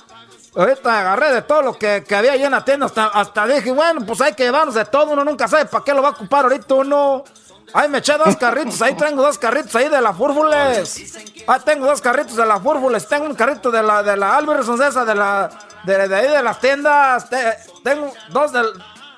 [0.56, 2.88] Ahorita agarré de todo lo que, había ahí en la tienda.
[2.88, 5.12] Hasta, hasta dije, bueno, pues hay que llevarnos de todo.
[5.12, 7.24] Uno nunca sabe para qué lo va a ocupar ahorita uno.
[7.74, 11.18] Ay, me eché dos carritos, ahí tengo dos carritos ahí de la Fúrfules.
[11.48, 14.82] Ahí tengo dos carritos de la Fúrfules, tengo un carrito de la de la Alberson
[14.82, 15.50] esa de la
[15.84, 17.28] de, ahí de las tiendas.
[17.84, 18.68] tengo dos del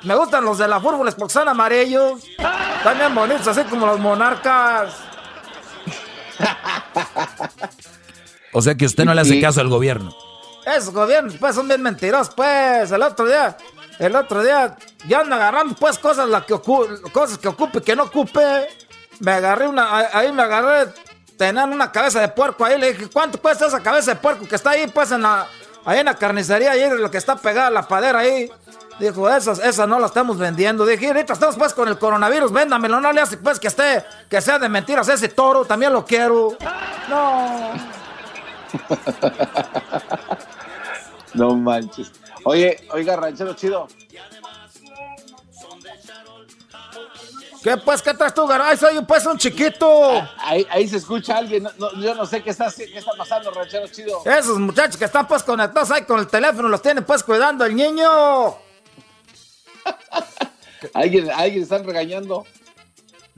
[0.04, 2.22] me gustan los de la Fúrfules porque son amarillos.
[2.84, 4.94] También bonitos, así como los monarcas.
[8.52, 10.12] O sea que usted no le hace caso al gobierno.
[10.66, 12.92] Esos gobiernos, pues, son bien mentirosos, pues.
[12.92, 13.56] El otro día
[14.00, 14.78] El otro día
[15.08, 16.56] ya ando agarrando pues cosas, la que
[17.12, 18.68] cosas que ocupe y que no ocupe.
[19.20, 20.90] Me agarré una, ahí me agarré,
[21.38, 22.80] tenían una cabeza de puerco ahí.
[22.80, 25.46] Le dije, ¿cuánto cuesta esa cabeza de puerco que está ahí pues en la,
[25.84, 28.50] ahí en la carnicería, ahí lo que está pegada a la padera ahí?
[29.00, 30.86] Dijo, esas, esas no las estamos vendiendo.
[30.86, 34.40] Dije, ahorita estamos pues con el coronavirus, véndamelo, no le hace pues que esté, que
[34.40, 36.58] sea de mentiras ese toro, también lo quiero.
[37.10, 37.72] No.
[41.34, 42.12] no manches.
[42.44, 43.88] Oye, oiga, ranchero chido.
[47.64, 48.02] ¿Qué pues?
[48.02, 48.78] ¿Qué traes tú, Garay?
[48.78, 50.18] Soy pues un chiquito.
[50.18, 51.68] Ah, ahí, ahí se escucha alguien.
[51.98, 54.22] yo no sé qué está, qué está pasando, ranchero chido.
[54.26, 57.76] Esos muchachos que están pues conectados ahí con el teléfono los tienen pues cuidando el
[57.76, 58.10] niño.
[60.94, 62.45] ¿Alguien, alguien están regañando.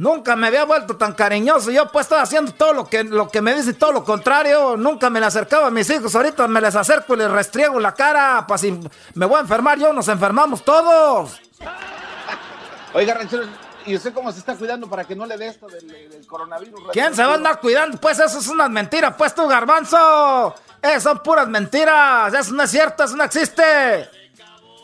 [0.02, 1.70] Nunca me había vuelto tan cariñoso.
[1.70, 4.76] Yo pues estaba haciendo todo lo que, lo que me dice todo lo contrario.
[4.76, 6.16] Nunca me le acercaba a mis hijos.
[6.16, 8.44] Ahorita me les acerco y les restriego la cara.
[8.48, 8.80] Pues si
[9.14, 11.40] me voy a enfermar yo, nos enfermamos todos.
[12.96, 13.44] Oiga, ranchero,
[13.86, 16.82] ¿y usted cómo se está cuidando para que no le dé esto del, coronavirus?
[16.92, 18.00] ¿Quién se va a andar cuidando?
[18.00, 20.56] Pues eso es una mentira, pues tú, garbanzo.
[20.82, 22.34] Esas son puras mentiras.
[22.34, 23.62] Eso no es cierto, eso no existe.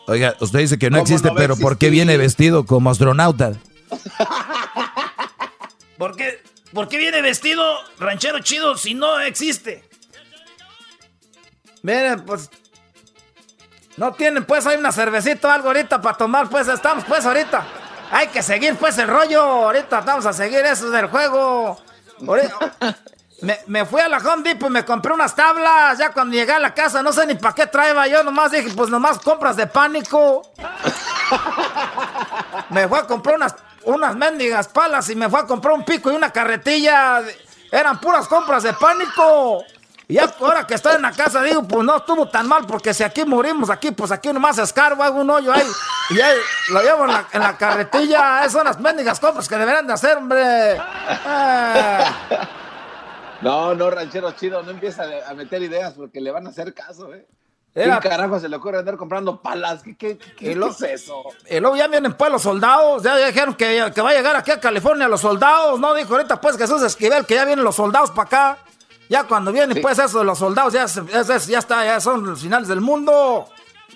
[0.05, 3.53] Oiga, usted dice que no existe, pero ¿por qué viene vestido como astronauta?
[5.97, 6.43] ¿Por qué,
[6.73, 7.63] ¿Por qué viene vestido
[7.99, 9.83] ranchero chido si no existe?
[11.81, 12.49] Miren, pues.
[13.95, 17.65] No tienen, pues, hay una cervecita o algo ahorita para tomar, pues, estamos, pues, ahorita.
[18.11, 19.41] Hay que seguir, pues, el rollo.
[19.41, 21.81] Ahorita vamos a seguir eso del juego.
[23.41, 25.97] me, me, fui a la Home Depot y me compré unas tablas.
[25.97, 28.07] Ya cuando llegué a la casa, no sé ni para qué traeba.
[28.07, 30.41] Yo nomás dije, pues, nomás compras de pánico.
[32.69, 33.55] me fui a comprar unas
[33.87, 37.21] unas mendigas palas y me fue a comprar un pico y una carretilla.
[37.71, 39.63] Eran puras compras de pánico.
[40.09, 42.93] Y ya ahora que estoy en la casa digo, pues no estuvo tan mal porque
[42.93, 45.67] si aquí morimos aquí, pues aquí nomás escarbo, hago un hoyo ahí
[46.09, 46.37] y ahí
[46.69, 48.39] lo llevo en la, carretilla.
[48.39, 50.77] Esas son las mendigas compras que deberían de hacer, hombre.
[50.79, 52.11] Ah.
[53.41, 57.13] No, no, ranchero chido, no empieza a meter ideas porque le van a hacer caso,
[57.13, 57.27] eh.
[57.73, 59.83] ¿Qué carajo se le ocurre andar comprando palas?
[59.83, 61.23] ¿Qué, qué, qué, es eso?
[61.47, 64.49] Y luego ya vienen pues los soldados, ya dijeron que, que va a llegar aquí
[64.49, 65.93] a California los soldados, ¿no?
[65.93, 68.57] Dijo ahorita pues Jesús Esquivel que ya vienen los soldados para acá.
[69.09, 72.67] Ya cuando vienen pues eso de los soldados, ya, ya está, ya son los finales
[72.67, 73.47] del mundo.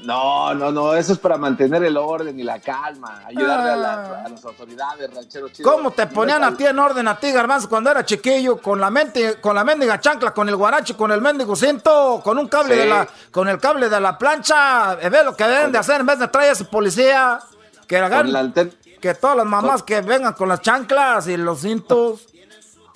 [0.03, 4.45] No, no, no, eso es para mantener el orden y la calma, ayudarle a, las
[4.45, 5.71] autoridades, ranchero chido.
[5.71, 8.89] ¿Cómo te ponían a ti en orden a ti, Garbanzo, cuando era chiquillo, con la
[8.89, 12.75] mente, con la mendiga chancla, con el guarache, con el mendigo cinto, con un cable
[12.75, 14.97] de la, con el cable de la plancha?
[15.01, 17.39] Eh, ve lo que deben de hacer en vez de traer a ese policía,
[17.87, 18.53] que hagan,
[18.99, 22.27] que todas las mamás que vengan con las chanclas y los cintos.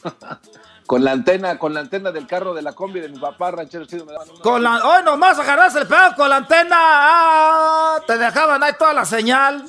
[0.85, 3.85] Con la antena, con la antena del carro de la combi de mi papá, ranchero
[3.85, 4.05] chido.
[4.05, 6.77] Me daban Con la, hoy nomás agarraste el pedo con la antena.
[6.79, 9.65] Ah, te dejaban ahí toda la señal.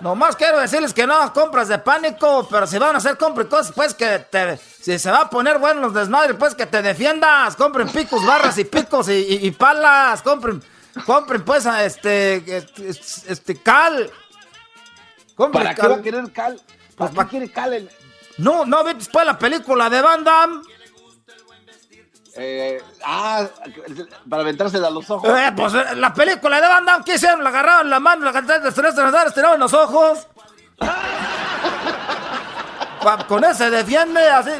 [0.00, 3.72] nomás quiero decirles que no compras de pánico, pero si van a hacer compras cosas,
[3.74, 7.54] pues que te, si se va a poner bueno los desmadres, pues que te defiendas.
[7.54, 10.22] Compren picos, barras y picos y, palas.
[10.22, 10.62] Compren,
[11.06, 12.90] compren pues este, este,
[13.28, 14.10] este cal.
[15.52, 16.60] ¿Para qué va a querer Cal?
[16.96, 17.88] Pues, ¿Para qué quiere Cal?
[18.38, 20.62] No, no, vete después la película de Van Damme.
[22.40, 23.46] Eh, ah,
[24.28, 25.28] para aventársela a los ojos.
[25.28, 27.42] Eh, pues eh, la película de Van Damme, ¿qué hicieron?
[27.42, 28.94] La agarraron la mano, la estrés,
[29.34, 30.26] tiraron los ojos.
[33.28, 34.50] Con ese defiende así.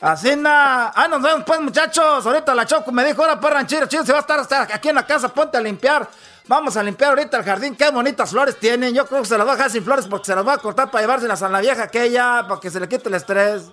[0.00, 0.92] Así nada.
[0.94, 2.26] Ah, nos vemos pues, muchachos.
[2.26, 4.96] Ahorita la Choco me dijo, ahora pues ranchero, chido, se va a estar aquí en
[4.96, 6.08] la casa, ponte a limpiar.
[6.46, 7.74] Vamos a limpiar ahorita el jardín.
[7.74, 8.94] Qué bonitas flores tienen.
[8.94, 10.58] Yo creo que se las va a dejar sin flores porque se las va a
[10.58, 13.70] cortar para llevárselas a la vieja aquella, para que se le quite el estrés.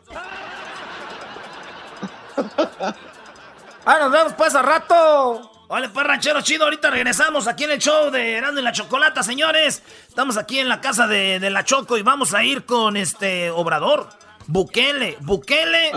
[3.86, 5.52] ah, nos vemos pues a rato.
[5.68, 9.24] Vale, pues ranchero chido, ahorita regresamos aquí en el show de Erasmo y la Chocolata,
[9.24, 9.82] señores.
[10.08, 13.50] Estamos aquí en la casa de, de la Choco y vamos a ir con este
[13.52, 14.10] Obrador.
[14.52, 15.94] Bukele, Bukele,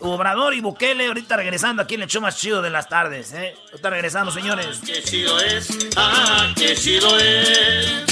[0.00, 3.54] Obrador y Bukele, ahorita regresando aquí en el show más chido de las tardes, ¿eh?
[3.70, 4.80] Ahorita regresando, señores.
[4.84, 5.66] Qué chido es,
[5.96, 8.04] ah, qué chido es.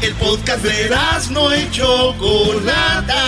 [0.00, 0.96] El podcast de
[1.32, 3.24] no hecho Chocolata.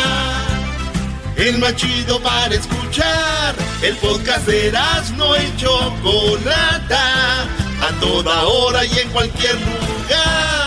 [1.36, 3.56] El más chido para escuchar.
[3.82, 4.72] El podcast de
[5.16, 7.42] no hecho Chocolata.
[7.82, 10.60] A toda hora y en cualquier lugar.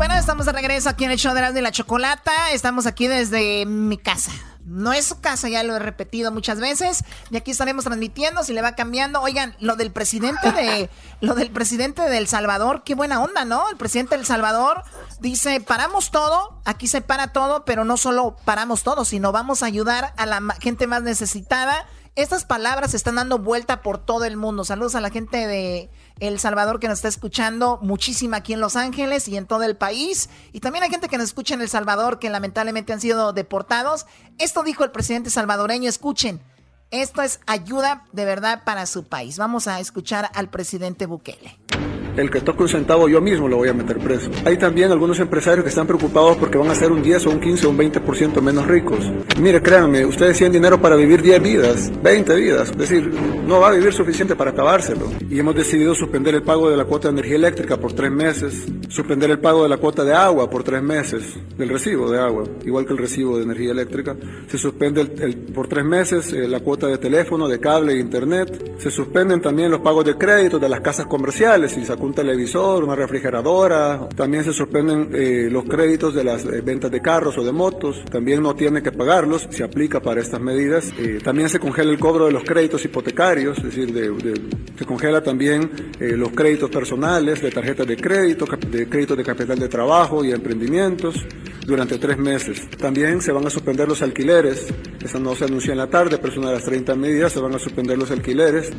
[0.00, 2.52] Bueno, estamos de regreso aquí en el show de la Chocolata.
[2.52, 4.32] Estamos aquí desde mi casa.
[4.64, 7.04] No es su casa, ya lo he repetido muchas veces.
[7.28, 9.20] Y aquí estaremos transmitiendo, si le va cambiando.
[9.20, 10.88] Oigan, lo del presidente de
[11.20, 13.68] lo del presidente de El Salvador, qué buena onda, ¿no?
[13.68, 14.84] El presidente de El Salvador
[15.20, 19.66] dice, paramos todo, aquí se para todo, pero no solo paramos todo, sino vamos a
[19.66, 21.84] ayudar a la gente más necesitada.
[22.16, 24.64] Estas palabras se están dando vuelta por todo el mundo.
[24.64, 25.90] Saludos a la gente de
[26.20, 29.76] el Salvador que nos está escuchando, muchísima aquí en Los Ángeles y en todo el
[29.76, 30.30] país.
[30.52, 34.06] Y también hay gente que nos escucha en El Salvador que lamentablemente han sido deportados.
[34.38, 36.40] Esto dijo el presidente salvadoreño, escuchen,
[36.90, 39.38] esto es ayuda de verdad para su país.
[39.38, 41.58] Vamos a escuchar al presidente Bukele
[42.20, 44.30] el que toque un centavo yo mismo lo voy a meter preso.
[44.44, 47.40] Hay también algunos empresarios que están preocupados porque van a ser un 10 o un
[47.40, 49.10] 15 o un 20% menos ricos.
[49.40, 53.10] Mire, créanme, ustedes tienen dinero para vivir 10 vidas, 20 vidas, es decir,
[53.46, 55.10] no va a vivir suficiente para acabárselo.
[55.28, 58.66] Y hemos decidido suspender el pago de la cuota de energía eléctrica por tres meses,
[58.88, 62.44] suspender el pago de la cuota de agua por tres meses, del recibo de agua,
[62.64, 64.16] igual que el recibo de energía eléctrica.
[64.48, 68.76] Se suspende el, por tres meses eh, la cuota de teléfono, de cable e internet.
[68.78, 72.96] Se suspenden también los pagos de crédito de las casas comerciales y un televisor, una
[72.96, 74.08] refrigeradora.
[74.14, 78.04] También se suspenden eh, los créditos de las eh, ventas de carros o de motos.
[78.10, 80.92] También no tiene que pagarlos, se aplica para estas medidas.
[80.98, 83.90] Eh, también se congela el cobro de los créditos hipotecarios, es decir,
[84.76, 89.68] se congela también los créditos personales de tarjetas de crédito, de créditos de capital de
[89.68, 91.14] trabajo y emprendimientos
[91.66, 92.68] durante tres meses.
[92.78, 94.66] También se van a suspender los alquileres.
[95.04, 97.32] Esa no se anunció en la tarde, pero es una de las 30 medidas.
[97.32, 98.72] Se van a suspender los alquileres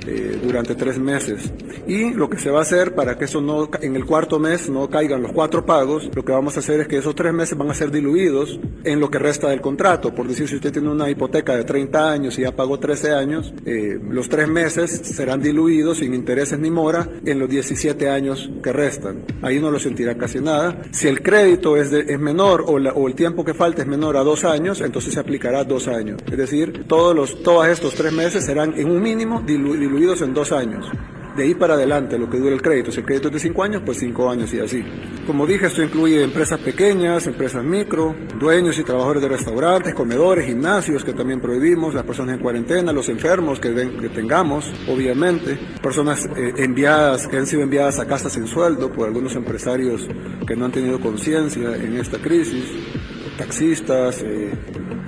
[0.44, 1.52] durante tres meses.
[1.88, 4.70] Y lo que se va a hacer para que eso no, en el cuarto mes
[4.70, 7.58] no caigan los cuatro pagos, lo que vamos a hacer es que esos tres meses
[7.58, 10.14] van a ser diluidos en lo que resta del contrato.
[10.14, 13.54] Por decir, si usted tiene una hipoteca de 30 años y ya pagó 13 años,
[13.66, 18.72] eh, los tres meses serán diluidos sin intereses ni mora en los 17 años que
[18.72, 19.24] restan.
[19.42, 20.82] Ahí no lo sentirá casi nada.
[20.92, 24.44] Si el crédito es, es menor o, el tiempo que falta es menor a dos
[24.44, 26.22] años, entonces se aplicará dos años.
[26.30, 30.52] Es decir, todos, los, todos estos tres meses serán en un mínimo diluidos en dos
[30.52, 30.86] años
[31.42, 32.92] de ahí para adelante lo que dura el crédito.
[32.92, 34.84] Si el crédito es de 5 años, pues 5 años y así.
[35.26, 41.04] Como dije, esto incluye empresas pequeñas, empresas micro, dueños y trabajadores de restaurantes, comedores, gimnasios
[41.04, 43.72] que también prohibimos, las personas en cuarentena, los enfermos que,
[44.14, 49.36] tengamos, obviamente, personas eh, enviadas, que han sido enviadas a casa sin sueldo por algunos
[49.36, 50.08] empresarios
[50.46, 52.66] que no han tenido conciencia en esta crisis,
[53.38, 54.52] taxistas, eh,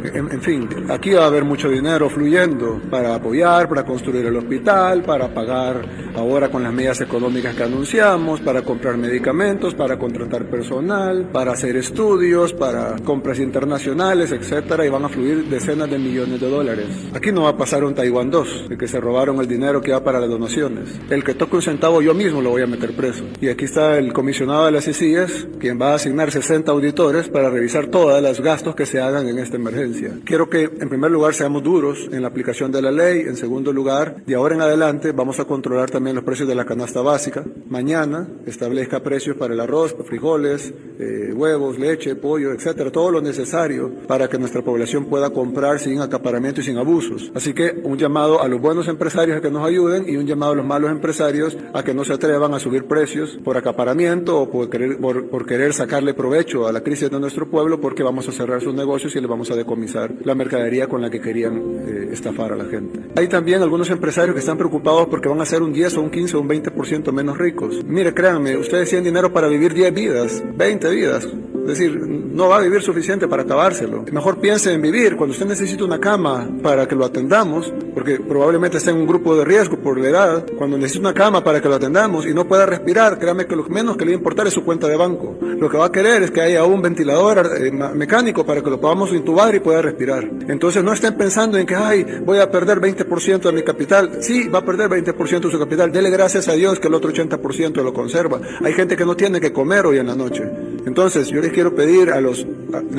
[0.03, 5.03] en, fin, aquí va a haber mucho dinero fluyendo para apoyar, para construir el hospital,
[5.03, 5.81] para pagar
[6.15, 11.75] ahora con las medidas económicas que anunciamos, para comprar medicamentos, para contratar personal, para hacer
[11.77, 16.87] estudios, para compras internacionales, etcétera, y van a fluir decenas de millones de dólares.
[17.13, 19.91] Aquí no va a pasar un Taiwán 2, de que se robaron el dinero que
[19.91, 20.99] va para las donaciones.
[21.09, 23.23] El que toque un centavo yo mismo lo voy a meter preso.
[23.41, 27.49] Y aquí está el comisionado de las ICIES, quien va a asignar 60 auditores para
[27.49, 29.92] revisar todos los gastos que se hagan en esta emergencia.
[30.25, 33.71] Quiero que en primer lugar seamos duros en la aplicación de la ley, en segundo
[33.71, 37.43] lugar, de ahora en adelante vamos a controlar también los precios de la canasta básica.
[37.69, 43.91] Mañana establezca precios para el arroz, frijoles, eh, huevos, leche, pollo, etcétera, todo lo necesario
[44.07, 47.31] para que nuestra población pueda comprar sin acaparamiento y sin abusos.
[47.35, 50.53] Así que un llamado a los buenos empresarios a que nos ayuden y un llamado
[50.53, 54.49] a los malos empresarios a que no se atrevan a subir precios por acaparamiento o
[54.49, 58.31] por querer, por querer sacarle provecho a la crisis de nuestro pueblo porque vamos a
[58.31, 59.82] cerrar sus negocios y les vamos a decomisar
[60.23, 62.99] la mercadería con la que querían eh, estafar a la gente.
[63.15, 66.09] Hay también algunos empresarios que están preocupados porque van a ser un 10 o un
[66.09, 67.83] 15 o un 20% menos ricos.
[67.85, 71.27] Mire, créanme, ustedes tienen dinero para vivir 10 vidas, 20 vidas.
[71.63, 74.03] Es decir, no va a vivir suficiente para acabárselo.
[74.11, 75.15] Mejor piense en vivir.
[75.15, 79.33] Cuando usted necesita una cama para que lo atendamos, porque probablemente está en un grupo
[79.37, 82.45] de riesgo por la edad, cuando necesita una cama para que lo atendamos y no
[82.45, 84.97] pueda respirar, créame que lo menos que le va a importar es su cuenta de
[84.97, 85.37] banco.
[85.41, 88.81] Lo que va a querer es que haya un ventilador eh, mecánico para que lo
[88.81, 90.29] podamos intubar y pueda respirar.
[90.47, 94.17] Entonces no estén pensando en que, ay, voy a perder 20% de mi capital.
[94.21, 95.91] Sí, va a perder 20% de su capital.
[95.91, 98.39] Dele gracias a Dios que el otro 80% lo conserva.
[98.63, 100.43] Hay gente que no tiene que comer hoy en la noche.
[100.85, 102.45] Entonces yo les quiero pedir a los,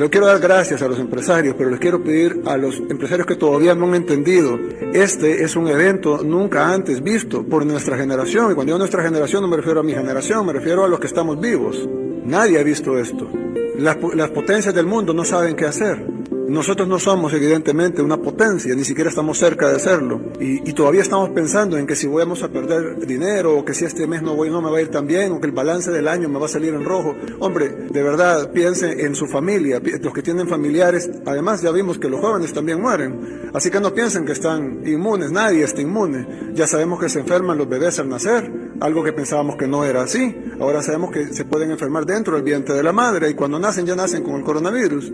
[0.09, 3.75] quiero dar gracias a los empresarios, pero les quiero pedir a los empresarios que todavía
[3.75, 4.59] no han entendido,
[4.91, 9.43] este es un evento nunca antes visto por nuestra generación, y cuando digo nuestra generación
[9.43, 11.87] no me refiero a mi generación, me refiero a los que estamos vivos.
[12.25, 13.29] Nadie ha visto esto.
[13.77, 16.01] Las potencias del mundo no saben qué hacer.
[16.47, 20.21] Nosotros no somos evidentemente una potencia, ni siquiera estamos cerca de serlo.
[20.39, 24.07] Y, todavía estamos pensando en que si vamos a perder dinero, o que si este
[24.07, 26.07] mes no, voy, no me va a ir tan bien, o que el balance del
[26.07, 27.15] año me va a salir en rojo.
[27.39, 31.09] Hombre, de verdad, piense en su familia, los que tienen familiares.
[31.25, 33.49] Además, ya vimos que los jóvenes también mueren.
[33.53, 36.51] Así que no piensen que están inmunes, nadie está inmune.
[36.53, 40.03] Ya sabemos que se enferman los bebés al nacer algo que pensábamos que no era
[40.03, 40.35] así.
[40.59, 43.85] Ahora sabemos que se pueden enfermar dentro del vientre de la madre y cuando nacen
[43.85, 45.11] ya nacen con el coronavirus.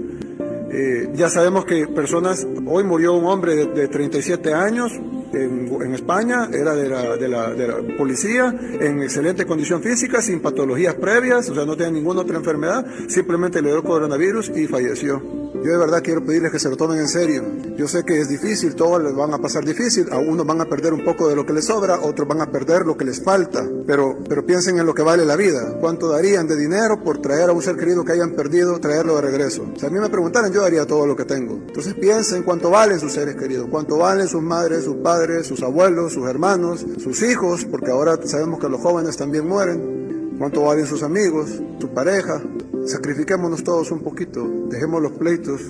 [0.73, 4.91] Eh, ya sabemos que personas, hoy murió un hombre de, de 37 años
[5.33, 10.21] en, en, España, era de la, de, la, de la, policía, en excelente condición física,
[10.21, 14.67] sin patologías previas, o sea, no tenía ninguna otra enfermedad, simplemente le dio coronavirus y
[14.67, 15.41] falleció.
[15.63, 17.43] Yo de verdad quiero pedirles que se lo tomen en serio.
[17.77, 20.65] Yo sé que es difícil, todos les van a pasar difícil, a unos van a
[20.65, 23.23] perder un poco de lo que les sobra, otros van a perder lo que les
[23.23, 25.77] falta, pero, pero piensen en lo que vale la vida.
[25.79, 29.21] ¿Cuánto darían de dinero por traer a un ser querido que hayan perdido, traerlo de
[29.21, 29.71] regreso?
[29.77, 31.53] Si a mí me preguntaran, yo daría todo lo que tengo.
[31.53, 36.13] Entonces piensen cuánto valen sus seres queridos, cuánto valen sus madres, sus padres, sus abuelos,
[36.13, 40.35] sus hermanos, sus hijos, porque ahora sabemos que los jóvenes también mueren.
[40.37, 42.41] Cuánto valen sus amigos, su pareja.
[42.85, 45.61] Sacrifiquémonos todos un poquito, dejemos los pleitos,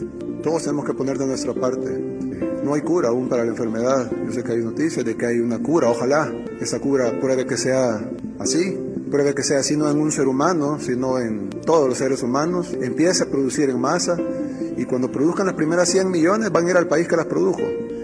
[0.41, 1.89] todos tenemos que poner de nuestra parte.
[2.63, 4.09] No hay cura aún para la enfermedad.
[4.25, 5.89] Yo sé que hay noticias de que hay una cura.
[5.89, 7.99] Ojalá esa cura pruebe que sea
[8.39, 8.77] así,
[9.09, 12.73] pruebe que sea así no en un ser humano, sino en todos los seres humanos.
[12.81, 14.17] Empiece a producir en masa
[14.77, 17.61] y cuando produzcan las primeras 100 millones van a ir al país que las produjo.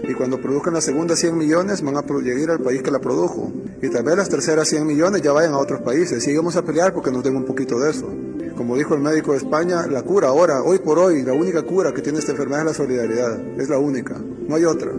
[0.08, 3.52] Y cuando produzcan las segundas 100 millones van a llegar al país que la produjo.
[3.82, 6.26] Y tal vez las terceras 100 millones ya vayan a otros países.
[6.26, 8.08] Y a pelear porque nos den un poquito de eso.
[8.56, 11.92] Como dijo el médico de España, la cura ahora, hoy por hoy, la única cura
[11.92, 13.60] que tiene esta enfermedad es la solidaridad.
[13.60, 14.16] Es la única.
[14.16, 14.92] No hay otra.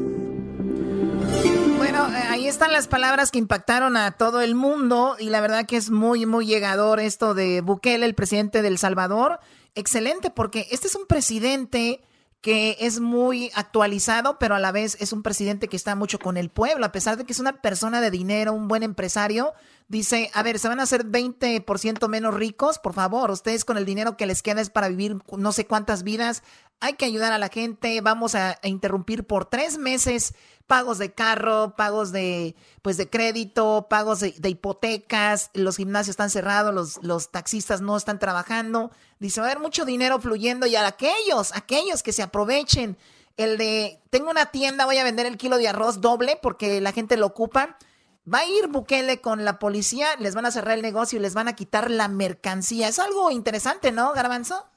[1.77, 5.65] Bueno, eh, ahí están las palabras que impactaron a todo el mundo y la verdad
[5.65, 9.39] que es muy, muy llegador esto de Bukele, el presidente del Salvador.
[9.73, 12.01] Excelente, porque este es un presidente
[12.41, 16.37] que es muy actualizado, pero a la vez es un presidente que está mucho con
[16.37, 19.53] el pueblo, a pesar de que es una persona de dinero, un buen empresario.
[19.89, 23.85] Dice, a ver, se van a hacer 20% menos ricos, por favor, ustedes con el
[23.85, 26.43] dinero que les queda es para vivir no sé cuántas vidas,
[26.79, 30.33] hay que ayudar a la gente, vamos a, a interrumpir por tres meses
[30.69, 36.29] pagos de carro, pagos de, pues de crédito, pagos de, de, hipotecas, los gimnasios están
[36.29, 38.91] cerrados, los, los taxistas no están trabajando.
[39.17, 42.97] Dice, va a haber mucho dinero fluyendo y a aquellos, aquellos que se aprovechen,
[43.35, 46.91] el de, tengo una tienda, voy a vender el kilo de arroz doble porque la
[46.91, 47.75] gente lo ocupa.
[48.31, 51.33] Va a ir Bukele con la policía, les van a cerrar el negocio y les
[51.33, 52.87] van a quitar la mercancía.
[52.87, 54.67] Es algo interesante, ¿no, Garbanzo?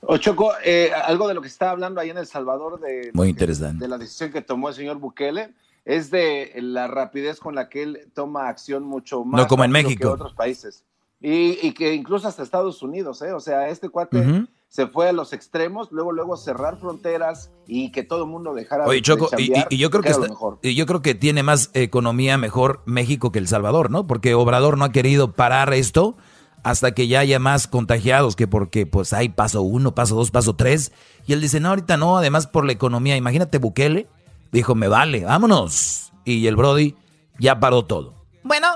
[0.00, 3.84] Ochoco, eh, algo de lo que está hablando ahí en El Salvador de, Muy interesante.
[3.84, 5.52] de la decisión que tomó el señor Bukele
[5.84, 9.70] es de la rapidez con la que él toma acción mucho más no como en
[9.70, 10.84] México que otros países
[11.20, 13.32] y, y, que incluso hasta Estados Unidos, ¿eh?
[13.32, 14.48] o sea, este cuate uh -huh.
[14.68, 18.86] se fue a los extremos, luego luego cerrar fronteras y que todo el mundo dejara
[18.86, 20.28] Oye, Choco, de y, y, yo creo que, está,
[20.62, 24.06] y yo creo que tiene más economía mejor México que El Salvador, ¿no?
[24.06, 26.16] Porque Obrador no ha querido parar esto
[26.62, 30.54] hasta que ya haya más contagiados, que porque pues hay paso uno, paso dos, paso
[30.54, 30.92] tres.
[31.26, 33.16] Y él dice, no, ahorita no, además por la economía.
[33.16, 34.08] Imagínate Bukele,
[34.52, 36.12] dijo, me vale, vámonos.
[36.24, 36.96] Y el Brody
[37.38, 38.14] ya paró todo.
[38.42, 38.68] Bueno,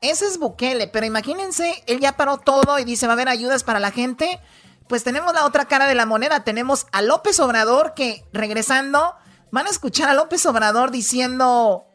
[0.00, 3.64] ese es Bukele, pero imagínense, él ya paró todo y dice, va a haber ayudas
[3.64, 4.40] para la gente.
[4.88, 9.14] Pues tenemos la otra cara de la moneda, tenemos a López Obrador que regresando,
[9.52, 11.86] van a escuchar a López Obrador diciendo,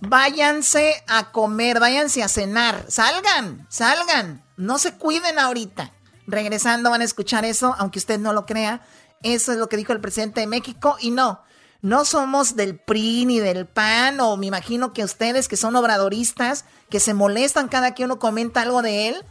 [0.00, 5.92] váyanse a comer, váyanse a cenar, salgan, salgan, no se cuiden ahorita.
[6.26, 8.82] Regresando van a escuchar eso, aunque usted no lo crea.
[9.22, 11.42] Eso es lo que dijo el presidente de México y no,
[11.82, 16.64] no somos del PRI ni del PAN o me imagino que ustedes que son obradoristas,
[16.88, 19.24] que se molestan cada que uno comenta algo de él,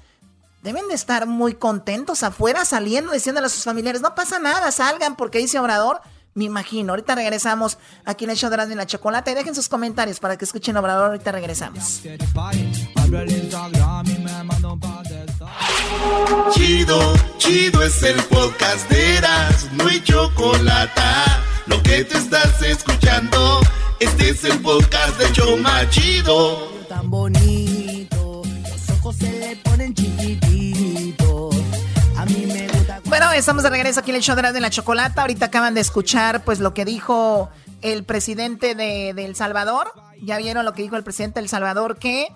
[0.62, 5.16] deben de estar muy contentos afuera saliendo diciéndole a sus familiares, no pasa nada, salgan
[5.16, 6.02] porque dice Obrador.
[6.40, 6.94] Me imagino.
[6.94, 9.32] Ahorita regresamos aquí en el show de la Chocolate.
[9.32, 11.08] Y dejen sus comentarios para que escuchen Obrador.
[11.08, 12.02] Ahorita regresamos.
[16.54, 21.02] Chido, chido es el podcast de Eras, no hay chocolate.
[21.66, 23.60] Lo que te estás escuchando,
[24.00, 26.70] este es el podcast de Choma Chido.
[26.88, 30.69] Tan bonito, los ojos se le ponen chiquititos.
[33.40, 35.22] Estamos de regreso aquí en el show de la Chocolata.
[35.22, 37.50] Ahorita acaban de escuchar pues lo que dijo
[37.82, 39.94] el presidente de, de El Salvador.
[40.22, 42.28] Ya vieron lo que dijo el presidente de El Salvador que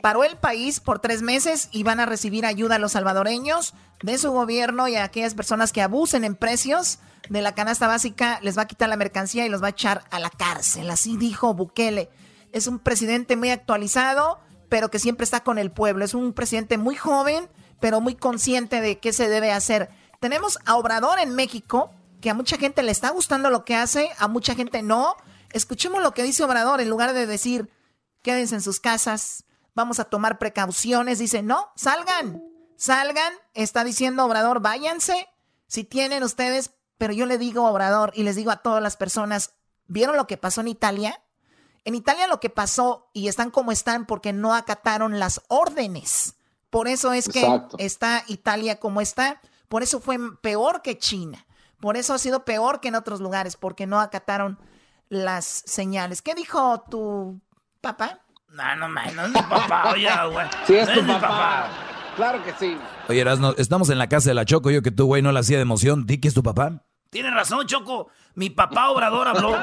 [0.00, 4.16] paró el país por tres meses y van a recibir ayuda a los salvadoreños de
[4.16, 8.56] su gobierno y a aquellas personas que abusen en precios de la canasta básica, les
[8.56, 10.88] va a quitar la mercancía y los va a echar a la cárcel.
[10.90, 12.10] Así dijo Bukele.
[12.52, 14.38] Es un presidente muy actualizado,
[14.68, 16.04] pero que siempre está con el pueblo.
[16.04, 17.48] Es un presidente muy joven,
[17.80, 19.88] pero muy consciente de qué se debe hacer.
[20.22, 21.90] Tenemos a Obrador en México,
[22.20, 25.16] que a mucha gente le está gustando lo que hace, a mucha gente no.
[25.50, 27.68] Escuchemos lo que dice Obrador en lugar de decir,
[28.22, 29.42] quédense en sus casas,
[29.74, 31.18] vamos a tomar precauciones.
[31.18, 32.40] Dice, no, salgan,
[32.76, 33.32] salgan.
[33.54, 35.26] Está diciendo Obrador, váyanse.
[35.66, 39.54] Si tienen ustedes, pero yo le digo Obrador y les digo a todas las personas,
[39.88, 41.20] ¿vieron lo que pasó en Italia?
[41.84, 46.36] En Italia lo que pasó y están como están porque no acataron las órdenes.
[46.70, 47.44] Por eso es que
[47.78, 49.40] está Italia como está.
[49.72, 51.46] Por eso fue peor que China.
[51.80, 54.58] Por eso ha sido peor que en otros lugares, porque no acataron
[55.08, 56.20] las señales.
[56.20, 57.40] ¿Qué dijo tu
[57.80, 58.20] papá?
[58.50, 60.46] No, no, no, no es mi papá, oye, güey.
[60.66, 61.70] Sí, es tu papá.
[62.16, 62.76] Claro que sí.
[63.08, 64.70] Oye, Erasno, estamos en la casa de la Choco.
[64.70, 66.04] Yo que tú, güey, no la hacía de emoción.
[66.04, 66.84] ¿Di que es tu papá?
[67.08, 68.10] Tienes razón, Choco.
[68.34, 69.56] Mi papá Obrador habló.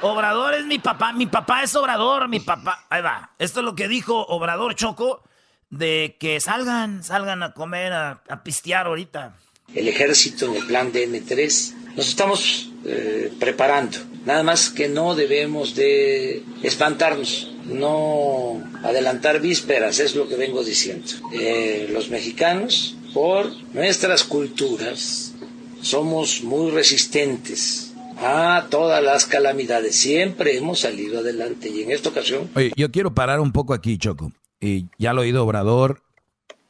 [0.00, 1.12] Obrador es mi papá.
[1.12, 2.28] Mi papá es Obrador.
[2.28, 2.86] Mi papá.
[2.88, 3.32] Ahí va.
[3.38, 5.22] Esto es lo que dijo Obrador Choco.
[5.68, 9.36] De que salgan, salgan a comer, a, pistear ahorita.
[9.74, 11.74] El ejército en el plan DN3.
[11.96, 13.98] Nos estamos eh, preparando.
[14.26, 21.06] Nada más que no debemos de espantarnos, no adelantar vísperas, es lo que vengo diciendo.
[21.32, 25.32] Eh, los mexicanos, por nuestras culturas,
[25.80, 29.96] somos muy resistentes a todas las calamidades.
[29.96, 32.50] Siempre hemos salido adelante y en esta ocasión...
[32.54, 34.32] Oye, yo quiero parar un poco aquí, Choco.
[34.60, 36.02] Y ya lo he oído Obrador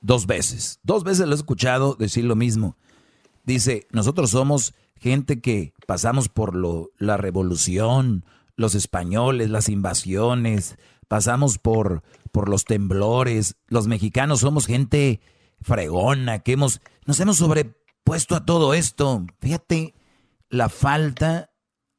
[0.00, 0.78] dos veces.
[0.82, 2.76] Dos veces lo he escuchado decir lo mismo.
[3.50, 8.24] Dice, nosotros somos gente que pasamos por lo, la revolución,
[8.54, 10.78] los españoles, las invasiones,
[11.08, 13.56] pasamos por, por los temblores.
[13.66, 15.20] Los mexicanos somos gente
[15.60, 17.74] fregona, que hemos, nos hemos sobre,
[18.04, 19.26] puesto a todo esto.
[19.40, 19.94] Fíjate
[20.48, 21.50] la falta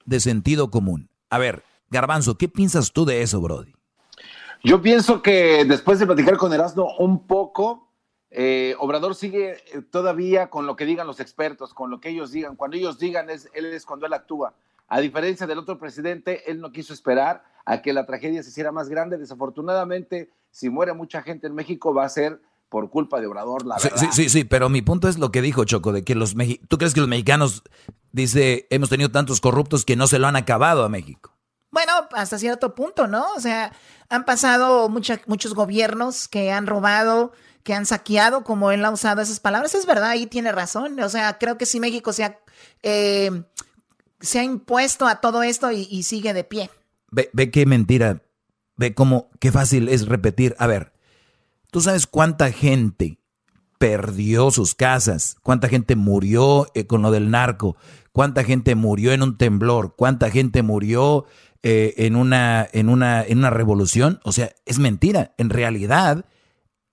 [0.06, 1.10] de sentido común.
[1.30, 3.74] A ver, Garbanzo, ¿qué piensas tú de eso, Brody?
[4.64, 7.91] Yo pienso que después de platicar con Erasmo un poco,
[8.32, 12.32] eh, Obrador sigue eh, todavía con lo que digan los expertos, con lo que ellos
[12.32, 12.56] digan.
[12.56, 14.54] Cuando ellos digan, es, él es cuando él actúa.
[14.88, 18.72] A diferencia del otro presidente, él no quiso esperar a que la tragedia se hiciera
[18.72, 19.18] más grande.
[19.18, 23.76] Desafortunadamente, si muere mucha gente en México, va a ser por culpa de Obrador, la
[23.76, 23.98] verdad.
[23.98, 26.70] Sí, sí, sí, pero mi punto es lo que dijo Choco, de que los mexicanos,
[26.70, 27.64] ¿tú crees que los mexicanos,
[28.14, 31.34] dice, hemos tenido tantos corruptos que no se lo han acabado a México?
[31.70, 33.26] Bueno, hasta cierto punto, ¿no?
[33.36, 33.74] O sea,
[34.10, 37.34] han pasado muchos gobiernos que han robado,
[37.64, 39.76] que han saqueado, como él ha usado esas palabras.
[39.76, 41.00] Es verdad, ahí tiene razón.
[41.00, 42.40] O sea, creo que sí México se ha,
[42.84, 43.44] eh,
[44.20, 46.70] se ha impuesto a todo esto y, sigue de pie.
[47.12, 48.22] Ve, ve qué mentira,
[48.78, 50.56] ve cómo, qué fácil es repetir.
[50.60, 50.94] A ver,
[51.72, 53.18] ¿Tú sabes cuánta gente
[53.80, 55.38] perdió sus casas?
[55.42, 57.78] ¿Cuánta gente murió eh, con lo del narco?
[58.12, 59.96] ¿Cuánta gente murió en un temblor?
[59.96, 61.26] ¿Cuánta gente murió
[61.64, 64.20] eh, en, una, en, una, en una revolución?
[64.26, 65.34] O sea, es mentira.
[65.38, 66.26] En realidad,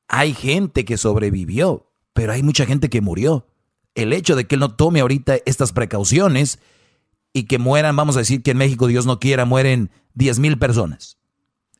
[0.08, 3.46] hay gente que sobrevivió, pero hay mucha gente que murió.
[3.94, 6.58] El hecho de que él no tome ahorita estas precauciones
[7.32, 10.58] y que mueran, vamos a decir que en México, Dios no quiera, mueren 10 mil
[10.58, 11.18] personas.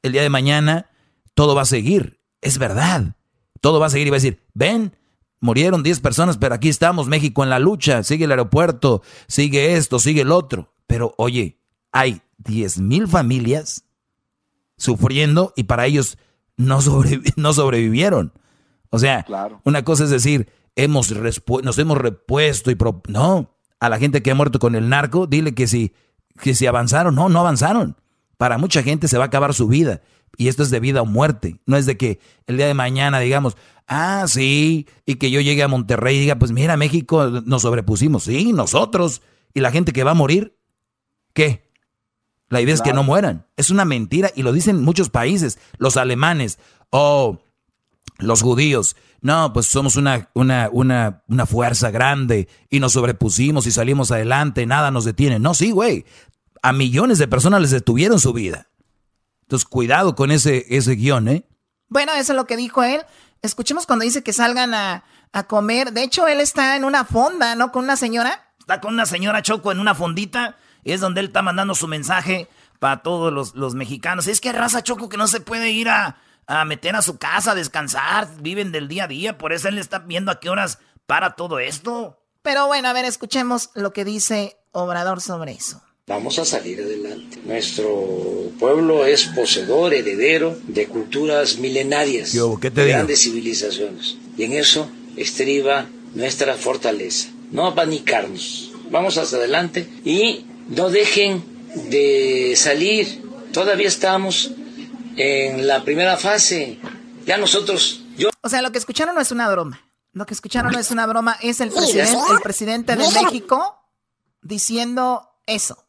[0.03, 0.91] El día de mañana
[1.35, 3.17] todo va a seguir es verdad.
[3.61, 4.97] Todo va a seguir y va a decir, ven,
[5.41, 9.99] murieron 10 personas, pero aquí estamos, México en la lucha, sigue el aeropuerto, sigue esto,
[9.99, 10.73] sigue el otro.
[10.87, 11.59] Pero oye,
[11.93, 13.85] hay 10 mil familias
[14.77, 16.19] sufriendo y para ellos
[16.59, 16.81] no,
[17.37, 18.33] no sobrevivieron.
[18.91, 19.25] O sea,
[19.65, 21.11] una cosa es decir, hemos
[21.63, 22.77] nos hemos repuesto y...
[23.09, 25.95] no, a la gente que ha muerto con el narco, dile que si,
[26.43, 27.97] que si avanzaron, no, no avanzaron.
[28.37, 30.03] Para mucha gente se va a acabar su vida.
[30.37, 31.61] Y esto es de vida o muerte.
[31.67, 33.57] No es de que el día de mañana digamos,
[33.87, 38.25] ah, sí, y que yo llegue a Monterrey y diga, pues mira, México nos sobrepusimos.
[38.25, 39.23] Sí, nosotros.
[39.55, 40.57] Y la gente que va a morir,
[41.33, 41.68] ¿qué?
[42.49, 43.47] La idea es que no mueran.
[43.57, 45.59] Es una mentira y lo dicen muchos países.
[45.77, 46.59] Los alemanes,
[46.91, 47.43] o oh,
[48.19, 48.97] los judíos.
[49.21, 54.65] No, pues somos una, una, una, una fuerza grande y nos sobrepusimos y salimos adelante,
[54.65, 55.39] nada nos detiene.
[55.39, 56.07] No, sí, güey.
[56.63, 58.69] A millones de personas les detuvieron su vida.
[59.43, 61.45] Entonces, cuidado con ese, ese guion, ¿eh?
[61.89, 63.01] Bueno, eso es lo que dijo él.
[63.43, 65.05] Escuchemos cuando dice que salgan a,
[65.47, 65.93] comer.
[65.93, 67.71] De hecho, él está en una fonda, ¿no?
[67.71, 68.53] Con una señora.
[68.59, 70.57] Está con una señora Choco en una fondita.
[70.89, 72.49] Y es donde él está mandando su mensaje
[72.79, 74.27] para todos los, los mexicanos.
[74.27, 76.17] Es que raza Choco que no se puede ir a,
[76.47, 78.27] a meter a su casa a descansar.
[78.41, 79.37] Viven del día a día.
[79.37, 82.19] Por eso él está viendo a qué horas para todo esto.
[82.41, 85.83] Pero bueno, a ver, escuchemos lo que dice Obrador sobre eso.
[86.07, 87.39] Vamos a salir adelante.
[87.45, 94.17] Nuestro pueblo es poseedor, heredero de culturas milenarias, de grandes civilizaciones.
[94.39, 95.85] Y en eso estriba
[96.15, 97.29] nuestra fortaleza.
[97.51, 98.73] No apanicarnos.
[98.91, 101.43] Vamos hacia adelante y no dejen
[101.91, 103.23] de salir.
[103.53, 104.53] Todavía estamos
[105.17, 106.79] en la primera fase.
[107.27, 108.31] Ya nosotros, yo...
[108.43, 109.85] O sea, lo que escucharon no es una broma.
[110.13, 113.79] Lo que escucharon no es una broma, es el presidente, el presidente de México
[114.43, 115.85] diciendo eso.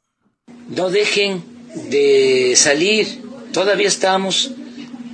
[0.68, 1.43] No dejen
[1.89, 3.23] de salir.
[3.53, 4.51] Todavía estamos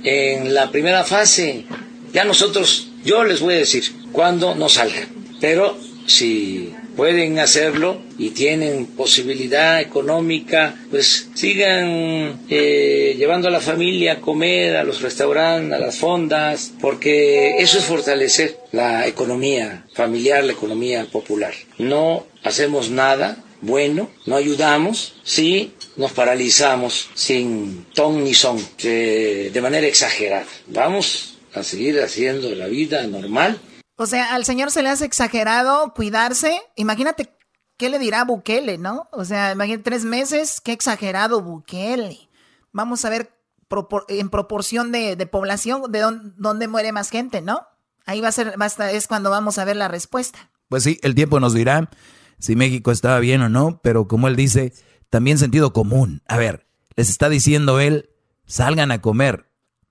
[0.02, 1.66] en la primera fase.
[2.12, 5.08] Ya nosotros, yo les voy a decir cuándo no salgan.
[5.40, 14.14] Pero si pueden hacerlo, y tienen posibilidad económica, pues sigan eh, llevando a la familia
[14.14, 20.44] a comer a los restaurantes, a las fondas, porque eso es fortalecer la economía familiar,
[20.44, 21.52] la economía popular.
[21.78, 29.86] No hacemos nada bueno, no ayudamos si nos paralizamos sin ton ni son, de manera
[29.86, 30.46] exagerada.
[30.68, 33.58] Vamos a seguir haciendo la vida normal.
[33.96, 36.60] O sea, al señor se le hace exagerado cuidarse.
[36.76, 37.30] Imagínate
[37.76, 39.08] qué le dirá Bukele, ¿no?
[39.12, 42.28] O sea, imagínate tres meses, qué exagerado Bukele.
[42.72, 43.32] Vamos a ver
[44.08, 46.00] en proporción de, población de
[46.36, 47.66] dónde, muere más gente, ¿no?
[48.04, 50.50] Ahí va a ser, basta, es cuando vamos a ver la respuesta.
[50.68, 51.90] Pues sí, el tiempo nos dirá
[52.38, 54.72] si México estaba bien o no, pero como él dice,
[55.10, 56.22] también sentido común.
[56.28, 58.10] A ver, les está diciendo él,
[58.46, 59.50] salgan a comer,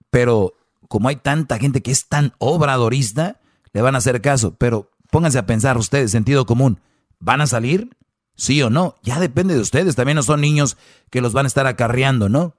[0.09, 0.53] pero
[0.87, 3.41] como hay tanta gente que es tan obradorista,
[3.73, 4.55] le van a hacer caso.
[4.55, 6.79] Pero pónganse a pensar ustedes, sentido común,
[7.25, 7.89] ¿van a salir?
[8.35, 8.95] ¿Sí o no?
[9.01, 10.77] Ya depende de ustedes, también no son niños
[11.09, 12.55] que los van a estar acarreando, ¿no?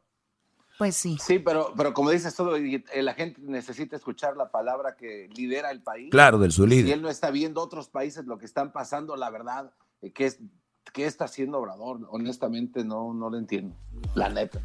[0.76, 1.16] Pues sí.
[1.24, 5.70] Sí, pero, pero como dices todo, eh, la gente necesita escuchar la palabra que lidera
[5.70, 6.10] el país.
[6.10, 6.84] Claro, del su líder.
[6.84, 9.72] Si él no está viendo otros países lo que están pasando, la verdad,
[10.02, 10.38] eh, ¿qué, es,
[10.92, 12.00] qué está haciendo Obrador?
[12.10, 13.74] Honestamente no, no lo entiendo,
[14.14, 14.60] la neta.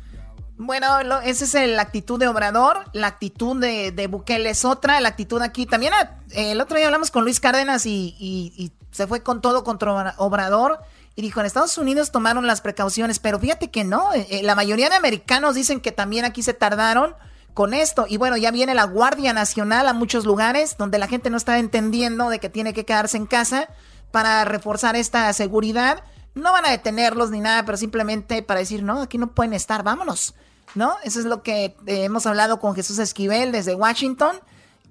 [0.57, 5.09] Bueno, esa es la actitud de Obrador, la actitud de, de, Bukele es otra, la
[5.09, 5.65] actitud aquí.
[5.65, 5.93] También
[6.31, 10.13] eh, el otro día hablamos con Luis Cárdenas y, y se fue con todo contra
[10.17, 10.79] Obrador
[11.15, 14.55] y dijo, en Estados Unidos tomaron las precauciones, pero fíjate que no, eh, eh, la
[14.55, 17.15] mayoría de americanos dicen que también aquí se tardaron
[17.53, 18.05] con esto.
[18.07, 21.59] Y bueno, ya viene la Guardia Nacional a muchos lugares donde la gente no está
[21.59, 23.67] entendiendo de que tiene que quedarse en casa
[24.11, 26.03] para reforzar esta seguridad.
[26.33, 29.83] No van a detenerlos ni nada, pero simplemente para decir, no, aquí no pueden estar,
[29.83, 30.33] vámonos.
[30.73, 30.95] ¿No?
[31.03, 34.37] Eso es lo que eh, hemos hablado con Jesús Esquivel desde Washington.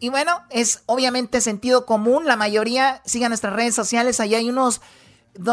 [0.00, 2.26] Y bueno, es obviamente sentido común.
[2.26, 4.18] La mayoría sigan nuestras redes sociales.
[4.18, 4.80] Allá hay unos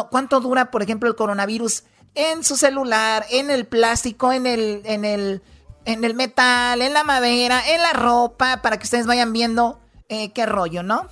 [0.10, 1.84] ¿Cuánto dura, por ejemplo, el coronavirus
[2.16, 5.44] en su celular, en el plástico, en el, en el,
[5.86, 9.80] en el metal, en la madera, en la ropa, para que ustedes vayan viendo
[10.10, 11.08] eh, qué rollo, ¿no?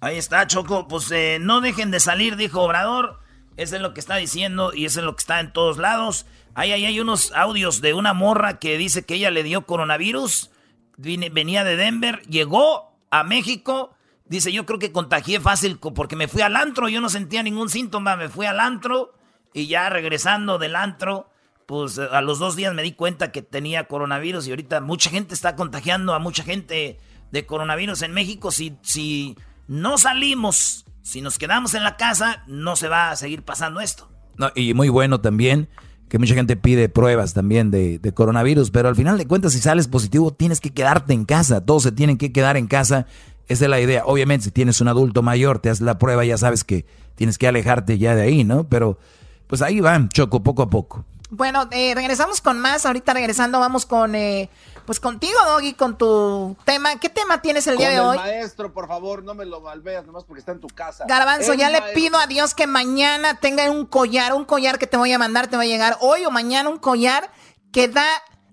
[0.00, 0.88] Ahí está, Choco.
[0.88, 3.20] Pues eh, no dejen de salir, dijo Obrador.
[3.56, 6.26] Eso es lo que está diciendo y eso es lo que está en todos lados.
[6.54, 10.50] Ahí, ahí hay unos audios de una morra que dice que ella le dio coronavirus.
[10.96, 13.96] Venía de Denver, llegó a México
[14.30, 17.68] Dice, yo creo que contagié fácil porque me fui al antro, yo no sentía ningún
[17.68, 19.12] síntoma, me fui al antro
[19.52, 21.28] y ya regresando del antro,
[21.66, 25.10] pues eh, a los dos días me di cuenta que tenía coronavirus y ahorita mucha
[25.10, 27.00] gente está contagiando a mucha gente
[27.32, 28.52] de coronavirus en México.
[28.52, 29.36] Si, si
[29.66, 34.12] no salimos, si nos quedamos en la casa, no se va a seguir pasando esto.
[34.36, 35.68] No, y muy bueno también
[36.10, 39.88] que mucha gente pide pruebas también de, coronavirus, pero al final de cuentas, si sales
[39.88, 41.64] positivo, tienes que quedarte en casa.
[41.64, 43.06] Todos se tienen que quedar en casa
[43.50, 44.04] esa es la idea.
[44.06, 46.84] Obviamente, si tienes un adulto mayor, te haces la prueba, ya sabes que
[47.16, 48.64] tienes que alejarte ya de ahí, ¿no?
[48.64, 48.98] Pero
[49.46, 51.04] pues ahí van, Choco, poco a poco.
[51.30, 52.86] Bueno, eh, regresamos con más.
[52.86, 54.50] Ahorita regresando vamos con, eh,
[54.90, 56.96] pues contigo, Doggy, con tu tema.
[56.96, 58.16] ¿Qué tema tienes el día de hoy?
[58.16, 61.04] Maestro, por favor, no me lo malveas nomás porque está en tu casa.
[61.06, 64.96] Garbanzo, ya le pido a Dios que mañana tenga un collar, un collar que te
[64.96, 67.30] voy a mandar, te va a llegar hoy o mañana un collar
[67.72, 68.04] que da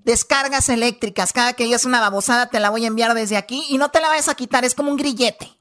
[0.04, 1.34] descargas eléctricas.
[1.34, 4.00] Cada que digas una babosada te la voy a enviar desde aquí y no te
[4.00, 5.60] la vayas a quitar, es como un grillete.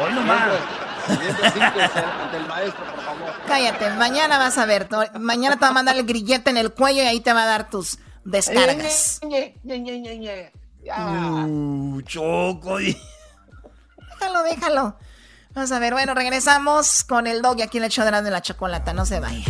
[0.00, 0.48] Hoy nomás.
[3.48, 4.88] Cállate, mañana vas a ver.
[5.18, 7.46] Mañana te va a mandar el grillete en el cuello y ahí te va a
[7.46, 9.20] dar tus descargas.
[11.48, 12.78] Uh, choco.
[12.78, 14.96] Déjalo, déjalo.
[15.54, 18.92] Vamos a ver, bueno, regresamos con el dog y aquí le echo de la chocolata,
[18.92, 19.44] no se vaya.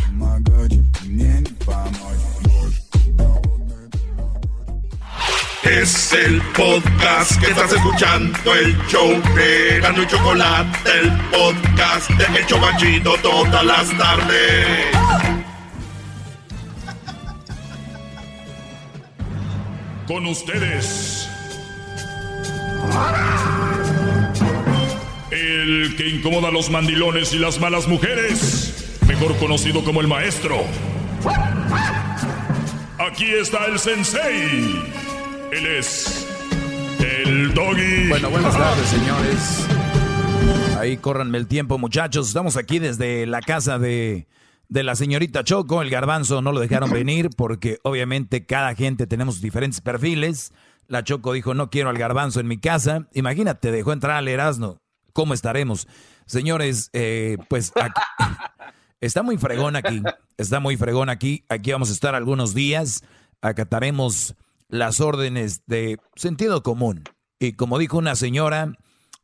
[5.62, 12.46] Es el podcast que estás escuchando, el show de y Chocolate, el podcast de El
[12.46, 15.43] Chocachito todas las tardes.
[20.06, 21.30] Con ustedes.
[25.30, 30.62] El que incomoda a los mandilones y las malas mujeres, mejor conocido como el maestro.
[32.98, 34.82] Aquí está el sensei.
[35.52, 36.28] Él es
[37.00, 38.08] el doggy.
[38.08, 39.66] Bueno, buenas tardes, señores.
[40.78, 42.28] Ahí córranme el tiempo, muchachos.
[42.28, 44.26] Estamos aquí desde la casa de,
[44.68, 45.82] de la señorita Choco.
[45.82, 50.52] El garbanzo no lo dejaron venir porque obviamente cada gente tenemos diferentes perfiles.
[50.86, 53.08] La Choco dijo, no quiero al garbanzo en mi casa.
[53.12, 54.78] Imagínate, dejó entrar al Erasmo.
[55.12, 55.86] ¿Cómo estaremos?
[56.26, 57.72] Señores, eh, pues
[59.00, 60.02] está muy fregón aquí.
[60.36, 61.44] Está muy fregón aquí.
[61.48, 63.04] Aquí vamos a estar algunos días.
[63.40, 64.34] Acataremos
[64.68, 67.04] las órdenes de sentido común.
[67.38, 68.72] Y como dijo una señora,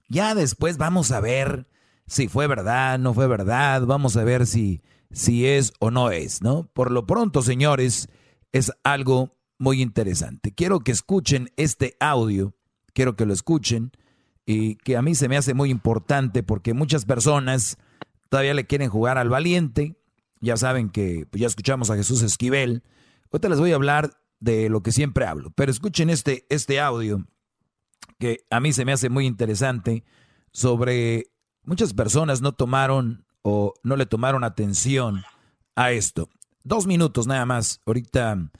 [0.08, 1.66] ya después vamos a ver
[2.06, 6.42] si fue verdad, no fue verdad, vamos a ver si, si es o no es,
[6.42, 6.70] ¿no?
[6.72, 8.08] Por lo pronto, señores,
[8.52, 10.52] es algo muy interesante.
[10.52, 12.54] Quiero que escuchen este audio,
[12.92, 13.92] quiero que lo escuchen
[14.46, 17.76] y que a mí se me hace muy importante porque muchas personas
[18.28, 19.96] todavía le quieren jugar al valiente.
[20.40, 22.82] Ya saben que pues ya escuchamos a Jesús Esquivel.
[23.30, 27.26] Ahorita les voy a hablar de lo que siempre hablo, pero escuchen este, este audio
[28.18, 30.04] que a mí se me hace muy interesante
[30.52, 31.26] sobre
[31.62, 35.22] muchas personas no tomaron o no le tomaron atención
[35.76, 36.28] a esto.
[36.62, 37.80] Dos minutos nada más.
[37.86, 38.50] Ahorita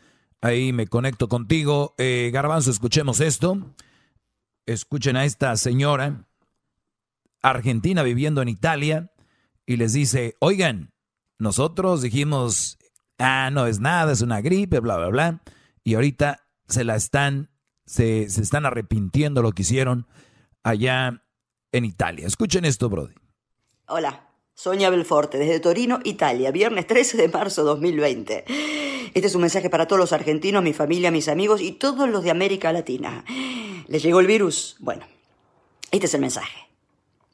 [0.40, 1.94] ahí me conecto contigo.
[1.98, 3.74] Eh, Garbanzo, escuchemos esto.
[4.66, 6.26] Escuchen a esta señora
[7.42, 9.12] argentina viviendo en Italia
[9.66, 10.92] y les dice, oigan,
[11.38, 12.78] nosotros dijimos,
[13.18, 15.42] ah, no es nada, es una gripe, bla, bla, bla.
[15.84, 17.50] Y ahorita se la están,
[17.86, 20.06] se, se están arrepintiendo lo que hicieron
[20.62, 21.24] allá
[21.72, 22.26] en Italia.
[22.26, 23.14] Escuchen esto, Brody.
[23.86, 24.29] Hola,
[24.62, 28.44] Sonia Belforte, desde Torino, Italia, viernes 13 de marzo 2020.
[29.14, 32.22] Este es un mensaje para todos los argentinos, mi familia, mis amigos y todos los
[32.24, 33.24] de América Latina.
[33.88, 34.76] ¿Les llegó el virus?
[34.78, 35.06] Bueno,
[35.90, 36.68] este es el mensaje.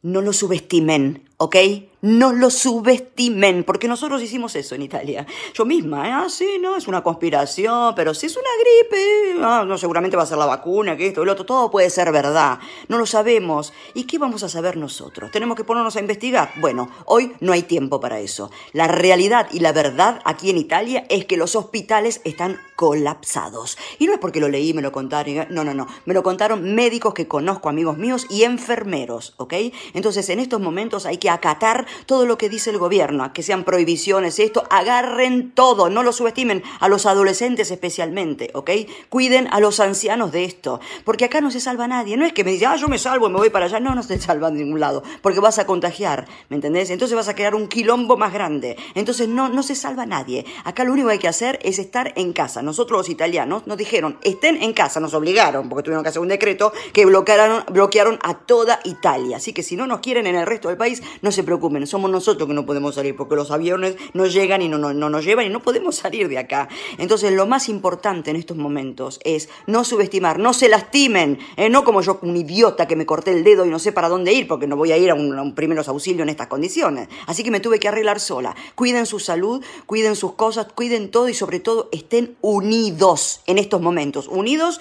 [0.03, 1.57] No lo subestimen, ¿ok?
[2.03, 5.27] No lo subestimen, porque nosotros hicimos eso en Italia.
[5.55, 6.13] Yo misma, ¿eh?
[6.13, 10.25] ah, sí, no, es una conspiración, pero si es una gripe, ah, no, seguramente va
[10.25, 12.59] a ser la vacuna, que esto, el otro, todo puede ser verdad.
[12.89, 13.73] No lo sabemos.
[13.95, 15.31] ¿Y qué vamos a saber nosotros?
[15.31, 16.53] ¿Tenemos que ponernos a investigar?
[16.57, 18.51] Bueno, hoy no hay tiempo para eso.
[18.73, 23.79] La realidad y la verdad aquí en Italia es que los hospitales están colapsados.
[23.99, 25.87] Y no es porque lo leí, me lo contaron, no, no, no.
[26.05, 29.55] Me lo contaron médicos que conozco, amigos míos, y enfermeros, ¿ok?
[29.95, 33.65] Entonces, en estos momentos hay que acatar todo lo que dice el gobierno, que sean
[33.65, 38.71] prohibiciones, esto, agarren todo, no lo subestimen, a los adolescentes especialmente, ¿ok?
[39.09, 42.45] Cuiden a los ancianos de esto, porque acá no se salva nadie, no es que
[42.45, 44.51] me diga, ah, yo me salvo y me voy para allá, no, no se salva
[44.51, 46.91] de ningún lado, porque vas a contagiar, ¿me entendés?
[46.91, 50.85] Entonces vas a crear un quilombo más grande, entonces no, no se salva nadie, acá
[50.85, 54.19] lo único que hay que hacer es estar en casa, nosotros los italianos nos dijeron,
[54.23, 58.35] estén en casa, nos obligaron, porque tuvieron que hacer un decreto que bloquearon, bloquearon a
[58.35, 61.43] toda Italia, así que si no nos quieren en el resto del país, no se
[61.43, 65.11] preocupen, somos nosotros que no podemos salir porque los aviones no llegan y no, no,
[65.11, 66.69] nos llevan y no podemos salir de acá.
[66.99, 71.69] Entonces lo más importante en estos momentos es no subestimar, no se lastimen, ¿eh?
[71.69, 74.33] no como yo, un idiota que me corté el dedo y no sé para dónde
[74.33, 77.09] ir porque no voy a ir a un, a un primeros auxilios en estas condiciones.
[77.27, 78.55] Así que me tuve que arreglar sola.
[78.75, 83.81] Cuiden su salud, cuiden sus cosas, cuiden todo y sobre todo estén unidos en estos
[83.81, 84.29] momentos.
[84.29, 84.81] Unidos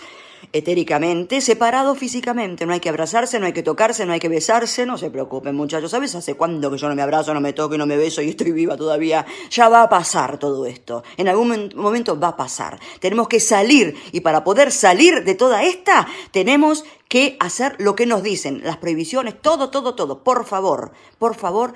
[0.56, 2.66] etéricamente, separado físicamente.
[2.66, 4.86] No hay que abrazarse, no hay que tocarse, no hay que besarse.
[4.86, 5.92] No se preocupen, muchachos.
[5.92, 8.22] ¿Sabes hace cuándo que yo no me abrazo, no me toco y no me beso
[8.22, 9.26] y estoy viva todavía?
[9.50, 11.04] Ya va a pasar todo esto.
[11.18, 12.80] En algún momento va a pasar.
[13.02, 18.06] Tenemos que salir y para poder salir de toda esta, tenemos que hacer lo que
[18.06, 18.62] nos dicen.
[18.64, 20.24] Las prohibiciones, todo, todo, todo.
[20.24, 21.74] Por favor, por favor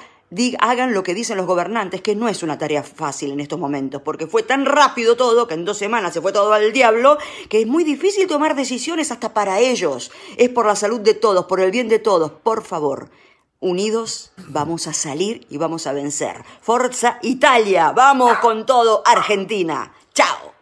[0.59, 4.01] hagan lo que dicen los gobernantes, que no es una tarea fácil en estos momentos,
[4.01, 7.17] porque fue tan rápido todo, que en dos semanas se fue todo al diablo,
[7.49, 10.11] que es muy difícil tomar decisiones hasta para ellos.
[10.37, 12.31] Es por la salud de todos, por el bien de todos.
[12.31, 13.09] Por favor,
[13.59, 16.43] unidos vamos a salir y vamos a vencer.
[16.61, 19.93] Forza Italia, vamos con todo, Argentina.
[20.13, 20.53] Chao.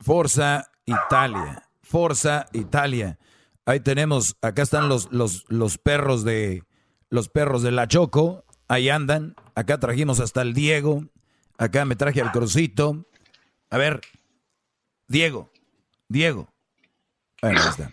[0.00, 3.18] Forza Italia, Forza Italia.
[3.66, 6.62] Ahí tenemos, acá están los, los, los perros de
[7.10, 9.34] los perros de la Choco, Ahí andan.
[9.56, 11.04] Acá trajimos hasta el Diego.
[11.58, 13.04] Acá me traje al Crucito.
[13.68, 14.00] A ver,
[15.08, 15.50] Diego,
[16.08, 16.48] Diego.
[17.42, 17.92] Bueno, ahí está.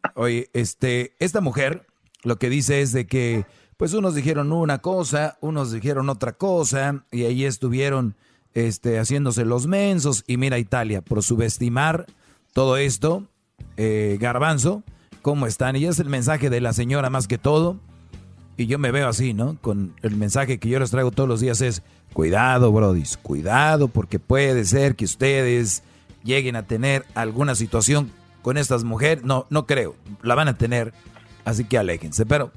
[0.14, 1.86] Oye, este, esta mujer
[2.22, 3.44] lo que dice es de que,
[3.76, 8.16] pues unos dijeron una cosa, unos dijeron otra cosa, y ahí estuvieron
[8.54, 10.24] este, haciéndose los mensos.
[10.26, 12.06] Y mira Italia, por subestimar
[12.54, 13.28] todo esto,
[13.76, 14.84] eh, Garbanzo,
[15.20, 15.76] ¿cómo están?
[15.76, 17.78] Y es el mensaje de la señora más que todo
[18.58, 19.56] y yo me veo así, ¿no?
[19.60, 21.82] Con el mensaje que yo les traigo todos los días es,
[22.12, 25.84] cuidado, brodis, cuidado, porque puede ser que ustedes
[26.24, 28.10] lleguen a tener alguna situación
[28.42, 29.22] con estas mujeres.
[29.22, 30.92] No, no creo, la van a tener,
[31.44, 32.26] así que aléjense.
[32.26, 32.50] Pero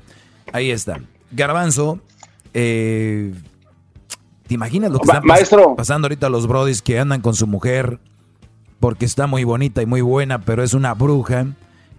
[0.52, 1.00] ahí está.
[1.30, 2.00] Garbanzo,
[2.56, 3.36] eh,
[4.48, 5.22] ¿te imaginas lo que está
[5.78, 8.00] pasando ahorita los brodis que andan con su mujer
[8.80, 11.46] porque está muy bonita y muy buena, pero es una bruja?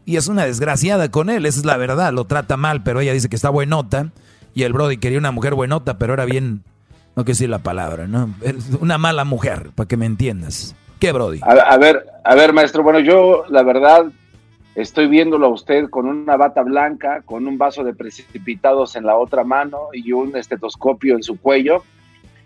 [0.05, 2.13] Y es una desgraciada con él, esa es la verdad.
[2.13, 4.11] Lo trata mal, pero ella dice que está buenota.
[4.55, 6.63] Y el Brody quería una mujer buenota, pero era bien,
[7.17, 8.35] no quiero decir la palabra, ¿no?
[8.81, 10.75] Una mala mujer, para que me entiendas.
[10.99, 11.41] ¿Qué, Brody?
[11.43, 12.83] A, ver, a ver, maestro.
[12.83, 14.07] Bueno, yo, la verdad,
[14.75, 19.17] estoy viéndolo a usted con una bata blanca, con un vaso de precipitados en la
[19.17, 21.83] otra mano y un estetoscopio en su cuello,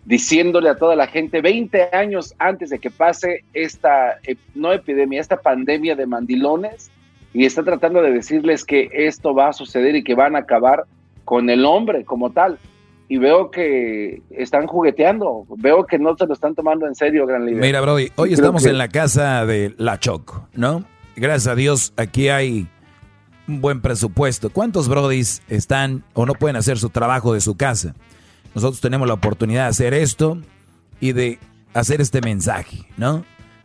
[0.05, 4.19] diciéndole a toda la gente 20 años antes de que pase esta,
[4.55, 6.91] no epidemia, esta pandemia de mandilones,
[7.32, 10.85] y está tratando de decirles que esto va a suceder y que van a acabar
[11.24, 12.59] con el hombre como tal.
[13.09, 17.47] Y veo que están jugueteando, veo que no se lo están tomando en serio, gran
[17.47, 17.61] líder.
[17.61, 20.85] Mira, Brody, hoy estamos en la casa de La Choco, ¿no?
[21.15, 22.66] Gracias a Dios, aquí hay
[23.47, 24.51] un buen presupuesto.
[24.51, 27.94] ¿Cuántos Brodis están o no pueden hacer su trabajo de su casa?
[28.55, 30.39] Nosotros tenemos la oportunidad de hacer esto
[31.01, 31.39] y de
[31.74, 33.24] hacer este mensaje, ¿no?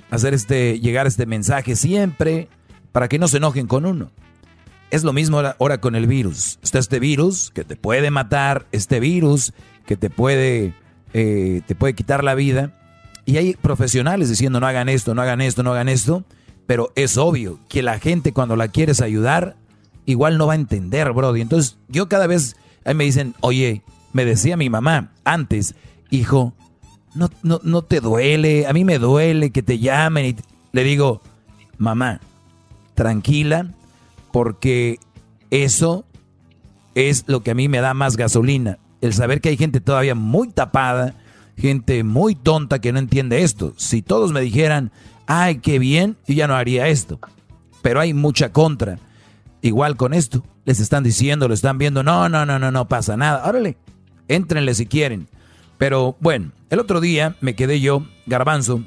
[0.10, 2.48] Hacer este, llegar este mensaje siempre
[2.92, 4.12] para que no se enojen con uno.
[4.90, 6.60] Es lo mismo ahora, con el virus.
[6.62, 9.54] Está este virus que te puede matar, este virus
[9.86, 10.74] que te puede,
[11.14, 12.78] eh, te puede quitar la vida.
[13.26, 16.26] Y hay profesionales diciendo no hagan esto, no hagan esto, no hagan esto.
[16.68, 19.56] Pero es obvio que la gente cuando la quieres ayudar,
[20.06, 21.42] igual no va a entender, Brody.
[21.42, 25.76] Entonces yo cada vez, me dicen, oye, me decía mi mamá antes,
[26.10, 26.54] hijo,
[27.16, 30.26] no, no, no te duele, a mí me duele que te llamen.
[30.26, 30.36] Y
[30.74, 31.22] le digo,
[31.78, 32.20] mamá,
[32.94, 33.68] tranquila,
[34.32, 35.00] porque
[35.50, 36.06] eso
[36.96, 38.80] es lo que a mí me da más gasolina.
[39.02, 41.16] El saber que hay gente todavía muy tapada,
[41.58, 43.74] gente muy tonta que no entiende esto.
[43.78, 44.92] Si todos me dijeran,
[45.28, 47.20] ay, qué bien, yo ya no haría esto.
[47.82, 49.00] Pero hay mucha contra.
[49.62, 53.18] Igual con esto, les están diciendo, lo están viendo, no, no, no, no, no pasa
[53.18, 53.48] nada.
[53.48, 53.78] Órale,
[54.28, 55.28] éntrenle si quieren.
[55.78, 58.84] Pero bueno, el otro día me quedé yo, garbanzo,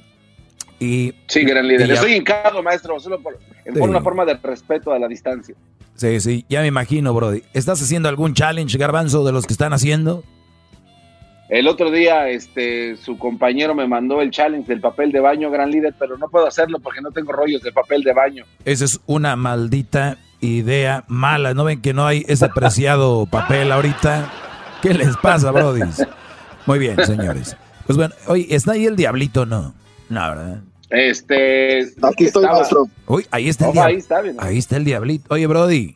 [0.79, 1.15] y...
[1.29, 1.91] Sí, gran líder.
[1.91, 5.55] Estoy hincado, maestro, solo por, una forma de respeto a la distancia.
[5.95, 7.43] Sí, sí, ya me imagino, Brody.
[7.53, 10.25] ¿Estás haciendo algún challenge, garbanzo, de los que están haciendo?
[11.49, 15.71] El otro día, este, su compañero me mandó el challenge del papel de baño, gran
[15.71, 18.45] líder, pero no puedo hacerlo porque no tengo rollos de papel de baño.
[18.65, 21.55] Esa es una maldita idea mala.
[21.55, 24.33] ¿No ven que no hay ese preciado papel ahorita?
[24.83, 25.83] ¿Qué les pasa, Brody?
[26.67, 27.57] Muy bien, señores.
[27.87, 29.75] Pues bueno, oye, ¿está ahí el diablito no?
[30.09, 30.61] No, ¿verdad?
[30.91, 31.81] Este.
[32.03, 32.89] Aquí estoy, maestro.
[33.07, 34.15] Uy, ahí está el diablito.
[34.39, 35.27] Ahí está, el diablito.
[35.35, 35.95] Oye, Brody.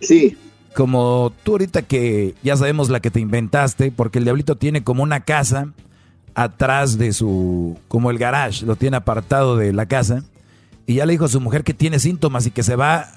[0.00, 0.36] Sí.
[0.74, 5.02] Como tú ahorita que ya sabemos la que te inventaste, porque el diablito tiene como
[5.02, 5.72] una casa
[6.34, 7.78] atrás de su.
[7.88, 10.22] como el garage, lo tiene apartado de la casa.
[10.86, 13.08] Y ya le dijo a su mujer que tiene síntomas y que se va.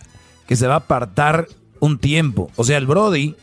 [0.47, 1.47] que se va a apartar
[1.79, 2.49] un tiempo.
[2.55, 3.35] O sea, el Brody,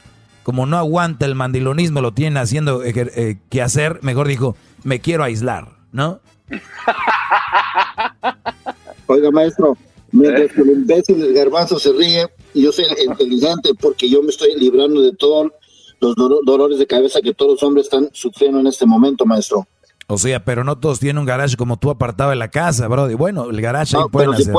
[0.43, 5.24] como no aguanta el mandilonismo, lo tiene haciendo eh, que hacer, mejor dijo, me quiero
[5.24, 6.20] aislar, ¿no?
[9.06, 9.76] Oiga, maestro,
[10.12, 14.55] mientras que el imbécil del garbanzo se ríe, yo soy inteligente porque yo me estoy
[14.59, 15.52] librando de todos
[16.01, 16.14] los
[16.44, 19.66] dolores de cabeza que todos los hombres están sufriendo en este momento, maestro.
[20.06, 23.09] O sea, pero no todos tienen un garage como tú apartado en la casa, bro.
[23.10, 24.55] Y bueno, el garage ahí pueden hacer.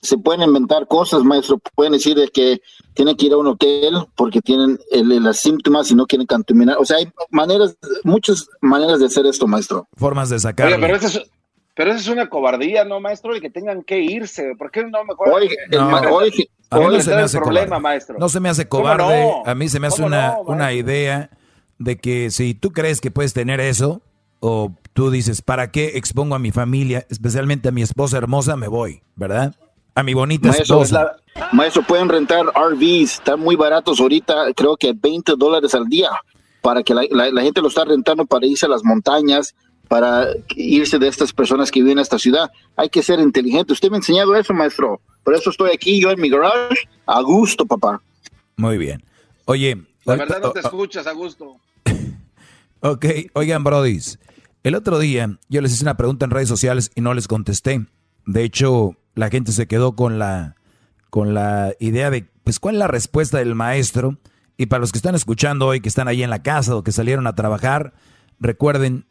[0.00, 1.60] Se pueden, inventar cosas, maestro.
[1.76, 2.60] Pueden decir que
[2.94, 6.76] tienen que ir a un hotel porque tienen las síntomas y no quieren contaminar.
[6.80, 9.86] O sea, hay maneras, muchas maneras de hacer esto, maestro.
[9.96, 10.72] Formas de sacar.
[10.80, 11.20] pero eso es,
[11.74, 13.34] pero eso es una cobardía, ¿no, maestro?
[13.34, 14.54] Y que tengan que irse.
[14.58, 15.30] ¿Por qué no mejor?
[15.30, 18.16] Oye, no, no se me hace problema, maestro.
[18.18, 19.32] No se me hace cobarde.
[19.44, 21.30] A mí se me hace una, una idea
[21.78, 24.02] de que si tú crees que puedes tener eso,
[24.40, 28.56] o tú dices, ¿para qué expongo a mi familia, especialmente a mi esposa hermosa?
[28.56, 29.54] Me voy, ¿verdad?
[29.94, 31.16] A mi bonita esposa.
[31.52, 36.10] maestro, pueden rentar RVs, están muy baratos ahorita, creo que 20 dólares al día,
[36.60, 39.54] para que la gente lo está rentando para irse a las montañas,
[39.92, 42.50] para irse de estas personas que viven en esta ciudad.
[42.76, 43.74] Hay que ser inteligente.
[43.74, 45.02] Usted me ha enseñado eso, maestro.
[45.22, 48.00] Por eso estoy aquí, yo en mi garage, a gusto, papá.
[48.56, 49.04] Muy bien.
[49.44, 49.82] Oye.
[50.06, 51.58] La verdad no te escuchas a gusto.
[52.80, 53.04] ok,
[53.34, 54.18] oigan, brodis.
[54.62, 57.84] El otro día yo les hice una pregunta en redes sociales y no les contesté.
[58.24, 60.56] De hecho, la gente se quedó con la,
[61.10, 64.16] con la idea de, pues, ¿cuál es la respuesta del maestro?
[64.56, 66.92] Y para los que están escuchando hoy, que están ahí en la casa o que
[66.92, 67.92] salieron a trabajar,
[68.40, 69.04] recuerden,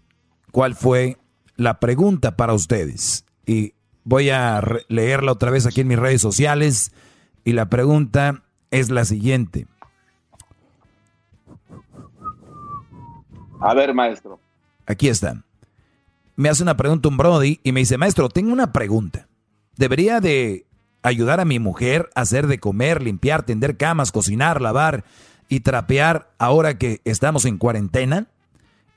[0.51, 1.17] cuál fue
[1.55, 3.25] la pregunta para ustedes.
[3.45, 3.73] Y
[4.03, 6.91] voy a leerla otra vez aquí en mis redes sociales.
[7.43, 9.67] Y la pregunta es la siguiente.
[13.59, 14.39] A ver, maestro.
[14.85, 15.43] Aquí está.
[16.35, 19.27] Me hace una pregunta un Brody y me dice, maestro, tengo una pregunta.
[19.77, 20.65] ¿Debería de
[21.03, 25.03] ayudar a mi mujer a hacer de comer, limpiar, tender camas, cocinar, lavar
[25.49, 28.27] y trapear ahora que estamos en cuarentena?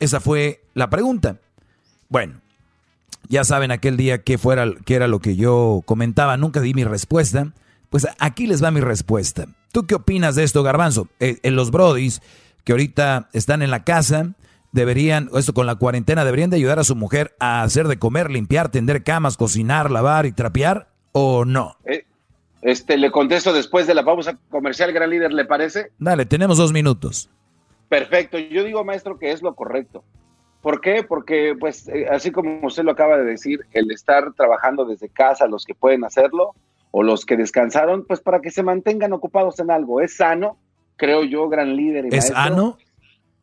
[0.00, 1.38] Esa fue la pregunta.
[2.08, 2.40] Bueno,
[3.28, 6.84] ya saben aquel día que fuera que era lo que yo comentaba, nunca di mi
[6.84, 7.52] respuesta.
[7.90, 9.46] Pues aquí les va mi respuesta.
[9.72, 11.08] ¿Tú qué opinas de esto, Garbanzo?
[11.20, 12.22] Eh, en los brodis
[12.64, 14.34] que ahorita están en la casa,
[14.72, 18.30] deberían, esto con la cuarentena, deberían de ayudar a su mujer a hacer de comer,
[18.30, 21.76] limpiar, tender camas, cocinar, lavar y trapear, o no?
[21.84, 22.04] Eh,
[22.62, 25.92] este, le contesto después de la pausa comercial, gran líder, ¿le parece?
[25.98, 27.30] Dale, tenemos dos minutos.
[27.88, 30.02] Perfecto, yo digo, maestro, que es lo correcto.
[30.64, 31.04] ¿Por qué?
[31.06, 35.46] Porque, pues, eh, así como usted lo acaba de decir, el estar trabajando desde casa,
[35.46, 36.54] los que pueden hacerlo,
[36.90, 40.56] o los que descansaron, pues para que se mantengan ocupados en algo, es sano
[40.96, 42.04] creo yo, gran líder.
[42.06, 42.36] Y ¿Es maestro.
[42.38, 42.78] ano?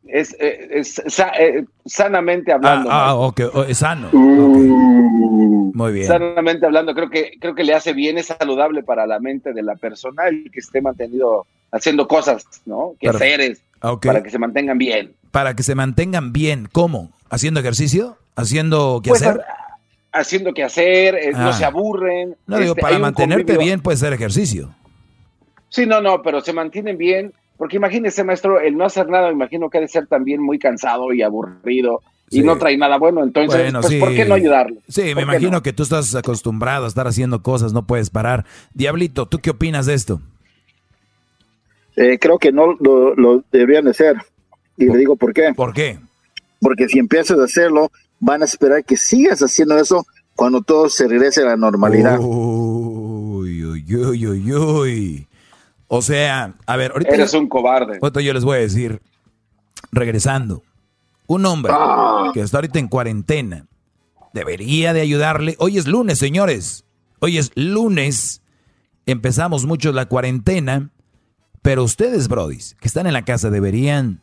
[0.06, 2.90] Es, eh, es sa- eh, sanamente hablando.
[2.90, 3.46] Ah, ah, maestro.
[3.46, 4.08] ok, oh, es sano.
[4.12, 6.06] Uh, Muy bien.
[6.06, 9.62] Sanamente hablando, creo que, creo que le hace bien, es saludable para la mente de
[9.62, 12.94] la persona el que esté mantenido haciendo cosas, ¿no?
[12.98, 13.24] Que Perfecto.
[13.34, 14.06] haceres, Ok.
[14.06, 15.14] para que se mantengan bien.
[15.32, 17.10] Para que se mantengan bien, ¿cómo?
[17.30, 18.16] ¿Haciendo ejercicio?
[18.36, 19.40] ¿Haciendo qué Pues, hacer?
[19.40, 21.44] ha- haciendo que hacer, eh, Ah.
[21.46, 22.36] no se aburren.
[22.46, 24.74] No digo, este, para mantenerte convivio- bien puede ser ejercicio.
[25.70, 29.32] Sí, no, no, pero se mantienen bien, porque imagínese, maestro, el no hacer nada, me
[29.34, 33.22] imagino que ha de ser también muy cansado y aburrido y no trae nada bueno,
[33.22, 33.98] entonces, Bueno, pues, sí.
[34.00, 34.80] ¿por qué no ayudarle?
[34.88, 35.62] Sí, ¿Por me qué imagino no?
[35.62, 38.44] que tú estás acostumbrado a estar haciendo cosas, no puedes parar.
[38.74, 40.20] Diablito, ¿tú qué opinas de esto?
[41.96, 44.16] Eh, creo que no lo, lo deberían de hacer.
[44.76, 45.52] Y le digo por qué.
[45.54, 45.98] ¿Por qué?
[46.60, 47.90] Porque si empiezas a hacerlo,
[48.20, 52.18] van a esperar que sigas haciendo eso cuando todo se regrese a la normalidad.
[52.20, 55.26] Uy, uy, uy, uy, uy.
[55.88, 57.98] O sea, a ver, ahorita, Eres yo, un cobarde.
[58.00, 59.02] ahorita yo les voy a decir,
[59.90, 60.62] regresando,
[61.26, 62.30] un hombre Ah.
[62.32, 63.66] que está ahorita en cuarentena
[64.32, 65.56] debería de ayudarle.
[65.58, 66.84] Hoy es lunes, señores.
[67.20, 68.40] Hoy es lunes.
[69.04, 70.90] Empezamos mucho la cuarentena.
[71.60, 74.20] Pero ustedes, brodis, que están en la casa, deberían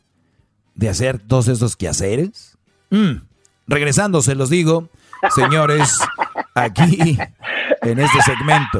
[0.80, 2.58] de hacer todos esos quehaceres.
[2.90, 3.24] Mm,
[3.68, 4.90] Regresando, se los digo,
[5.36, 5.94] señores,
[6.56, 7.20] aquí
[7.84, 8.80] en este segmento.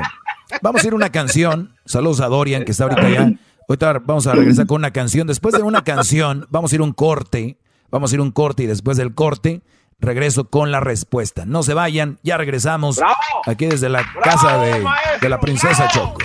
[0.64, 1.76] Vamos a ir a una canción.
[1.86, 3.34] Saludos a Dorian, que está ahorita allá.
[3.68, 5.28] Ahorita vamos a regresar con una canción.
[5.28, 7.60] Después de una canción, vamos a ir a un corte.
[7.92, 9.62] Vamos a ir a un corte y después del corte,
[10.00, 11.46] regreso con la respuesta.
[11.46, 13.00] No se vayan, ya regresamos
[13.46, 14.84] aquí desde la casa de,
[15.22, 16.20] de la princesa Choco.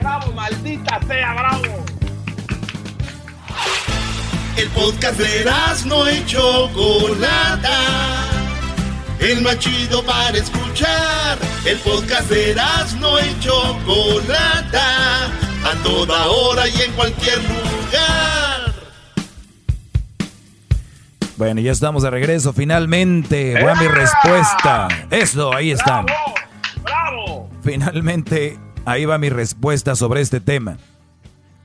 [0.00, 1.84] ¡Bravo, maldita sea, bravo!
[4.56, 5.44] El podcast de
[5.84, 7.78] no y Chocolata.
[9.20, 11.38] El más chido para escuchar.
[11.66, 12.56] El podcast de
[12.98, 15.26] no y Chocolata.
[15.62, 18.74] A toda hora y en cualquier lugar.
[21.36, 23.62] Bueno, ya estamos de regreso finalmente.
[23.62, 24.88] Va mi respuesta.
[25.10, 26.02] Eso, ahí está.
[26.82, 27.50] ¡Bravo!
[27.62, 30.78] Finalmente, ahí va mi respuesta sobre este tema.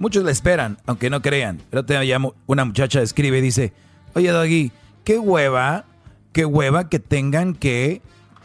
[0.02, 1.62] Muchos la esperan, aunque no crean.
[1.70, 3.72] Pero te llamo, una muchacha escribe y dice,
[4.16, 4.72] oye Doggy,
[5.04, 5.86] qué hueva,
[6.34, 8.02] qué hueva que tengan que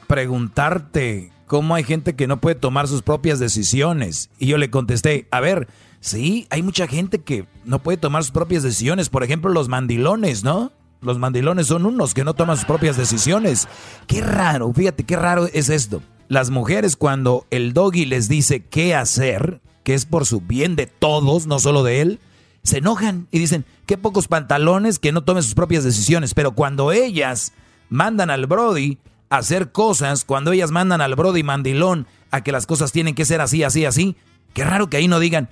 [0.07, 4.29] preguntarte cómo hay gente que no puede tomar sus propias decisiones.
[4.39, 5.67] Y yo le contesté, a ver,
[6.01, 9.09] sí, hay mucha gente que no puede tomar sus propias decisiones.
[9.09, 10.73] Por ejemplo, los mandilones, ¿no?
[11.01, 13.67] Los mandilones son unos que no toman sus propias decisiones.
[14.07, 16.03] Qué raro, fíjate qué raro es esto.
[16.29, 20.89] Las mujeres cuando el doggy les dice qué hacer, que es por su bien de
[20.89, 22.19] todos, no solo de él,
[22.65, 26.35] se enojan y dicen, qué pocos pantalones que no tomen sus propias decisiones.
[26.35, 27.53] Pero cuando ellas
[27.89, 28.99] mandan al Brody
[29.31, 33.25] a hacer cosas, cuando ellas mandan al Brody mandilón a que las cosas tienen que
[33.25, 34.17] ser así, así, así,
[34.55, 35.51] qué raro que ahí no digan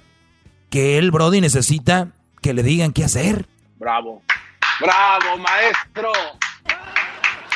[0.69, 2.09] que el Brody necesita
[2.43, 3.47] que le digan qué hacer.
[3.79, 4.21] Bravo.
[4.81, 6.11] Bravo, maestro.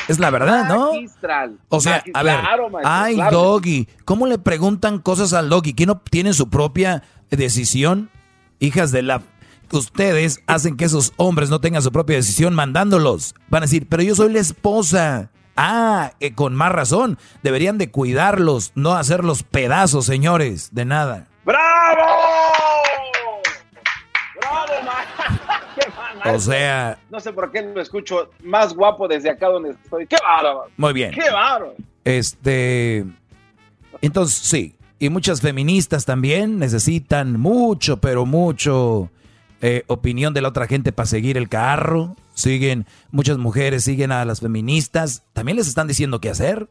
[0.08, 0.94] Es la verdad, ¿no?
[0.94, 1.58] Magistral.
[1.68, 3.38] O sea, a ver, claro, maestro, ay, claro.
[3.38, 5.74] Doggy, ¿cómo le preguntan cosas al Doggy?
[5.74, 8.10] ¿Que no tienen su propia decisión?
[8.58, 9.22] Hijas de la...
[9.70, 13.34] Ustedes hacen que esos hombres no tengan su propia decisión mandándolos.
[13.50, 15.30] Van a decir, pero yo soy la esposa.
[15.56, 17.18] Ah, eh, con más razón.
[17.42, 20.70] Deberían de cuidarlos, no hacerlos pedazos, señores.
[20.72, 21.26] De nada.
[21.44, 22.02] ¡Bravo,
[26.22, 29.70] ¡Qué ma- O sea, No sé por qué lo escucho más guapo desde acá donde
[29.70, 30.06] estoy.
[30.06, 30.66] ¡Qué bárbaro!
[30.76, 31.12] muy bien.
[31.12, 31.74] ¡Qué bárbaro!
[32.04, 33.04] Este.
[34.00, 34.74] Entonces, sí.
[34.98, 39.10] Y muchas feministas también necesitan mucho, pero mucho
[39.60, 42.16] eh, opinión de la otra gente para seguir el carro.
[42.34, 45.24] Siguen, muchas mujeres siguen a las feministas.
[45.32, 46.68] También les están diciendo qué hacer.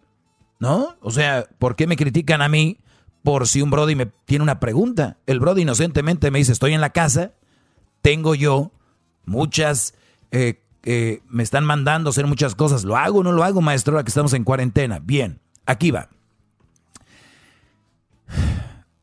[0.60, 0.96] ¿No?
[1.02, 2.80] O sea, ¿por qué me critican a mí
[3.24, 5.18] por si un Brody me tiene una pregunta?
[5.28, 7.34] El Brody inocentemente me dice, estoy en la casa,
[8.02, 8.72] tengo yo
[9.28, 9.94] muchas,
[10.32, 12.84] eh, eh, me están mandando hacer muchas cosas.
[12.84, 15.00] ¿Lo hago o no lo hago, maestro, ahora que estamos en cuarentena?
[15.00, 16.10] Bien, aquí va.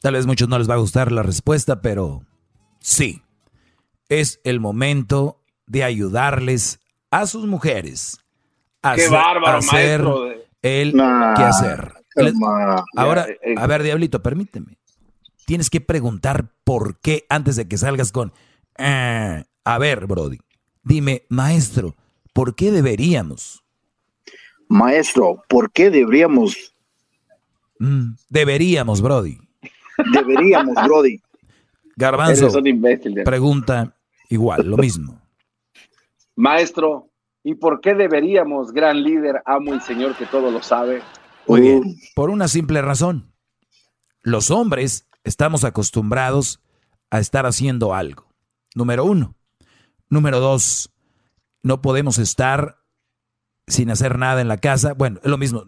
[0.01, 2.23] Tal vez muchos no les va a gustar la respuesta, pero
[2.81, 3.23] sí,
[4.09, 6.81] es el momento de ayudarles
[7.11, 8.19] a sus mujeres
[8.83, 10.29] a ¡Qué hacer- bárbaro, a hacer maestro!
[10.63, 11.95] el Nah, qué hacer.
[12.17, 12.85] Les- come on.
[12.97, 14.79] Ahora, eh, a ver, Diablito, permíteme.
[15.47, 18.33] Tienes que preguntar por qué antes de que salgas con...
[18.79, 19.45] "Eh".
[19.65, 20.39] A ver, Brody,
[20.83, 21.95] dime, maestro,
[22.33, 23.63] ¿por qué deberíamos?
[24.69, 26.71] Maestro, ¿por qué deberíamos,
[27.81, 29.37] Mm, deberíamos, Brody.
[30.13, 31.21] deberíamos, Brody?
[31.97, 32.49] Garbanzo,
[33.25, 33.97] pregunta
[34.31, 35.21] igual, lo mismo.
[36.37, 37.11] Maestro,
[37.43, 41.03] ¿y por qué deberíamos, gran líder, amo y señor que todo lo sabe?
[41.47, 43.33] Muy bien, por una simple razón.
[44.23, 46.61] Los hombres estamos acostumbrados
[47.11, 48.27] a estar haciendo algo.
[48.75, 49.35] Número uno.
[50.15, 50.93] Número dos,
[51.65, 52.79] no podemos estar
[53.67, 54.95] sin hacer nada en la casa.
[54.95, 55.65] Bueno, es lo mismo.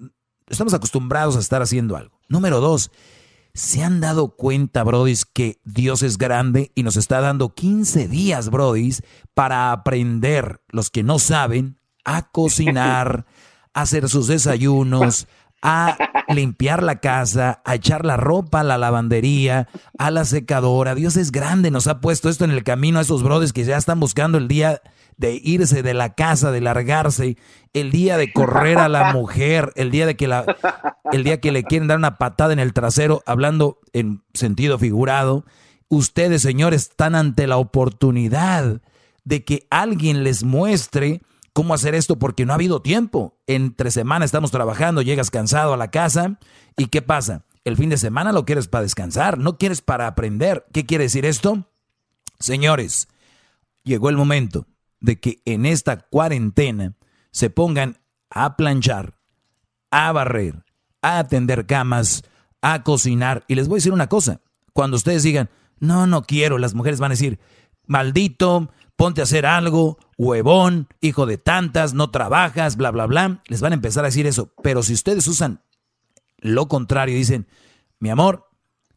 [0.46, 2.20] Estamos acostumbrados a estar haciendo algo.
[2.28, 2.92] Número dos,
[3.54, 8.48] ¿se han dado cuenta, brodis, que Dios es grande y nos está dando 15 días,
[8.48, 9.02] brodis,
[9.34, 13.26] para aprender, los que no saben, a cocinar,
[13.74, 15.26] a hacer sus desayunos,
[15.68, 15.96] a
[16.28, 19.66] limpiar la casa, a echar la ropa a la lavandería,
[19.98, 20.94] a la secadora.
[20.94, 23.76] Dios es grande, nos ha puesto esto en el camino a esos brothers que ya
[23.76, 24.80] están buscando el día
[25.16, 27.36] de irse de la casa, de largarse,
[27.72, 30.56] el día de correr a la mujer, el día de que la
[31.12, 35.44] el día que le quieren dar una patada en el trasero, hablando en sentido figurado.
[35.88, 38.82] Ustedes, señores, están ante la oportunidad
[39.24, 41.22] de que alguien les muestre
[41.56, 43.38] cómo hacer esto porque no ha habido tiempo.
[43.46, 46.38] Entre semana estamos trabajando, llegas cansado a la casa
[46.76, 47.46] y ¿qué pasa?
[47.64, 50.66] El fin de semana lo quieres para descansar, no quieres para aprender.
[50.74, 51.66] ¿Qué quiere decir esto?
[52.38, 53.08] Señores,
[53.84, 54.66] llegó el momento
[55.00, 56.92] de que en esta cuarentena
[57.30, 59.14] se pongan a planchar,
[59.90, 60.62] a barrer,
[61.00, 62.24] a atender camas,
[62.60, 63.44] a cocinar.
[63.48, 64.42] Y les voy a decir una cosa,
[64.74, 67.38] cuando ustedes digan, no, no quiero, las mujeres van a decir,
[67.86, 73.42] maldito, ponte a hacer algo, huevón, hijo de tantas, no trabajas, bla, bla, bla.
[73.46, 74.52] Les van a empezar a decir eso.
[74.62, 75.60] Pero si ustedes usan
[76.38, 77.46] lo contrario dicen,
[77.98, 78.48] mi amor,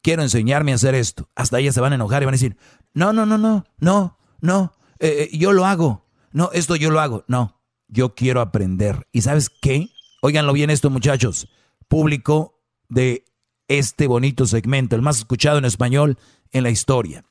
[0.01, 2.57] quiero enseñarme a hacer esto, hasta ellas se van a enojar y van a decir,
[2.93, 6.05] no, no, no, no, no, no, eh, eh, yo lo hago.
[6.31, 7.23] No, esto yo lo hago.
[7.27, 9.07] No, yo quiero aprender.
[9.11, 9.89] ¿Y sabes qué?
[10.21, 11.49] Óiganlo bien esto, muchachos.
[11.87, 13.25] Público de
[13.67, 16.17] este bonito segmento, el más escuchado en español
[16.51, 17.23] en la historia.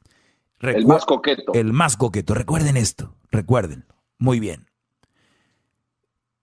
[0.60, 1.52] El más coqueto.
[1.54, 2.34] El más coqueto.
[2.34, 3.86] Recuerden esto, recuerden.
[4.18, 4.68] Muy bien.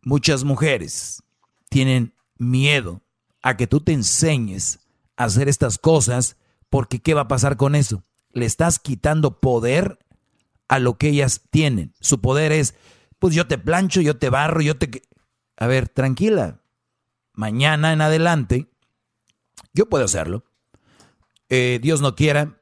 [0.02, 1.24] Muchas mujeres
[1.70, 3.02] tienen miedo
[3.42, 4.80] a que tú te enseñes
[5.18, 6.38] a hacer estas cosas
[6.70, 8.04] porque ¿qué va a pasar con eso?
[8.32, 10.00] Le estás quitando poder
[10.68, 11.94] a lo que ellas tienen.
[12.00, 12.76] Su poder es,
[13.20, 15.02] pues yo te plancho, yo te barro, yo te...
[15.58, 16.62] A ver, tranquila.
[17.34, 18.68] Mañana en adelante,
[19.74, 20.46] yo puedo hacerlo.
[21.50, 22.62] Eh, Dios no quiera,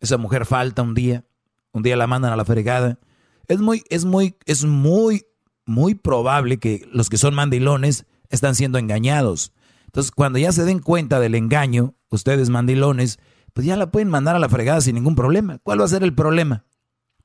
[0.00, 1.24] esa mujer falta un día,
[1.72, 2.98] un día la mandan a la fregada.
[3.46, 5.26] Es muy, es muy, es muy,
[5.64, 9.52] muy probable que los que son mandilones están siendo engañados.
[9.86, 13.18] Entonces, cuando ya se den cuenta del engaño, ustedes mandilones,
[13.54, 15.58] pues ya la pueden mandar a la fregada sin ningún problema.
[15.62, 16.64] ¿Cuál va a ser el problema?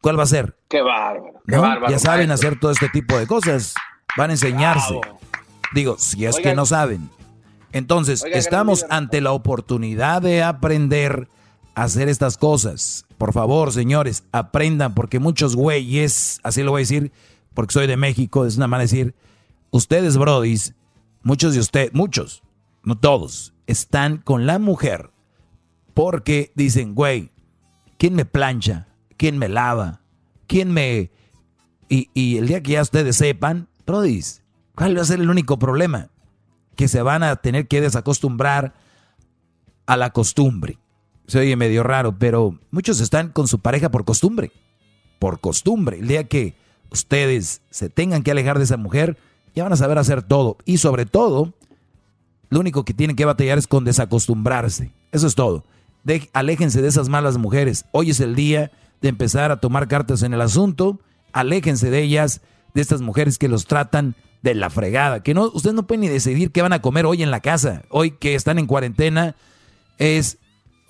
[0.02, 0.58] ¿Cuál va a ser?
[0.70, 1.42] Qué bárbaro.
[1.48, 3.74] Qué bárbaro ya saben hacer todo este tipo de cosas.
[4.18, 5.00] Van a enseñarse.
[5.74, 7.10] Digo, si es que no saben.
[7.72, 11.28] Entonces, estamos ante la oportunidad de aprender
[11.76, 13.06] hacer estas cosas.
[13.18, 17.12] Por favor, señores, aprendan, porque muchos güeyes, así lo voy a decir,
[17.54, 19.16] porque soy de México, es una de decir,
[19.72, 20.74] ustedes, brodis,
[21.22, 22.44] muchos de ustedes, muchos,
[22.84, 25.14] no todos, están con la mujer
[25.94, 27.32] porque dicen, güey,
[27.98, 28.88] ¿quién me plancha?
[29.18, 30.02] ¿Quién me lava?
[30.48, 31.12] ¿Quién me...?
[31.90, 34.42] Y, el día que ya ustedes sepan, Prodis,
[34.74, 36.10] ¿cuál va a ser el único problema?
[36.76, 38.74] Que se van a tener que desacostumbrar
[39.86, 40.80] a la costumbre.
[41.28, 44.52] Se oye medio raro, pero muchos están con su pareja por costumbre.
[45.20, 46.00] Por costumbre.
[46.00, 46.56] El día que
[46.92, 49.18] ustedes se tengan que alejar de esa mujer,
[49.56, 50.58] ya van a saber hacer todo.
[50.66, 51.54] Y sobre todo,
[52.50, 54.92] lo único que tienen que batallar es con desacostumbrarse.
[55.12, 55.64] Eso es todo.
[56.34, 57.86] aléjense de esas malas mujeres.
[57.92, 58.72] Hoy es el día
[59.02, 61.00] de empezar a tomar cartas en el asunto.
[61.32, 62.42] Aléjense de ellas,
[62.74, 65.24] de estas mujeres que los tratan de la fregada.
[65.24, 67.84] Que no, ustedes no pueden ni decidir qué van a comer hoy en la casa.
[67.90, 69.36] Hoy que están en cuarentena,
[69.98, 70.38] es,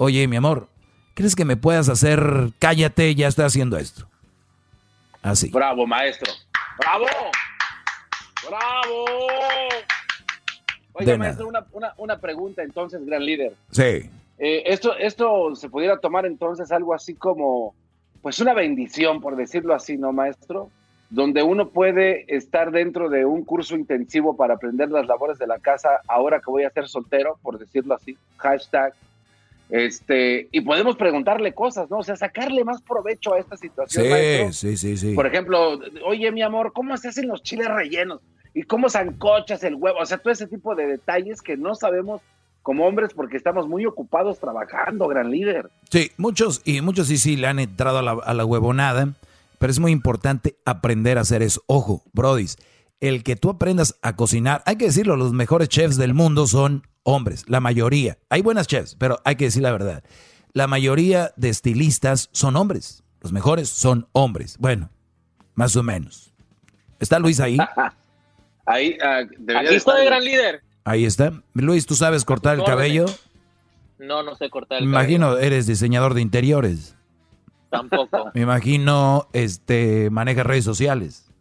[0.04, 0.68] oye, mi amor,
[1.14, 4.08] ¿crees que me puedas hacer, cállate, ya estoy haciendo esto?
[5.22, 5.50] Así.
[5.50, 6.32] Bravo, maestro.
[6.78, 7.06] Bravo.
[8.48, 9.06] Bravo.
[10.94, 13.56] Oiga, maestro, una, una, pregunta entonces, gran líder.
[13.72, 14.10] Sí.
[14.38, 17.74] Eh, esto, esto se pudiera tomar entonces algo así como
[18.22, 20.70] pues una bendición, por decirlo así, ¿no, maestro?
[21.10, 25.60] Donde uno puede estar dentro de un curso intensivo para aprender las labores de la
[25.60, 28.94] casa ahora que voy a ser soltero, por decirlo así, hashtag,
[29.74, 31.98] este, y podemos preguntarle cosas, ¿no?
[31.98, 34.06] O sea, sacarle más provecho a esta situación.
[34.06, 35.16] Sí, sí, sí, sí.
[35.16, 38.22] Por ejemplo, oye, mi amor, ¿cómo se hacen los chiles rellenos?
[38.54, 39.98] ¿Y cómo zancochas el huevo?
[40.00, 42.22] O sea, todo ese tipo de detalles que no sabemos
[42.62, 45.72] como hombres porque estamos muy ocupados trabajando, gran líder.
[45.90, 49.16] Sí, muchos, y muchos sí, sí, le han entrado a la, a la huevonada,
[49.58, 51.64] pero es muy importante aprender a hacer eso.
[51.66, 52.58] Ojo, brodis,
[53.04, 56.88] el que tú aprendas a cocinar, hay que decirlo, los mejores chefs del mundo son
[57.04, 58.18] hombres, la mayoría.
[58.30, 60.06] Hay buenas chefs, pero hay que decir la verdad.
[60.54, 64.56] La mayoría de estilistas son hombres, los mejores son hombres.
[64.58, 64.90] Bueno,
[65.54, 66.34] más o menos.
[66.98, 67.58] ¿Está Luis ahí?
[68.66, 70.64] ahí, uh, Aquí estoy, gran líder.
[70.86, 71.34] Ahí está.
[71.54, 73.06] Luis, ¿tú sabes cortar el cabello?
[74.00, 76.96] No, no sé cortar el Imagino, eres diseñador de interiores.
[77.70, 78.32] tampoco.
[78.34, 81.33] Me imagino, este, maneja redes sociales.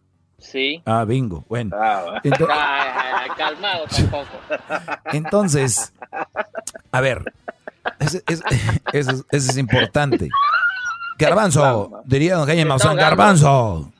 [0.42, 0.82] Sí.
[0.84, 1.44] Ah, bingo.
[1.48, 1.74] Bueno.
[1.78, 2.90] Ah, Ento- ay,
[3.24, 4.26] ay, calmado tampoco.
[5.12, 5.92] Entonces,
[6.90, 7.32] a ver,
[8.00, 8.18] eso
[8.92, 10.28] es, es- importante.
[11.18, 12.96] Garbanzo, diría don Jaime Me Maussan.
[12.96, 13.92] Garbanzo.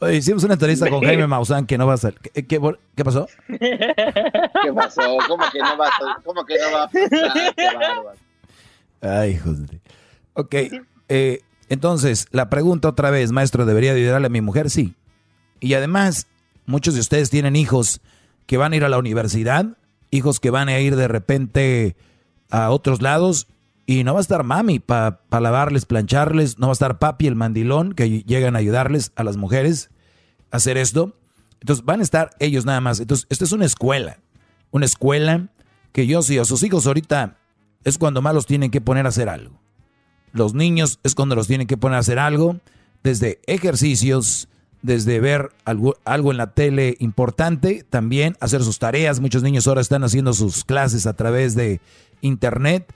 [0.00, 2.14] Oye, hicimos una entrevista con Jaime Maussan que no va a ser.
[2.14, 2.60] ¿Qué, qué,
[2.96, 3.28] qué pasó?
[3.48, 5.16] ¿Qué pasó?
[5.28, 7.54] ¿Cómo que no va a, cómo que no va a pasar?
[7.56, 8.12] Qué bárbaro.
[9.00, 9.80] Ay, de-
[10.34, 10.54] Ok,
[11.08, 14.70] eh, entonces, la pregunta otra vez, maestro, ¿debería de ayudarle a mi mujer?
[14.70, 14.94] Sí.
[15.62, 16.26] Y además,
[16.66, 18.00] muchos de ustedes tienen hijos
[18.46, 19.78] que van a ir a la universidad,
[20.10, 21.96] hijos que van a ir de repente
[22.50, 23.46] a otros lados
[23.86, 27.36] y no va a estar mami para lavarles, plancharles, no va a estar papi el
[27.36, 29.90] mandilón que llegan a ayudarles a las mujeres
[30.50, 31.16] a hacer esto.
[31.60, 32.98] Entonces van a estar ellos nada más.
[32.98, 34.18] Entonces, esto es una escuela,
[34.72, 35.48] una escuela
[35.92, 37.38] que yo si a sus hijos ahorita
[37.84, 39.60] es cuando más los tienen que poner a hacer algo.
[40.32, 42.58] Los niños es cuando los tienen que poner a hacer algo,
[43.04, 44.48] desde ejercicios,
[44.82, 49.20] desde ver algo, algo en la tele importante, también hacer sus tareas.
[49.20, 51.80] Muchos niños ahora están haciendo sus clases a través de
[52.20, 52.92] internet,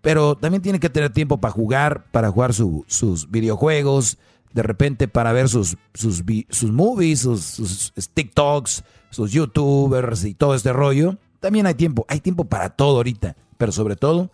[0.00, 4.18] pero también tienen que tener tiempo para jugar, para jugar su- sus videojuegos,
[4.52, 6.24] de repente para ver sus, sus
[6.72, 11.16] movies, sus, sus TikToks, sus YouTubers y todo este rollo.
[11.38, 14.30] También hay tiempo, hay tiempo para todo ahorita, pero sobre todo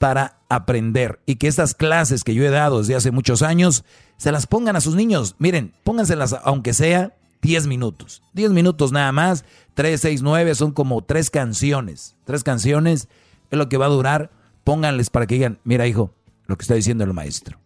[0.00, 3.84] para aprender y que estas clases que yo he dado desde hace muchos años
[4.16, 5.36] se las pongan a sus niños.
[5.38, 8.22] Miren, pónganselas aunque sea 10 minutos.
[8.32, 9.44] 10 minutos nada más,
[9.74, 12.16] 3, 6, 9 son como tres canciones.
[12.24, 13.08] Tres canciones
[13.50, 14.30] es lo que va a durar.
[14.64, 16.14] Pónganles para que digan, mira hijo,
[16.46, 17.58] lo que está diciendo el maestro.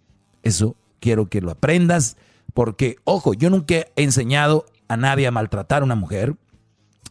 [0.42, 2.16] Eso quiero que lo aprendas
[2.52, 6.34] porque, ojo, yo nunca he enseñado a nadie a maltratar a una mujer.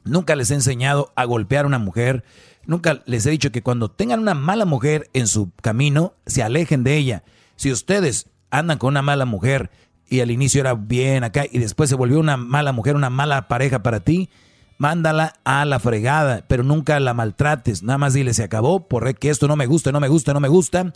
[0.03, 2.25] Nunca les he enseñado a golpear a una mujer.
[2.65, 6.83] Nunca les he dicho que cuando tengan una mala mujer en su camino, se alejen
[6.83, 7.23] de ella.
[7.55, 9.69] Si ustedes andan con una mala mujer
[10.07, 13.47] y al inicio era bien acá y después se volvió una mala mujer, una mala
[13.47, 14.29] pareja para ti,
[14.77, 17.83] mándala a la fregada, pero nunca la maltrates.
[17.83, 20.39] Nada más dile, se acabó, por que esto no me gusta, no me gusta, no
[20.39, 20.93] me gusta.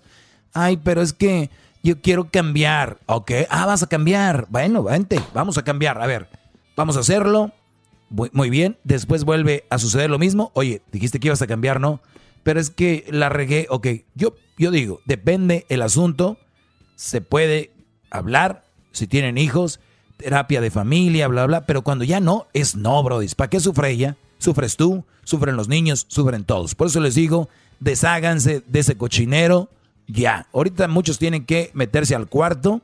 [0.54, 1.50] Ay, pero es que
[1.84, 3.00] yo quiero cambiar.
[3.06, 4.48] Ok, ah, vas a cambiar.
[4.50, 6.02] Bueno, vente, vamos a cambiar.
[6.02, 6.30] A ver,
[6.76, 7.52] vamos a hacerlo.
[8.10, 10.52] Muy, bien, después vuelve a suceder lo mismo.
[10.54, 12.00] Oye, dijiste que ibas a cambiar, ¿no?
[12.44, 13.68] Pero es que la regué.
[13.70, 16.38] Ok, yo, yo digo, depende el asunto.
[16.96, 17.72] Se puede
[18.10, 19.80] hablar si tienen hijos,
[20.16, 21.66] terapia de familia, bla, bla.
[21.66, 23.28] Pero cuando ya no, es no, Brody.
[23.36, 24.16] ¿Para qué sufre ella?
[24.38, 26.76] Sufres tú, sufren los niños, sufren todos.
[26.76, 29.70] Por eso les digo, desháganse de ese cochinero
[30.08, 30.48] ya.
[30.54, 32.82] Ahorita muchos tienen que meterse al cuarto,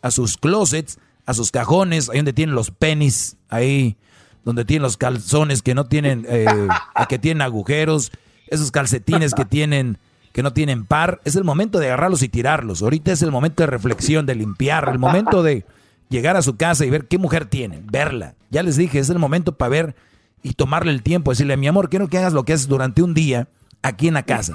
[0.00, 3.96] a sus closets, a sus cajones, ahí donde tienen los penis, ahí
[4.44, 6.46] donde tienen los calzones que no tienen, eh,
[7.08, 8.12] que tienen agujeros,
[8.48, 9.98] esos calcetines que tienen,
[10.32, 11.20] que no tienen par.
[11.24, 12.82] Es el momento de agarrarlos y tirarlos.
[12.82, 15.64] Ahorita es el momento de reflexión, de limpiar, el momento de
[16.08, 18.34] llegar a su casa y ver qué mujer tienen, verla.
[18.50, 19.94] Ya les dije, es el momento para ver
[20.42, 23.14] y tomarle el tiempo, decirle, mi amor, quiero que hagas lo que haces durante un
[23.14, 23.48] día
[23.82, 24.54] aquí en la casa.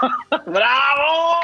[0.30, 1.36] ¡Bravo!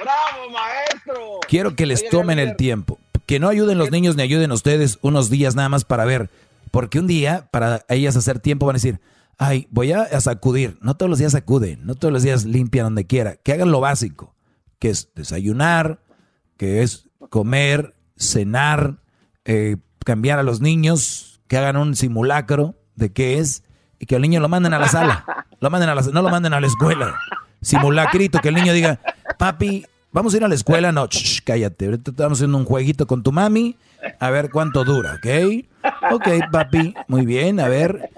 [0.00, 1.40] ¡Bravo, maestro!
[1.48, 2.98] Quiero que les tomen el tiempo.
[3.26, 6.30] Que no ayuden los niños ni ayuden ustedes unos días nada más para ver.
[6.70, 9.00] Porque un día, para ellas hacer tiempo, van a decir,
[9.38, 10.78] ay, voy a, sacudir.
[10.80, 13.36] No todos los días sacuden, no todos los días limpian donde quiera.
[13.36, 14.34] Que hagan lo básico,
[14.78, 16.00] que es desayunar,
[16.56, 18.98] que es comer, cenar,
[19.44, 23.62] eh, cambiar a los niños, que hagan un simulacro de qué es
[23.98, 25.24] y que al niño lo manden a la sala.
[25.58, 27.18] Lo manden a la, no lo manden a la escuela.
[27.62, 29.00] Simulacrito, que el niño diga,
[29.38, 29.86] papi,
[30.16, 30.92] vamos a ir a la escuela.
[30.92, 31.84] No, shh, cállate.
[31.84, 33.76] Ahorita estamos haciendo un jueguito con tu mami.
[34.18, 35.62] A ver cuánto dura, ¿ok?
[36.12, 38.10] Ok, papi, muy bien, a ver.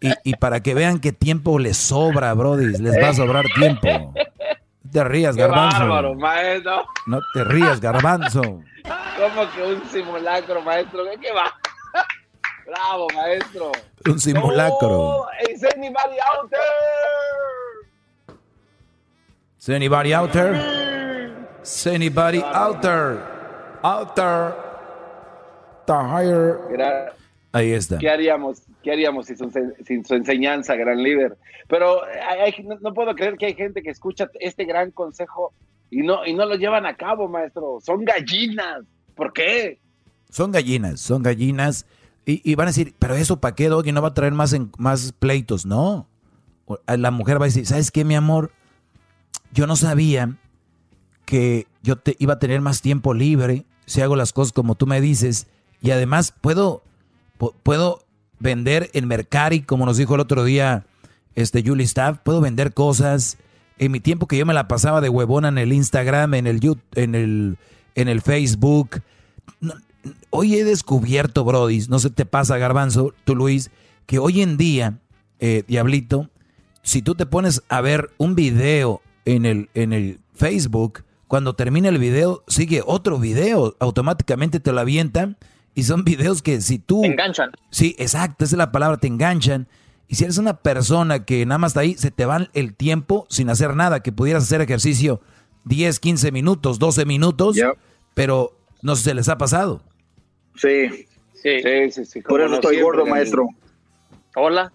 [0.00, 3.88] Y, y para que vean qué tiempo les sobra, Brody, les va a sobrar tiempo.
[3.88, 5.78] No te rías, ¡Qué garbanzo.
[5.80, 6.84] bárbaro, maestro!
[7.06, 8.42] No te rías, garbanzo.
[8.42, 11.04] ¿Cómo que un simulacro, maestro?
[11.10, 11.52] ¿Qué, qué va?
[12.66, 13.72] ¡Bravo, maestro!
[14.06, 14.88] Un simulacro.
[14.90, 18.36] Oh, is anybody out there?
[19.58, 20.93] Is anybody out there?
[21.64, 23.18] Is anybody out there?
[23.82, 24.54] Out there.
[25.86, 26.58] The higher.
[26.70, 27.12] Gra-
[27.52, 27.98] Ahí está.
[27.98, 29.50] ¿Qué haríamos, qué haríamos sin, su,
[29.86, 31.36] sin su enseñanza, gran líder?
[31.68, 35.52] Pero hay- no, no puedo creer que hay gente que escucha este gran consejo
[35.90, 37.78] y no, y no lo llevan a cabo, maestro.
[37.80, 38.82] Son gallinas.
[39.14, 39.78] ¿Por qué?
[40.30, 41.86] Son gallinas, son gallinas.
[42.26, 44.52] Y, y van a decir, pero eso para qué, Doggy, no va a traer más,
[44.52, 45.64] en- más pleitos.
[45.64, 46.08] No.
[46.86, 48.50] La mujer va a decir, ¿sabes qué, mi amor?
[49.52, 50.34] Yo no sabía
[51.24, 54.86] que yo te iba a tener más tiempo libre si hago las cosas como tú
[54.86, 55.46] me dices.
[55.80, 56.82] Y además puedo,
[57.38, 58.04] pu- puedo
[58.38, 60.86] vender en Mercari, como nos dijo el otro día
[61.34, 63.38] este Julie Staff, puedo vender cosas
[63.78, 66.60] en mi tiempo que yo me la pasaba de huevona en el Instagram, en el
[66.60, 67.58] YouTube, en el,
[67.94, 69.02] en el Facebook.
[70.30, 73.70] hoy he descubierto, Brody, no se te pasa, Garbanzo, tú Luis,
[74.06, 74.98] que hoy en día,
[75.40, 76.28] eh, Diablito,
[76.82, 81.02] si tú te pones a ver un video en el, en el Facebook,
[81.34, 85.36] cuando termina el video, sigue otro video, automáticamente te lo avientan
[85.74, 87.00] y son videos que si tú...
[87.00, 87.50] Te enganchan.
[87.70, 89.66] Sí, exacto, esa es la palabra, te enganchan.
[90.06, 93.26] Y si eres una persona que nada más está ahí, se te va el tiempo
[93.30, 95.22] sin hacer nada, que pudieras hacer ejercicio
[95.64, 97.56] 10, 15 minutos, 12 minutos,
[98.14, 99.82] pero no sé si se les ha pasado.
[100.54, 101.08] Sí.
[101.32, 102.20] Sí, sí, sí.
[102.20, 103.48] Por eso estoy gordo, maestro.
[104.36, 104.72] Hola.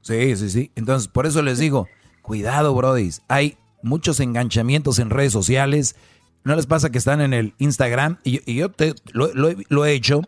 [0.00, 0.72] Sí, sí, sí.
[0.74, 1.86] Entonces, por eso les digo,
[2.22, 3.22] cuidado, brodis.
[3.28, 5.96] Hay muchos enganchamientos en redes sociales.
[6.44, 8.18] ¿No les pasa que están en el Instagram?
[8.24, 10.22] Y, yo te, lo, he hecho,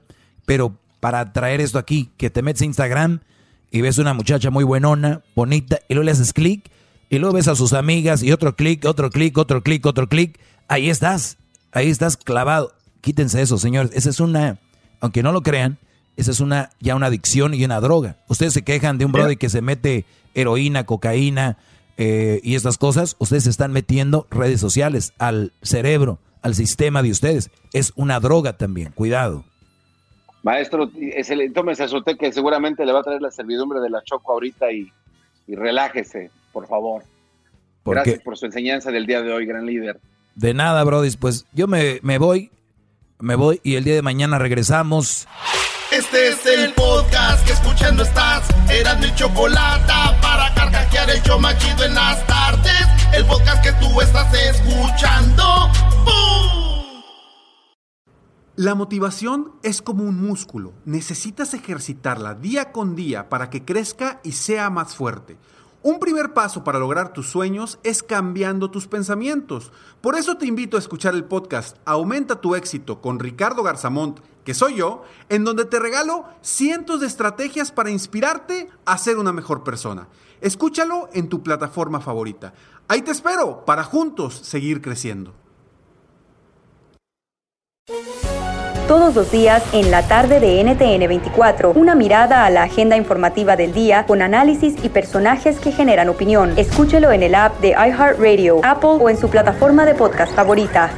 [0.45, 3.21] pero para traer esto aquí, que te metes a Instagram
[3.71, 6.71] y ves una muchacha muy buenona, bonita, y luego le haces clic,
[7.09, 10.39] y luego ves a sus amigas, y otro clic, otro clic, otro clic, otro clic.
[10.69, 11.39] Ahí estás,
[11.73, 12.75] ahí estás clavado.
[13.01, 13.93] Quítense eso, señores.
[13.95, 14.59] Esa es una,
[15.01, 15.79] aunque no lo crean,
[16.17, 18.19] esa es una ya una adicción y una droga.
[18.29, 20.05] Ustedes se quejan de un brother que se mete
[20.35, 21.57] heroína, cocaína,
[22.03, 27.51] eh, y estas cosas, ustedes están metiendo redes sociales al cerebro, al sistema de ustedes.
[27.75, 29.45] Es una droga también, cuidado.
[30.43, 30.91] Maestro,
[31.55, 34.73] tómese su té que seguramente le va a traer la servidumbre de la Choco ahorita
[34.73, 34.91] y,
[35.47, 37.05] relájese, por favor.
[37.85, 40.01] Gracias por su enseñanza del día de hoy, gran líder.
[40.35, 41.15] De nada, Brody.
[41.19, 42.51] Pues yo me, me voy,
[43.19, 45.29] me voy y el día de mañana regresamos.
[45.91, 48.49] Este es el podcast que escuchando estás.
[48.71, 49.93] Eran mi chocolate
[50.23, 52.87] para carcajear el yo machido en las tardes.
[53.13, 55.43] El podcast que tú estás escuchando.
[58.55, 60.75] La motivación es como un músculo.
[60.85, 65.39] Necesitas ejercitarla día con día para que crezca y sea más fuerte.
[65.83, 69.73] Un primer paso para lograr tus sueños es cambiando tus pensamientos.
[70.03, 74.55] Por eso te invito a escuchar el podcast Aumenta tu éxito con Ricardo Garzamont, que
[74.55, 79.65] soy yo, en donde te regalo cientos de estrategias para inspirarte a ser una mejor
[79.65, 80.09] persona.
[80.41, 82.55] Escúchalo en tu plataforma favorita.
[82.89, 85.35] Ahí te espero para juntos seguir creciendo
[88.91, 91.71] todos los días en la tarde de NTN 24.
[91.77, 96.55] Una mirada a la agenda informativa del día con análisis y personajes que generan opinión.
[96.57, 100.91] Escúchelo en el app de iHeartRadio, Apple o en su plataforma de podcast favorita.